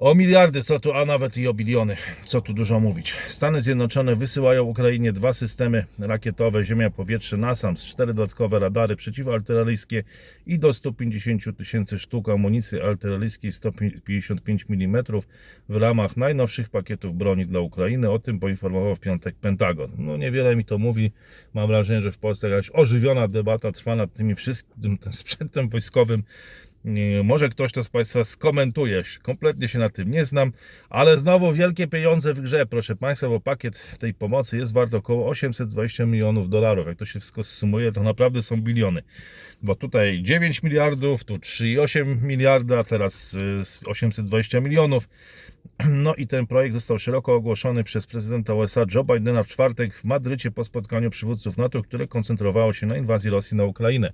O 0.00 0.14
miliardy, 0.14 0.62
co 0.62 0.80
tu, 0.80 0.92
a 0.92 1.04
nawet 1.04 1.36
i 1.36 1.48
o 1.48 1.54
biliony, 1.54 1.96
co 2.26 2.40
tu 2.40 2.54
dużo 2.54 2.80
mówić. 2.80 3.12
Stany 3.28 3.60
Zjednoczone 3.60 4.16
wysyłają 4.16 4.64
Ukrainie 4.64 5.12
dwa 5.12 5.32
systemy 5.32 5.84
rakietowe 5.98 6.64
Ziemia-Powietrze 6.64 7.38
NASAMS, 7.38 7.84
cztery 7.84 8.14
dodatkowe 8.14 8.58
radary 8.58 8.96
przeciwartyleryjskie 8.96 10.04
i 10.46 10.58
do 10.58 10.72
150 10.72 11.56
tysięcy 11.58 11.98
sztuk 11.98 12.28
amunicji 12.28 12.80
artyleryjskiej 12.80 13.52
155 13.52 14.66
mm 14.70 15.04
w 15.68 15.76
ramach 15.76 16.16
najnowszych 16.16 16.68
pakietów 16.68 17.16
broni 17.16 17.46
dla 17.46 17.60
Ukrainy. 17.60 18.10
O 18.10 18.18
tym 18.18 18.40
poinformował 18.40 18.96
w 18.96 19.00
piątek 19.00 19.34
Pentagon. 19.34 19.90
No 19.98 20.16
niewiele 20.16 20.56
mi 20.56 20.64
to 20.64 20.78
mówi. 20.78 21.12
Mam 21.54 21.66
wrażenie, 21.66 22.00
że 22.00 22.12
w 22.12 22.18
Polsce 22.18 22.48
jakaś 22.48 22.70
ożywiona 22.72 23.28
debata 23.28 23.72
trwa 23.72 23.96
nad 23.96 24.12
tymi 24.12 24.34
wszystkim 24.34 24.98
tym 24.98 25.12
sprzętem 25.12 25.68
wojskowym. 25.68 26.22
Nie, 26.84 27.22
Może 27.22 27.48
ktoś 27.48 27.72
to 27.72 27.84
z 27.84 27.88
Państwa 27.88 28.24
skomentuje. 28.24 29.02
Kompletnie 29.22 29.68
się 29.68 29.78
na 29.78 29.90
tym 29.90 30.10
nie 30.10 30.24
znam, 30.24 30.52
ale 30.90 31.18
znowu 31.18 31.52
wielkie 31.52 31.86
pieniądze 31.86 32.34
w 32.34 32.40
grze, 32.40 32.66
proszę 32.66 32.96
Państwa, 32.96 33.28
bo 33.28 33.40
pakiet 33.40 33.98
tej 33.98 34.14
pomocy 34.14 34.56
jest 34.56 34.72
wart 34.72 34.94
około 34.94 35.28
820 35.28 36.06
milionów 36.06 36.48
dolarów. 36.48 36.86
Jak 36.86 36.98
to 36.98 37.04
się 37.04 37.20
wszystko 37.20 37.44
sumuje, 37.44 37.92
to 37.92 38.02
naprawdę 38.02 38.42
są 38.42 38.62
biliony. 38.62 39.02
Bo 39.62 39.74
tutaj 39.74 40.22
9 40.22 40.62
miliardów, 40.62 41.24
tu 41.24 41.36
3,8 41.36 42.22
miliarda, 42.22 42.84
teraz 42.84 43.34
y, 43.34 43.62
820 43.86 44.60
milionów. 44.60 45.08
No 45.88 46.14
i 46.14 46.26
ten 46.26 46.46
projekt 46.46 46.74
został 46.74 46.98
szeroko 46.98 47.34
ogłoszony 47.34 47.84
przez 47.84 48.06
prezydenta 48.06 48.54
USA 48.54 48.84
Joe 48.94 49.04
Bidena 49.04 49.42
w 49.42 49.46
czwartek 49.46 49.94
w 49.94 50.04
Madrycie 50.04 50.50
po 50.50 50.64
spotkaniu 50.64 51.10
przywódców 51.10 51.56
NATO, 51.56 51.82
które 51.82 52.06
koncentrowało 52.06 52.72
się 52.72 52.86
na 52.86 52.96
inwazji 52.96 53.30
Rosji 53.30 53.56
na 53.56 53.64
Ukrainę. 53.64 54.12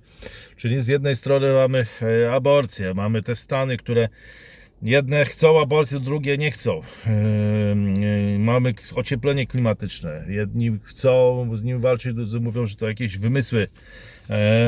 Czyli 0.55 0.81
z 0.83 0.87
jednej 0.87 1.15
strony 1.15 1.53
mamy 1.53 1.85
e, 2.01 2.33
aborcję, 2.33 2.93
mamy 2.93 3.23
te 3.23 3.35
Stany, 3.35 3.77
które 3.77 4.09
jedne 4.81 5.25
chcą 5.25 5.61
aborcję, 5.61 5.99
drugie 5.99 6.37
nie 6.37 6.51
chcą. 6.51 6.81
E, 6.81 7.11
e, 7.11 8.39
Mamy 8.39 8.73
ocieplenie 8.95 9.47
klimatyczne. 9.47 10.25
Jedni 10.29 10.79
chcą 10.83 11.49
z 11.53 11.63
nim 11.63 11.81
walczyć, 11.81 12.13
drudzy 12.13 12.39
mówią, 12.39 12.65
że 12.65 12.75
to 12.75 12.87
jakieś 12.87 13.17
wymysły 13.17 13.67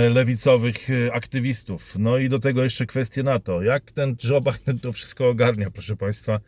lewicowych 0.10 0.90
e, 0.90 1.14
aktywistów. 1.14 1.96
No 2.00 2.18
i 2.18 2.30
do 2.30 2.40
tego 2.40 2.64
jeszcze 2.64 2.86
kwestie 2.86 3.24
NATO. 3.24 3.62
Jak 3.62 3.92
ten 3.92 4.16
Joe 4.24 4.42
Biden 4.52 4.80
to 4.80 4.94
wszystko 4.94 5.30
ogarnia, 5.30 5.72
proszę 5.72 5.96
Państwa, 5.96 6.40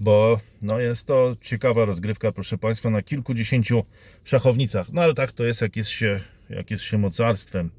bo 0.00 0.40
no 0.62 0.80
jest 0.80 1.06
to 1.06 1.36
ciekawa 1.40 1.84
rozgrywka, 1.84 2.32
proszę 2.32 2.58
Państwa, 2.58 2.90
na 2.90 3.02
kilkudziesięciu 3.02 3.84
szachownicach. 4.24 4.92
No 4.92 5.02
ale 5.02 5.14
tak 5.14 5.32
to 5.32 5.44
jest, 5.44 5.60
jak 5.60 5.76
jest 5.76 5.90
się, 5.90 6.20
jak 6.52 6.70
jest 6.70 6.84
się 6.84 6.98
mocarstwem 6.98 7.70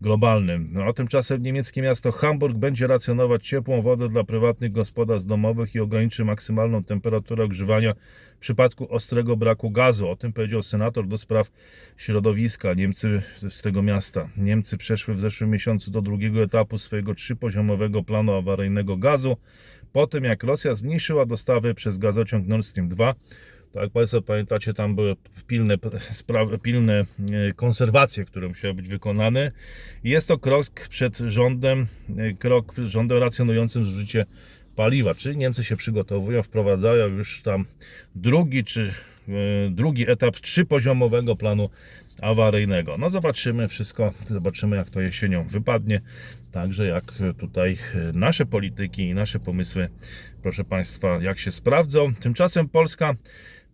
globalnym. 0.00 0.68
No, 0.72 0.84
a 0.84 0.92
tymczasem 0.92 1.42
niemieckie 1.42 1.82
miasto 1.82 2.12
Hamburg 2.12 2.56
będzie 2.56 2.86
racjonować 2.86 3.48
ciepłą 3.48 3.82
wodę 3.82 4.08
dla 4.08 4.24
prywatnych 4.24 4.72
gospodarstw 4.72 5.28
domowych 5.28 5.74
i 5.74 5.80
ograniczy 5.80 6.24
maksymalną 6.24 6.84
temperaturę 6.84 7.44
ogrzewania 7.44 7.94
w 8.36 8.38
przypadku 8.38 8.92
ostrego 8.92 9.36
braku 9.36 9.70
gazu. 9.70 10.08
O 10.08 10.16
tym 10.16 10.32
powiedział 10.32 10.62
senator 10.62 11.06
do 11.06 11.18
spraw 11.18 11.50
środowiska 11.96 12.74
Niemcy 12.74 13.22
z 13.50 13.62
tego 13.62 13.82
miasta. 13.82 14.28
Niemcy 14.36 14.78
przeszły 14.78 15.14
w 15.14 15.20
zeszłym 15.20 15.50
miesiącu 15.50 15.90
do 15.90 16.02
drugiego 16.02 16.42
etapu 16.42 16.78
swojego 16.78 17.14
trzypoziomowego 17.14 18.02
planu 18.02 18.32
awaryjnego 18.32 18.96
gazu, 18.96 19.36
po 19.92 20.06
tym 20.06 20.24
jak 20.24 20.42
Rosja 20.42 20.74
zmniejszyła 20.74 21.26
dostawy 21.26 21.74
przez 21.74 21.98
gazociąg 21.98 22.46
Nord 22.46 22.66
Stream 22.66 22.88
2. 22.88 23.14
Tak 23.72 23.90
Państwo 23.90 24.22
pamiętacie, 24.22 24.74
tam 24.74 24.94
były 24.94 25.16
pilne, 25.46 25.74
pilne 26.62 27.00
e, 27.00 27.04
konserwacje, 27.52 28.24
które 28.24 28.48
musiały 28.48 28.74
być 28.74 28.88
wykonane. 28.88 29.52
Jest 30.04 30.28
to 30.28 30.38
krok 30.38 30.66
przed 30.88 31.16
rządem, 31.16 31.86
e, 32.16 32.32
krok 32.32 32.72
przed 32.72 32.86
rządem 32.86 33.18
racjonującym 33.18 33.90
zużycie 33.90 34.26
paliwa. 34.76 35.14
Czyli 35.14 35.36
Niemcy 35.36 35.64
się 35.64 35.76
przygotowują, 35.76 36.42
wprowadzają 36.42 37.08
już 37.08 37.42
tam 37.42 37.64
drugi 38.14 38.64
czy 38.64 38.92
e, 39.28 39.32
drugi 39.70 40.10
etap 40.10 40.36
trzypoziomowego 40.40 41.36
planu 41.36 41.70
awaryjnego. 42.22 42.98
No 42.98 43.10
zobaczymy 43.10 43.68
wszystko, 43.68 44.12
zobaczymy 44.26 44.76
jak 44.76 44.90
to 44.90 45.00
jesienią 45.00 45.44
wypadnie. 45.44 46.00
Także 46.52 46.86
jak 46.86 47.12
tutaj 47.38 47.78
nasze 48.12 48.46
polityki 48.46 49.08
i 49.08 49.14
nasze 49.14 49.40
pomysły, 49.40 49.88
proszę 50.42 50.64
Państwa, 50.64 51.18
jak 51.22 51.38
się 51.38 51.52
sprawdzą. 51.52 52.14
Tymczasem 52.14 52.68
Polska 52.68 53.14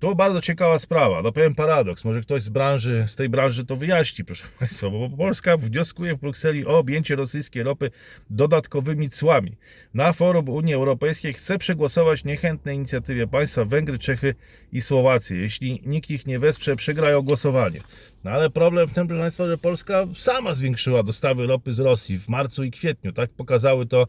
to 0.02 0.14
bardzo 0.14 0.40
ciekawa 0.40 0.78
sprawa. 0.78 1.22
No 1.22 1.32
powiem 1.32 1.54
paradoks. 1.54 2.04
Może 2.04 2.20
ktoś 2.20 2.42
z 2.42 2.48
branży, 2.48 3.04
z 3.06 3.16
tej 3.16 3.28
branży 3.28 3.64
to 3.66 3.76
wyjaśni, 3.76 4.24
proszę 4.24 4.44
Państwa, 4.58 4.90
bo 4.90 5.10
Polska 5.10 5.56
wnioskuje 5.56 6.14
w 6.14 6.20
Brukseli 6.20 6.66
o 6.66 6.78
objęcie 6.78 7.16
rosyjskiej 7.16 7.62
ropy 7.62 7.90
dodatkowymi 8.30 9.10
cłami. 9.10 9.56
Na 9.94 10.12
forum 10.12 10.48
Unii 10.48 10.74
Europejskiej 10.74 11.32
chce 11.32 11.58
przegłosować 11.58 12.24
niechętne 12.24 12.74
inicjatywie 12.74 13.26
państwa 13.26 13.64
Węgry, 13.64 13.98
Czechy 13.98 14.34
i 14.72 14.80
Słowację. 14.80 15.36
Jeśli 15.36 15.82
nikt 15.86 16.10
ich 16.10 16.26
nie 16.26 16.38
wesprze, 16.38 16.76
przegrają 16.76 17.22
głosowanie. 17.22 17.80
No 18.24 18.30
ale 18.30 18.50
problem 18.50 18.88
w 18.88 18.94
tym, 18.94 19.06
proszę 19.06 19.22
Państwa, 19.22 19.46
że 19.46 19.58
Polska 19.58 20.06
sama 20.14 20.54
zwiększyła 20.54 21.02
dostawy 21.02 21.46
ropy 21.46 21.72
z 21.72 21.78
Rosji 21.78 22.18
w 22.18 22.28
marcu 22.28 22.64
i 22.64 22.70
kwietniu. 22.70 23.12
Tak 23.12 23.30
pokazały 23.30 23.86
to 23.86 24.06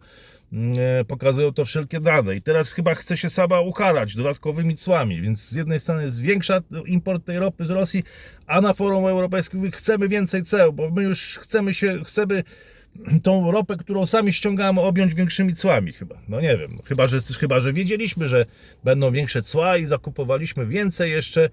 pokazują 1.07 1.53
to 1.53 1.65
wszelkie 1.65 1.99
dane. 1.99 2.35
I 2.35 2.41
teraz 2.41 2.71
chyba 2.71 2.95
chce 2.95 3.17
się 3.17 3.29
sama 3.29 3.59
ukarać 3.59 4.15
dodatkowymi 4.15 4.75
cłami, 4.75 5.21
więc 5.21 5.49
z 5.49 5.55
jednej 5.55 5.79
strony 5.79 6.11
zwiększa 6.11 6.61
import 6.85 7.25
tej 7.25 7.39
ropy 7.39 7.65
z 7.65 7.69
Rosji, 7.69 8.03
a 8.47 8.61
na 8.61 8.73
forum 8.73 9.05
europejskim 9.05 9.59
mówi, 9.59 9.71
chcemy 9.71 10.07
więcej 10.07 10.43
ceł, 10.43 10.73
bo 10.73 10.89
my 10.89 11.03
już 11.03 11.39
chcemy 11.41 11.73
się, 11.73 12.03
chcemy 12.03 12.43
tą 13.23 13.51
ropę, 13.51 13.77
którą 13.77 14.05
sami 14.05 14.33
ściągamy, 14.33 14.81
objąć 14.81 15.15
większymi 15.15 15.55
cłami 15.55 15.93
chyba. 15.93 16.15
No 16.27 16.41
nie 16.41 16.57
wiem, 16.57 16.79
chyba 16.85 17.07
że, 17.07 17.21
chyba, 17.39 17.59
że 17.59 17.73
wiedzieliśmy, 17.73 18.27
że 18.27 18.45
będą 18.83 19.11
większe 19.11 19.41
cła 19.41 19.77
i 19.77 19.85
zakupowaliśmy 19.85 20.65
więcej 20.65 21.11
jeszcze. 21.11 21.49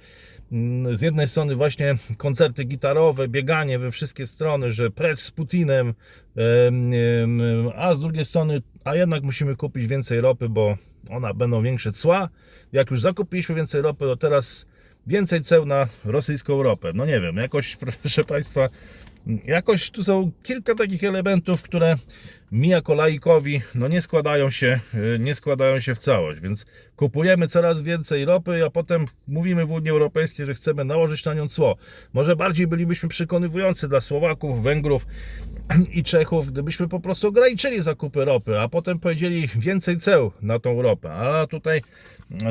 Mm, 0.52 0.96
Z 0.96 1.02
jednej 1.02 1.28
strony 1.28 1.56
właśnie 1.56 1.94
koncerty 2.16 2.64
gitarowe, 2.64 3.28
bieganie 3.28 3.78
we 3.78 3.90
wszystkie 3.90 4.26
strony, 4.26 4.72
że 4.72 4.90
precz 4.90 5.20
z 5.20 5.30
Putinem, 5.30 5.94
em, 6.36 6.92
em, 6.92 7.70
a 7.76 7.94
z 7.94 8.00
drugiej 8.00 8.24
strony, 8.24 8.62
a 8.84 8.94
jednak 8.94 9.22
musimy 9.22 9.56
kupić 9.56 9.86
więcej 9.86 10.20
ropy, 10.20 10.48
bo 10.48 10.76
ona 11.10 11.34
będą 11.34 11.62
większe 11.62 11.92
cła. 11.92 12.28
Jak 12.72 12.90
już 12.90 13.00
zakupiliśmy 13.00 13.54
więcej 13.54 13.82
ropy, 13.82 14.04
to 14.04 14.16
teraz 14.16 14.66
więcej 15.06 15.40
ceł 15.42 15.66
na 15.66 15.88
rosyjską 16.04 16.62
ropę. 16.62 16.92
No 16.94 17.06
nie 17.06 17.20
wiem, 17.20 17.36
jakoś 17.36 17.76
proszę 18.02 18.24
Państwa, 18.24 18.68
jakoś 19.44 19.90
tu 19.90 20.04
są 20.04 20.30
kilka 20.42 20.74
takich 20.74 21.04
elementów, 21.04 21.62
które 21.62 21.96
mi 22.52 22.68
jako 22.68 22.94
laikowi 22.94 23.62
no 23.74 23.88
nie 23.88 24.02
składają 24.02 24.50
się, 24.50 24.80
y, 24.94 25.18
nie 25.18 25.34
składają 25.34 25.80
się 25.80 25.94
w 25.94 25.98
całość, 25.98 26.40
więc 26.40 26.66
kupujemy 26.96 27.48
coraz 27.48 27.82
więcej 27.82 28.24
ropy, 28.24 28.64
a 28.64 28.70
potem 28.70 29.06
mówimy 29.28 29.66
w 29.66 29.70
Unii 29.70 29.90
Europejskiej, 29.90 30.46
że 30.46 30.54
chcemy 30.54 30.84
nałożyć 30.84 31.24
na 31.24 31.34
nią 31.34 31.48
cło. 31.48 31.76
Może 32.12 32.36
bardziej 32.36 32.66
bylibyśmy 32.66 33.08
przekonywujący 33.08 33.88
dla 33.88 34.00
Słowaków, 34.00 34.62
Węgrów 34.62 35.06
i 35.98 36.02
Czechów, 36.02 36.52
gdybyśmy 36.52 36.88
po 36.88 37.00
prostu 37.00 37.28
ograniczyli 37.28 37.82
zakupy 37.82 38.24
ropy, 38.24 38.60
a 38.60 38.68
potem 38.68 38.98
powiedzieli 38.98 39.48
więcej 39.56 39.96
ceł 39.96 40.32
na 40.42 40.58
tą 40.58 40.82
ropę. 40.82 41.12
A 41.12 41.46
tutaj 41.46 41.82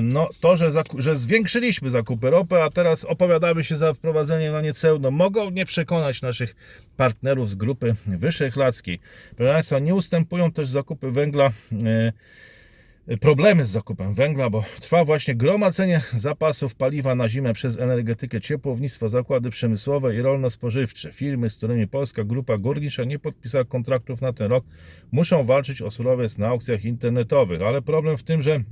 no, 0.01 0.30
to, 0.39 0.57
że, 0.57 0.71
że 0.97 1.17
zwiększyliśmy 1.17 1.89
zakupy 1.89 2.30
ropy, 2.30 2.63
a 2.63 2.69
teraz 2.69 3.05
opowiadamy 3.05 3.63
się 3.63 3.75
za 3.75 3.93
wprowadzeniem 3.93 4.53
na 4.53 4.61
nie 4.61 4.73
ceł, 4.73 4.99
no 4.99 5.11
mogą 5.11 5.49
nie 5.49 5.65
przekonać 5.65 6.21
naszych 6.21 6.55
partnerów 6.97 7.49
z 7.49 7.55
grupy 7.55 7.95
wyszehradzkiej. 8.05 8.99
Proszę 9.36 9.53
Państwa, 9.53 9.80
nie 9.80 9.95
ustępują 9.95 10.51
też 10.51 10.69
zakupy 10.69 11.11
węgla. 11.11 11.51
e, 11.86 13.17
problemy 13.17 13.65
z 13.65 13.69
zakupem 13.69 14.13
węgla, 14.13 14.49
bo 14.49 14.63
trwa 14.82 15.05
właśnie 15.05 15.36
gromadzenie 15.36 16.01
zapasów 16.15 16.75
paliwa 16.75 17.15
na 17.15 17.30
zimę 17.30 17.53
przez 17.53 17.80
energetykę, 17.80 18.41
ciepłownictwo, 18.41 19.09
zakłady 19.09 19.49
przemysłowe 19.49 20.15
i 20.15 20.21
rolno-spożywcze. 20.21 21.11
Firmy, 21.11 21.49
z 21.49 21.57
którymi 21.57 21.88
polska 21.88 22.23
grupa 22.23 22.57
górnicza 22.57 23.03
nie 23.03 23.19
podpisała 23.19 23.63
kontraktów 23.63 24.21
na 24.21 24.34
ten 24.34 24.47
rok, 24.47 24.65
muszą 25.11 25.43
walczyć 25.43 25.82
o 25.82 25.91
surowiec 25.91 26.38
na 26.38 26.47
aukcjach 26.47 26.86
internetowych, 26.86 27.61
ale 27.61 27.82
problem 27.82 28.17
w 28.17 28.23
tym, 28.23 28.41
że 28.41 28.63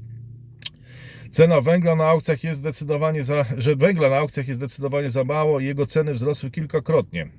Cena 1.30 1.62
węgla 1.62 1.96
na 1.96 2.06
aukcjach 2.06 2.44
jest 2.44 2.60
zdecydowanie 2.60 3.24
za, 3.24 3.46
że 3.58 3.76
węgla 3.76 4.10
na 4.10 4.18
aukcjach 4.18 4.48
jest 4.48 4.60
zdecydowanie 4.60 5.10
za 5.10 5.24
mało 5.24 5.60
i 5.60 5.66
jego 5.66 5.86
ceny 5.86 6.14
wzrosły 6.14 6.52
kilkakrotnie. 6.52 7.30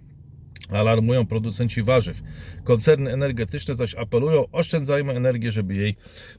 Alarmują 0.71 1.27
producenci 1.27 1.83
warzyw. 1.83 2.23
Koncerny 2.65 3.13
energetyczne 3.13 3.75
zaś 3.75 3.95
apelują, 3.95 4.45
oszczędzajmy 4.53 5.13
energię, 5.13 5.53
żeby 5.53 5.75
jej 5.75 5.97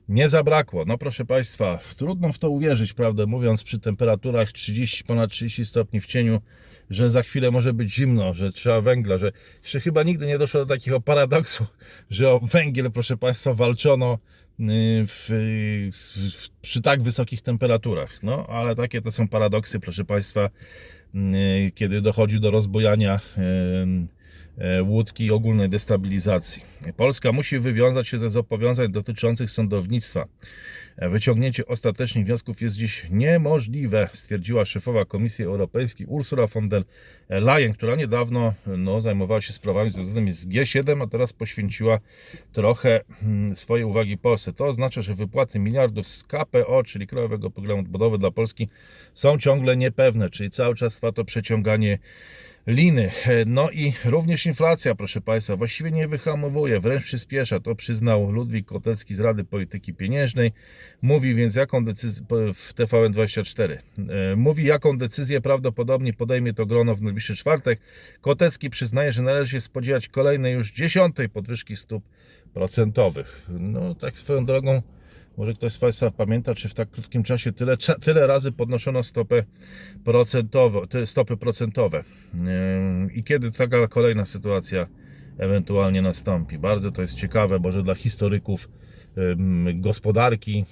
nie 0.10 0.30
zabrakło. 0.30 0.86
No 0.86 0.98
proszę 0.98 1.26
Państwa, 1.26 1.80
trudno 1.98 2.34
w 2.34 2.40
to 2.40 2.50
uwierzyć, 2.50 2.94
prawdę 2.94 3.26
mówiąc, 3.26 3.64
przy 3.64 3.80
temperaturach 3.80 4.52
30, 4.52 5.04
ponad 5.04 5.32
30 5.32 5.66
stopni 5.66 6.02
w 6.02 6.06
cieniu, 6.06 6.42
że 6.90 7.12
za 7.12 7.24
chwilę 7.24 7.52
może 7.52 7.74
być 7.74 7.94
zimno, 7.94 8.34
że 8.34 8.52
trzeba 8.52 8.82
węgla, 8.82 9.18
że 9.18 9.32
jeszcze 9.62 9.80
chyba 9.80 10.04
nigdy 10.04 10.28
nie 10.28 10.38
doszło 10.38 10.66
do 10.66 10.76
takiego 10.76 11.02
paradoksu, 11.02 11.66
że 12.10 12.32
o 12.32 12.40
węgiel, 12.40 12.92
proszę 12.92 13.18
Państwa, 13.18 13.54
walczono 13.54 14.20
w, 14.60 15.30
w, 15.94 16.50
przy 16.62 16.82
tak 16.82 17.02
wysokich 17.02 17.42
temperaturach. 17.42 18.24
No, 18.24 18.48
ale 18.48 18.76
takie 18.76 19.02
to 19.02 19.12
są 19.12 19.28
paradoksy, 19.28 19.80
proszę 19.80 20.06
Państwa, 20.06 20.50
y, 21.16 21.72
kiedy 21.76 22.02
dochodzi 22.02 22.40
do 22.40 22.52
rozbojania 22.52 23.20
y, 24.58 24.78
y, 24.78 24.84
łódki 24.84 25.26
i 25.26 25.32
ogólnej 25.32 25.70
destabilizacji. 25.70 26.64
Polska 26.98 27.32
musi 27.32 27.60
wywiązać 27.60 28.08
się 28.08 28.18
ze 28.18 28.30
zobowiązań 28.30 28.92
dotyczących 28.92 29.52
sądownictwa. 29.52 30.26
Wyciągnięcie 31.02 31.68
ostatecznych 31.68 32.26
wniosków 32.26 32.62
jest 32.62 32.76
dziś 32.76 33.08
niemożliwe, 33.10 34.10
stwierdziła 34.14 34.66
szefowa 34.66 35.06
Komisji 35.06 35.46
Europejskiej 35.46 36.08
Ursula 36.08 36.48
von 36.48 36.70
der 36.70 36.84
Leyen, 37.30 37.74
która 37.74 37.96
niedawno 37.96 38.54
no, 38.68 39.02
zajmowała 39.02 39.42
się 39.42 39.54
sprawami 39.54 39.92
związanymi 39.92 40.32
z 40.32 40.48
G7, 40.48 41.04
a 41.04 41.08
teraz 41.08 41.34
poświęciła 41.34 42.00
trochę 42.54 43.02
mm, 43.24 43.56
swojej 43.56 43.86
uwagi 43.86 44.18
Polsce. 44.18 44.54
To 44.54 44.66
oznacza, 44.66 45.02
że 45.02 45.16
wypłaty 45.16 45.60
miliardów 45.60 46.08
z 46.08 46.24
KPO, 46.24 46.84
czyli 46.84 47.08
Krajowego 47.08 47.50
Programu 47.50 47.82
Odbudowy 47.82 48.18
dla 48.18 48.32
Polski, 48.32 48.70
są 49.14 49.38
ciągle 49.38 49.78
niepewne, 49.78 50.30
czyli 50.30 50.50
cały 50.50 50.76
czas 50.76 50.96
trwa 50.96 51.12
to 51.12 51.26
przeciąganie 51.26 52.00
liny. 52.70 53.12
No 53.46 53.70
i 53.70 53.94
również 54.06 54.46
inflacja, 54.46 54.96
proszę 54.96 55.22
Państwa, 55.22 55.56
właściwie 55.56 55.92
nie 55.92 56.08
wyhamowuje, 56.08 56.80
wręcz 56.80 57.04
przyspiesza. 57.04 57.60
To 57.60 57.76
przyznał 57.76 58.32
Ludwik 58.32 58.66
Kotecki 58.66 59.16
z 59.16 59.20
Rady 59.20 59.44
Polityki 59.44 59.94
Pieniężnej. 59.94 60.52
Mówi 61.02 61.36
więc, 61.36 61.56
jaką 61.56 61.86
decyzję 61.86 62.26
w 62.54 62.74
TVN24. 62.74 63.78
E, 64.32 64.36
Mówi, 64.36 64.66
jaką 64.66 64.98
decyzję 64.98 65.42
prawdopodobnie 65.42 66.14
podejmie 66.14 66.54
to 66.54 66.66
grono 66.66 66.96
w 66.96 67.02
najbliższy 67.02 67.36
czwartek. 67.36 67.80
Kotecki 68.22 68.70
przyznaje, 68.70 69.12
że 69.12 69.22
należy 69.22 69.52
się 69.52 69.62
spodziewać 69.62 70.08
kolejnej 70.08 70.54
już 70.54 70.72
dziesiątej 70.72 71.30
podwyżki 71.30 71.76
stóp 71.76 72.04
procentowych. 72.54 73.48
No, 73.50 73.96
tak 73.96 74.18
swoją 74.18 74.46
drogą. 74.46 74.82
Może 75.40 75.54
ktoś 75.54 75.74
z 75.74 75.78
Państwa 75.78 76.12
pamięta, 76.12 76.56
czy 76.56 76.70
w 76.70 76.74
tak 76.74 76.90
krótkim 76.90 77.24
czasie 77.24 77.52
tyle, 77.52 77.78
tyle 78.02 78.28
razy 78.28 78.52
podnoszono 78.52 79.04
stopę 79.04 79.44
procentową, 80.04 80.88
te 80.88 81.08
stopy 81.08 81.38
procentowe. 81.38 82.04
I 83.14 83.24
kiedy 83.24 83.52
taka 83.52 83.88
kolejna 83.88 84.26
sytuacja 84.26 84.88
ewentualnie 85.38 86.02
nastąpi. 86.02 86.58
Bardzo 86.58 86.92
to 86.92 87.02
jest 87.02 87.14
ciekawe, 87.14 87.60
może 87.60 87.84
dla 87.84 87.96
historyków 87.96 88.70
gospodarki 89.74 90.66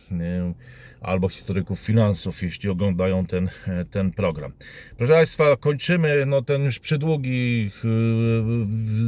albo 1.02 1.30
historyków 1.30 1.80
finansów, 1.80 2.44
jeśli 2.44 2.70
oglądają 2.70 3.26
ten, 3.26 3.50
ten 3.92 4.12
program. 4.12 4.52
Proszę 4.98 5.14
Państwa, 5.14 5.58
kończymy 5.58 6.26
no, 6.26 6.42
ten 6.42 6.64
już 6.64 6.80
przydługi, 6.80 7.72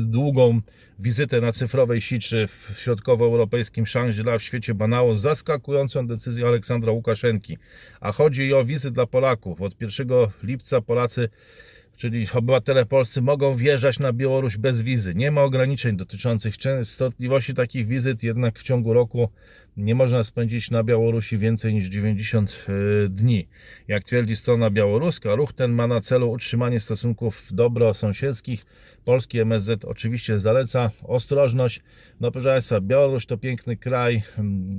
długą 0.05 0.61
wizytę 0.99 1.41
na 1.41 1.51
cyfrowej 1.51 2.01
siczy 2.01 2.47
w 2.47 2.75
środkowoeuropejskim 2.79 3.85
Shangri-La 3.85 4.37
w 4.37 4.43
świecie 4.43 4.73
banału 4.73 5.15
z 5.15 5.21
zaskakującą 5.21 6.07
decyzją 6.07 6.47
Aleksandra 6.47 6.91
Łukaszenki. 6.91 7.57
A 8.01 8.11
chodzi 8.11 8.53
o 8.53 8.65
wizy 8.65 8.91
dla 8.91 9.05
Polaków. 9.05 9.61
Od 9.61 9.81
1 9.81 10.07
lipca 10.43 10.81
Polacy 10.81 11.29
czyli 11.99 12.27
obywatele 12.33 12.85
polscy 12.85 13.21
mogą 13.21 13.55
wjeżdżać 13.55 13.99
na 13.99 14.13
Białoruś 14.13 14.57
bez 14.57 14.81
wizy. 14.81 15.15
Nie 15.15 15.31
ma 15.31 15.41
ograniczeń 15.41 15.97
dotyczących 15.97 16.57
częstotliwości 16.57 17.53
takich 17.53 17.87
wizyt, 17.87 18.23
jednak 18.23 18.59
w 18.59 18.63
ciągu 18.63 18.93
roku 18.93 19.29
nie 19.79 19.95
można 19.95 20.23
spędzić 20.23 20.71
na 20.71 20.83
Białorusi 20.83 21.37
więcej 21.37 21.73
niż 21.73 21.87
90 21.87 22.65
dni. 23.09 23.47
Jak 23.87 24.03
twierdzi 24.03 24.35
strona 24.35 24.69
białoruska, 24.69 25.35
ruch 25.35 25.53
ten 25.53 25.71
ma 25.71 25.87
na 25.87 26.01
celu 26.01 26.31
utrzymanie 26.31 26.79
stosunków 26.79 27.47
dobrosąsiedzkich. 27.51 28.65
Polski 29.05 29.39
MSZ 29.39 29.85
oczywiście 29.85 30.39
zaleca 30.39 30.91
ostrożność. 31.03 31.81
No 32.19 32.31
proszę 32.31 32.47
Państwa, 32.47 32.81
Białoruś 32.81 33.25
to 33.25 33.37
piękny 33.37 33.77
kraj, 33.77 34.23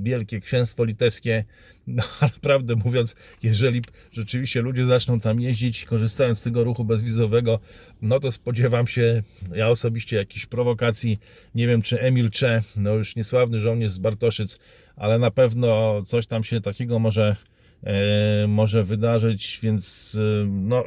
Wielkie 0.03 0.39
Księstwo 0.39 0.83
Litewskie, 0.83 1.43
no 1.87 2.03
ale 2.19 2.31
prawdę 2.41 2.75
mówiąc, 2.75 3.15
jeżeli 3.43 3.81
rzeczywiście 4.11 4.61
ludzie 4.61 4.85
zaczną 4.85 5.19
tam 5.19 5.41
jeździć, 5.41 5.85
korzystając 5.85 6.39
z 6.39 6.41
tego 6.41 6.63
ruchu 6.63 6.85
bezwizowego, 6.85 7.59
no 8.01 8.19
to 8.19 8.31
spodziewam 8.31 8.87
się, 8.87 9.23
ja 9.53 9.69
osobiście, 9.69 10.17
jakichś 10.17 10.45
prowokacji. 10.45 11.19
Nie 11.55 11.67
wiem, 11.67 11.81
czy 11.81 11.99
Emil 11.99 12.29
Cze, 12.29 12.63
no 12.75 12.93
już 12.93 13.15
niesławny 13.15 13.59
żołnierz 13.59 13.91
z 13.91 13.99
Bartoszyc, 13.99 14.59
ale 14.95 15.19
na 15.19 15.31
pewno 15.31 16.01
coś 16.05 16.27
tam 16.27 16.43
się 16.43 16.61
takiego 16.61 16.99
może, 16.99 17.35
e, 17.83 18.47
może 18.47 18.83
wydarzyć, 18.83 19.59
więc 19.63 20.17
e, 20.19 20.45
no, 20.47 20.83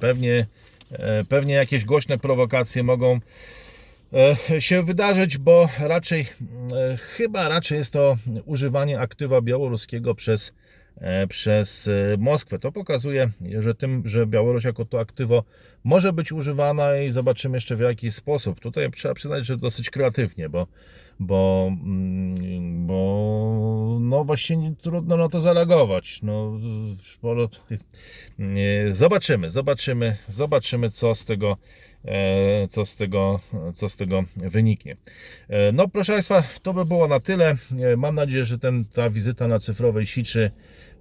pewnie, 0.00 0.46
e, 0.92 1.24
pewnie 1.24 1.54
jakieś 1.54 1.84
głośne 1.84 2.18
prowokacje 2.18 2.82
mogą 2.82 3.20
e, 4.50 4.60
się 4.60 4.82
wydarzyć, 4.82 5.38
bo 5.38 5.68
raczej, 5.78 6.20
e, 6.20 6.96
chyba 6.96 7.48
raczej 7.48 7.78
jest 7.78 7.92
to 7.92 8.16
używanie 8.44 9.00
aktywa 9.00 9.40
białoruskiego 9.40 10.14
przez, 10.14 10.52
przez 11.28 11.88
e, 11.88 12.16
Moskwę. 12.18 12.58
To 12.58 12.72
pokazuje, 12.72 13.30
że 13.58 13.74
tym, 13.74 14.02
że 14.04 14.26
Białoruś 14.26 14.64
jako 14.64 14.84
to 14.84 15.00
aktywo 15.00 15.44
może 15.84 16.12
być 16.12 16.32
używana 16.32 16.96
i 16.96 17.10
zobaczymy 17.10 17.56
jeszcze 17.56 17.76
w 17.76 17.80
jaki 17.80 18.10
sposób. 18.10 18.60
Tutaj 18.60 18.90
trzeba 18.90 19.14
przyznać, 19.14 19.46
że 19.46 19.56
dosyć 19.56 19.90
kreatywnie, 19.90 20.48
bo, 20.48 20.66
bo, 21.20 21.70
mm, 21.70 22.86
bo 22.86 23.98
no 24.00 24.24
właśnie 24.24 24.74
trudno 24.80 25.16
na 25.16 25.28
to 25.28 25.40
zareagować. 25.40 26.22
No, 26.22 26.58
zobaczymy, 28.92 29.50
zobaczymy, 29.50 30.16
zobaczymy 30.28 30.90
co 30.90 31.14
z 31.14 31.24
tego 31.24 31.56
e, 32.04 32.68
co 32.68 32.86
z 32.86 32.96
tego, 32.96 33.40
co 33.74 33.88
z 33.88 33.96
tego 33.96 34.24
wyniknie. 34.36 34.96
E, 35.48 35.72
No, 35.72 35.88
proszę 35.88 36.12
Państwa, 36.12 36.42
to 36.62 36.74
by 36.74 36.84
było 36.84 37.08
na 37.08 37.20
tyle. 37.20 37.56
E, 37.80 37.96
Mam 37.96 38.14
nadzieję, 38.14 38.44
że 38.44 38.58
ten, 38.58 38.84
ta 38.84 39.10
wizyta 39.10 39.48
na 39.48 39.58
cyfrowej 39.58 40.06
siczy 40.06 40.50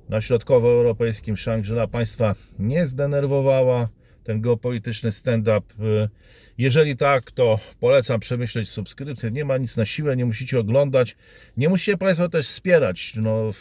na 0.09 0.21
środkowoeuropejskim 0.21 1.35
Shangri-La 1.35 1.87
Państwa 1.87 2.35
nie 2.59 2.87
zdenerwowała. 2.87 3.89
Ten 4.23 4.41
geopolityczny 4.41 5.11
stand-up. 5.11 5.61
e, 5.79 6.09
Jeżeli 6.57 6.95
tak, 6.97 7.31
to 7.31 7.59
polecam 7.79 8.19
przemyśleć 8.19 8.69
subskrypcję. 8.69 9.31
Nie 9.31 9.45
ma 9.45 9.57
nic 9.57 9.77
na 9.77 9.85
siłę, 9.85 10.15
nie 10.15 10.25
musicie 10.25 10.59
oglądać. 10.59 11.15
Nie 11.57 11.69
musicie 11.69 11.97
Państwo 11.97 12.29
też 12.29 12.47
wspierać. 12.47 13.13
No, 13.15 13.51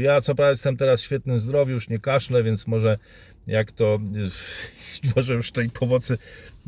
ja 0.00 0.20
co 0.20 0.34
prawda 0.34 0.50
jestem 0.50 0.76
teraz 0.76 1.00
w 1.00 1.04
świetnym 1.04 1.40
zdrowiu, 1.40 1.72
już 1.72 1.88
nie 1.88 1.98
kaszlę, 1.98 2.42
więc 2.42 2.66
może 2.66 2.98
jak 3.46 3.72
to, 3.72 3.98
może 5.16 5.34
już 5.34 5.52
tej 5.52 5.70
pomocy, 5.70 6.18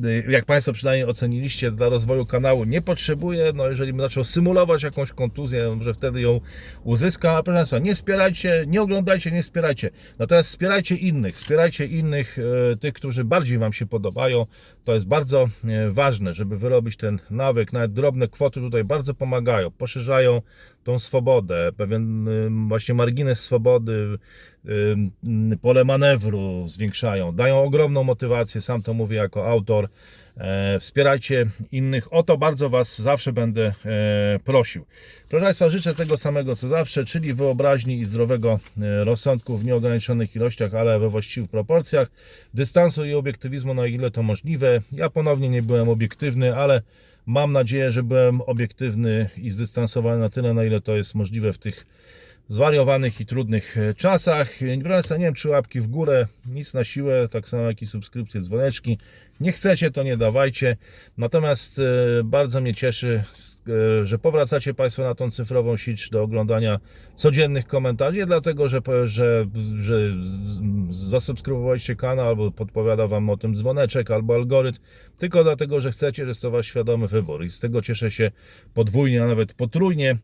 y, 0.05 0.25
jak 0.29 0.45
Państwo 0.45 0.73
przynajmniej 0.73 1.09
oceniliście, 1.09 1.71
dla 1.71 1.89
rozwoju 1.89 2.27
kanału 2.27 2.65
nie 2.65 2.83
potrzebuję. 2.83 3.53
No, 3.55 3.69
jeżeli 3.69 3.93
bym 3.93 4.01
zaczął 4.01 4.25
symulować 4.25 4.83
jakąś 4.83 5.13
kontuzję, 5.13 5.75
może 5.77 5.95
wtedy 5.95 6.21
ją 6.21 6.41
uzyska. 6.85 7.43
Proszę 7.43 7.57
Państwa, 7.57 7.79
nie 7.79 7.95
wspierajcie, 7.95 8.65
nie 8.67 8.83
oglądajcie, 8.83 9.31
nie 9.31 9.43
wspierajcie. 9.43 9.91
Natomiast 10.19 10.51
wspierajcie 10.51 10.97
innych, 10.97 11.37
wspierajcie 11.37 11.87
innych, 11.87 12.39
e, 12.73 12.77
tych, 12.77 12.95
którzy 12.95 13.25
bardziej 13.25 13.59
Wam 13.59 13.73
się 13.73 13.87
podobają. 13.87 14.47
To 14.85 14.95
jest 14.95 15.07
bardzo 15.07 15.49
e, 15.65 15.91
ważne, 15.91 16.35
żeby 16.35 16.59
wyrobić 16.59 16.97
ten 16.97 17.19
nawyk. 17.31 17.73
Nawet 17.73 17.93
drobne 17.93 18.29
kwoty 18.29 18.61
tutaj 18.61 18.85
bardzo 18.85 19.15
pomagają, 19.15 19.71
poszerzają 19.71 20.43
tą 20.85 20.99
swobodę, 20.99 21.71
pewien 21.77 22.29
właśnie 22.69 22.95
margines 22.95 23.41
swobody, 23.41 24.19
pole 25.63 25.85
manewru 25.85 26.69
zwiększają, 26.69 27.33
dają 27.33 27.63
ogromną 27.63 28.05
motywację, 28.05 28.61
sam 28.61 28.83
to 28.83 28.95
mówię 28.95 29.17
jako 29.17 29.51
autor. 29.51 29.89
E, 30.37 30.79
Wspierajcie 30.81 31.47
innych, 31.73 32.13
o 32.13 32.23
to 32.23 32.37
bardzo 32.39 32.71
Was 32.71 33.01
zawsze 33.01 33.33
będę 33.33 33.73
e, 33.85 34.39
prosił. 34.45 34.85
Proszę 35.29 35.45
Państwa, 35.45 35.69
życzę 35.69 35.95
tego 35.95 36.17
samego 36.17 36.57
co 36.57 36.69
zawsze, 36.69 37.05
czyli 37.05 37.35
wyobraźni 37.35 37.99
i 37.99 38.05
zdrowego 38.05 38.61
e, 38.81 39.05
rozsądku 39.05 39.57
w 39.57 39.65
nieograniczonych 39.65 40.37
ilościach, 40.37 40.75
ale 40.75 40.99
we 40.99 41.09
właściwych 41.09 41.51
proporcjach, 41.51 42.11
dystansu 42.55 43.05
i 43.05 43.15
obiektywizmu 43.15 43.75
na 43.75 43.87
ile 43.87 44.11
to 44.11 44.23
możliwe. 44.23 44.81
Ja 44.93 45.11
ponownie 45.11 45.49
nie 45.49 45.63
byłem 45.63 45.89
obiektywny, 45.89 46.57
ale 46.57 46.83
mam 47.27 47.53
nadzieję, 47.53 47.91
że 47.91 48.03
byłem 48.03 48.41
obiektywny 48.41 49.31
i 49.37 49.51
zdystansowany 49.51 50.19
na 50.19 50.29
tyle, 50.29 50.55
na 50.55 50.65
ile 50.65 50.81
to 50.81 50.97
jest 50.97 51.15
możliwe 51.15 51.53
w 51.53 51.59
tych 51.59 51.87
zwariowanych 52.49 53.21
i 53.21 53.27
trudnych 53.27 53.79
e, 53.79 53.95
czasach. 53.95 54.61
Nie 54.61 55.19
wiem, 55.19 55.35
czy 55.35 55.49
łapki 55.49 55.81
w 55.81 55.87
górę, 55.87 56.27
nic 56.47 56.75
na 56.75 56.85
siłę, 56.85 57.29
tak 57.29 57.49
samo 57.49 57.63
jak 57.63 57.83
i 57.83 57.87
subskrypcje, 57.87 58.41
dzwoneczki. 58.41 58.99
Nie 59.43 59.53
chcecie, 59.53 59.91
to 59.91 60.03
nie 60.03 60.17
dawajcie. 60.17 60.77
Natomiast 61.19 61.79
e, 61.79 61.83
bardzo 62.25 62.61
mnie 62.61 62.75
cieszy, 62.75 63.23
e, 64.03 64.07
że 64.07 64.19
powracacie 64.19 64.75
Państwo 64.75 65.03
na 65.03 65.15
tą 65.15 65.31
cyfrową 65.31 65.77
sieć 65.77 66.11
do 66.11 66.23
oglądania 66.23 66.81
codziennych 67.15 67.67
komentarzy. 67.67 68.17
Nie 68.17 68.27
dlatego, 68.27 68.69
że, 68.69 68.81
że, 69.05 69.47
że 69.77 70.11
zasubskrybowaliście 70.91 71.97
kanał, 71.97 72.29
albo 72.29 72.51
podpowiada 72.51 73.07
Wam 73.07 73.31
o 73.31 73.37
tym 73.37 73.57
dzwoneczek, 73.57 74.11
albo 74.11 74.35
algorytm, 74.35 74.79
tylko 75.19 75.45
dlatego, 75.45 75.81
że 75.81 75.91
chcecie, 75.91 76.23
że 76.23 76.29
jest 76.29 76.43
to 76.43 76.51
Wasz 76.51 76.67
świadomy 76.67 77.09
wybór. 77.09 77.45
I 77.45 77.51
z 77.51 77.61
tego 77.61 77.83
cieszę 77.83 78.11
się 78.11 78.31
podwójnie, 78.75 79.25
a 79.25 79.27
nawet 79.27 79.55
potrójnie. 79.55 80.17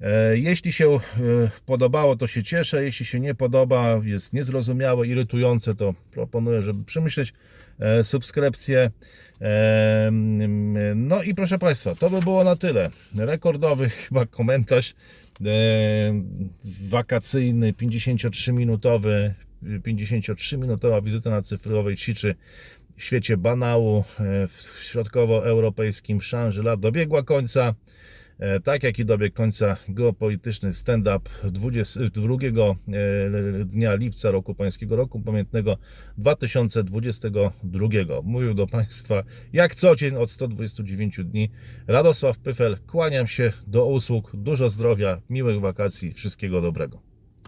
E, 0.00 0.38
Jeśli 0.38 0.72
się 0.72 0.98
podobało, 1.66 2.16
to 2.16 2.26
się 2.26 2.42
cieszę. 2.42 2.84
Jeśli 2.84 3.06
się 3.06 3.20
nie 3.20 3.34
podoba, 3.34 4.00
jest 4.04 4.32
niezrozumiałe, 4.32 5.06
irytujące, 5.06 5.74
to 5.74 5.94
proponuję, 6.10 6.62
żeby 6.62 6.84
przemyśleć 6.84 7.32
e, 7.78 8.04
subskrypcję. 8.04 8.90
E, 9.40 10.10
No 10.94 11.22
i 11.22 11.34
proszę 11.34 11.58
Państwa, 11.58 11.94
to 11.94 12.10
by 12.10 12.20
było 12.20 12.44
na 12.44 12.56
tyle. 12.56 12.90
Rekordowy 13.16 13.88
chyba 14.08 14.26
komentarz 14.26 14.90
e, 14.90 14.94
wakacyjny, 16.88 17.72
53-minutowy, 17.72 19.30
53-minutowa 19.62 21.04
wizyta 21.04 21.30
na 21.30 21.42
cyfrowej 21.42 21.96
siczy 21.96 22.34
w 22.96 23.02
świecie 23.02 23.36
banału 23.36 24.04
w 24.48 24.80
środkowoeuropejskim 24.82 26.20
Shangri-La 26.20 26.76
dobiegła 26.76 27.22
końca. 27.22 27.74
E, 28.38 28.60
Tak 28.60 28.82
jak 28.82 28.98
i 28.98 29.04
dobiegł 29.04 29.34
końca 29.36 29.76
geopolityczny 29.88 30.74
stand-up 30.74 31.30
22 31.44 32.34
e, 32.34 33.64
dnia 33.64 33.94
lipca 33.94 34.30
roku 34.30 34.54
pańskiego 34.54 34.96
roku 34.96 35.20
pamiętnego 35.20 35.76
2022. 36.18 37.88
Mówił 38.22 38.54
do 38.54 38.66
Państwa 38.66 39.22
jak 39.52 39.74
co 39.74 39.96
dzień 39.96 40.16
od 40.16 40.30
129 40.30 41.20
dni 41.24 41.50
Radosław 41.86 42.38
Pyfel. 42.38 42.76
Kłaniam 42.86 43.26
się 43.26 43.52
do 43.66 43.86
usług, 43.86 44.36
dużo 44.36 44.68
zdrowia, 44.68 45.20
miłych 45.30 45.60
wakacji, 45.60 46.12
wszystkiego 46.12 46.60
dobrego. 46.60 47.05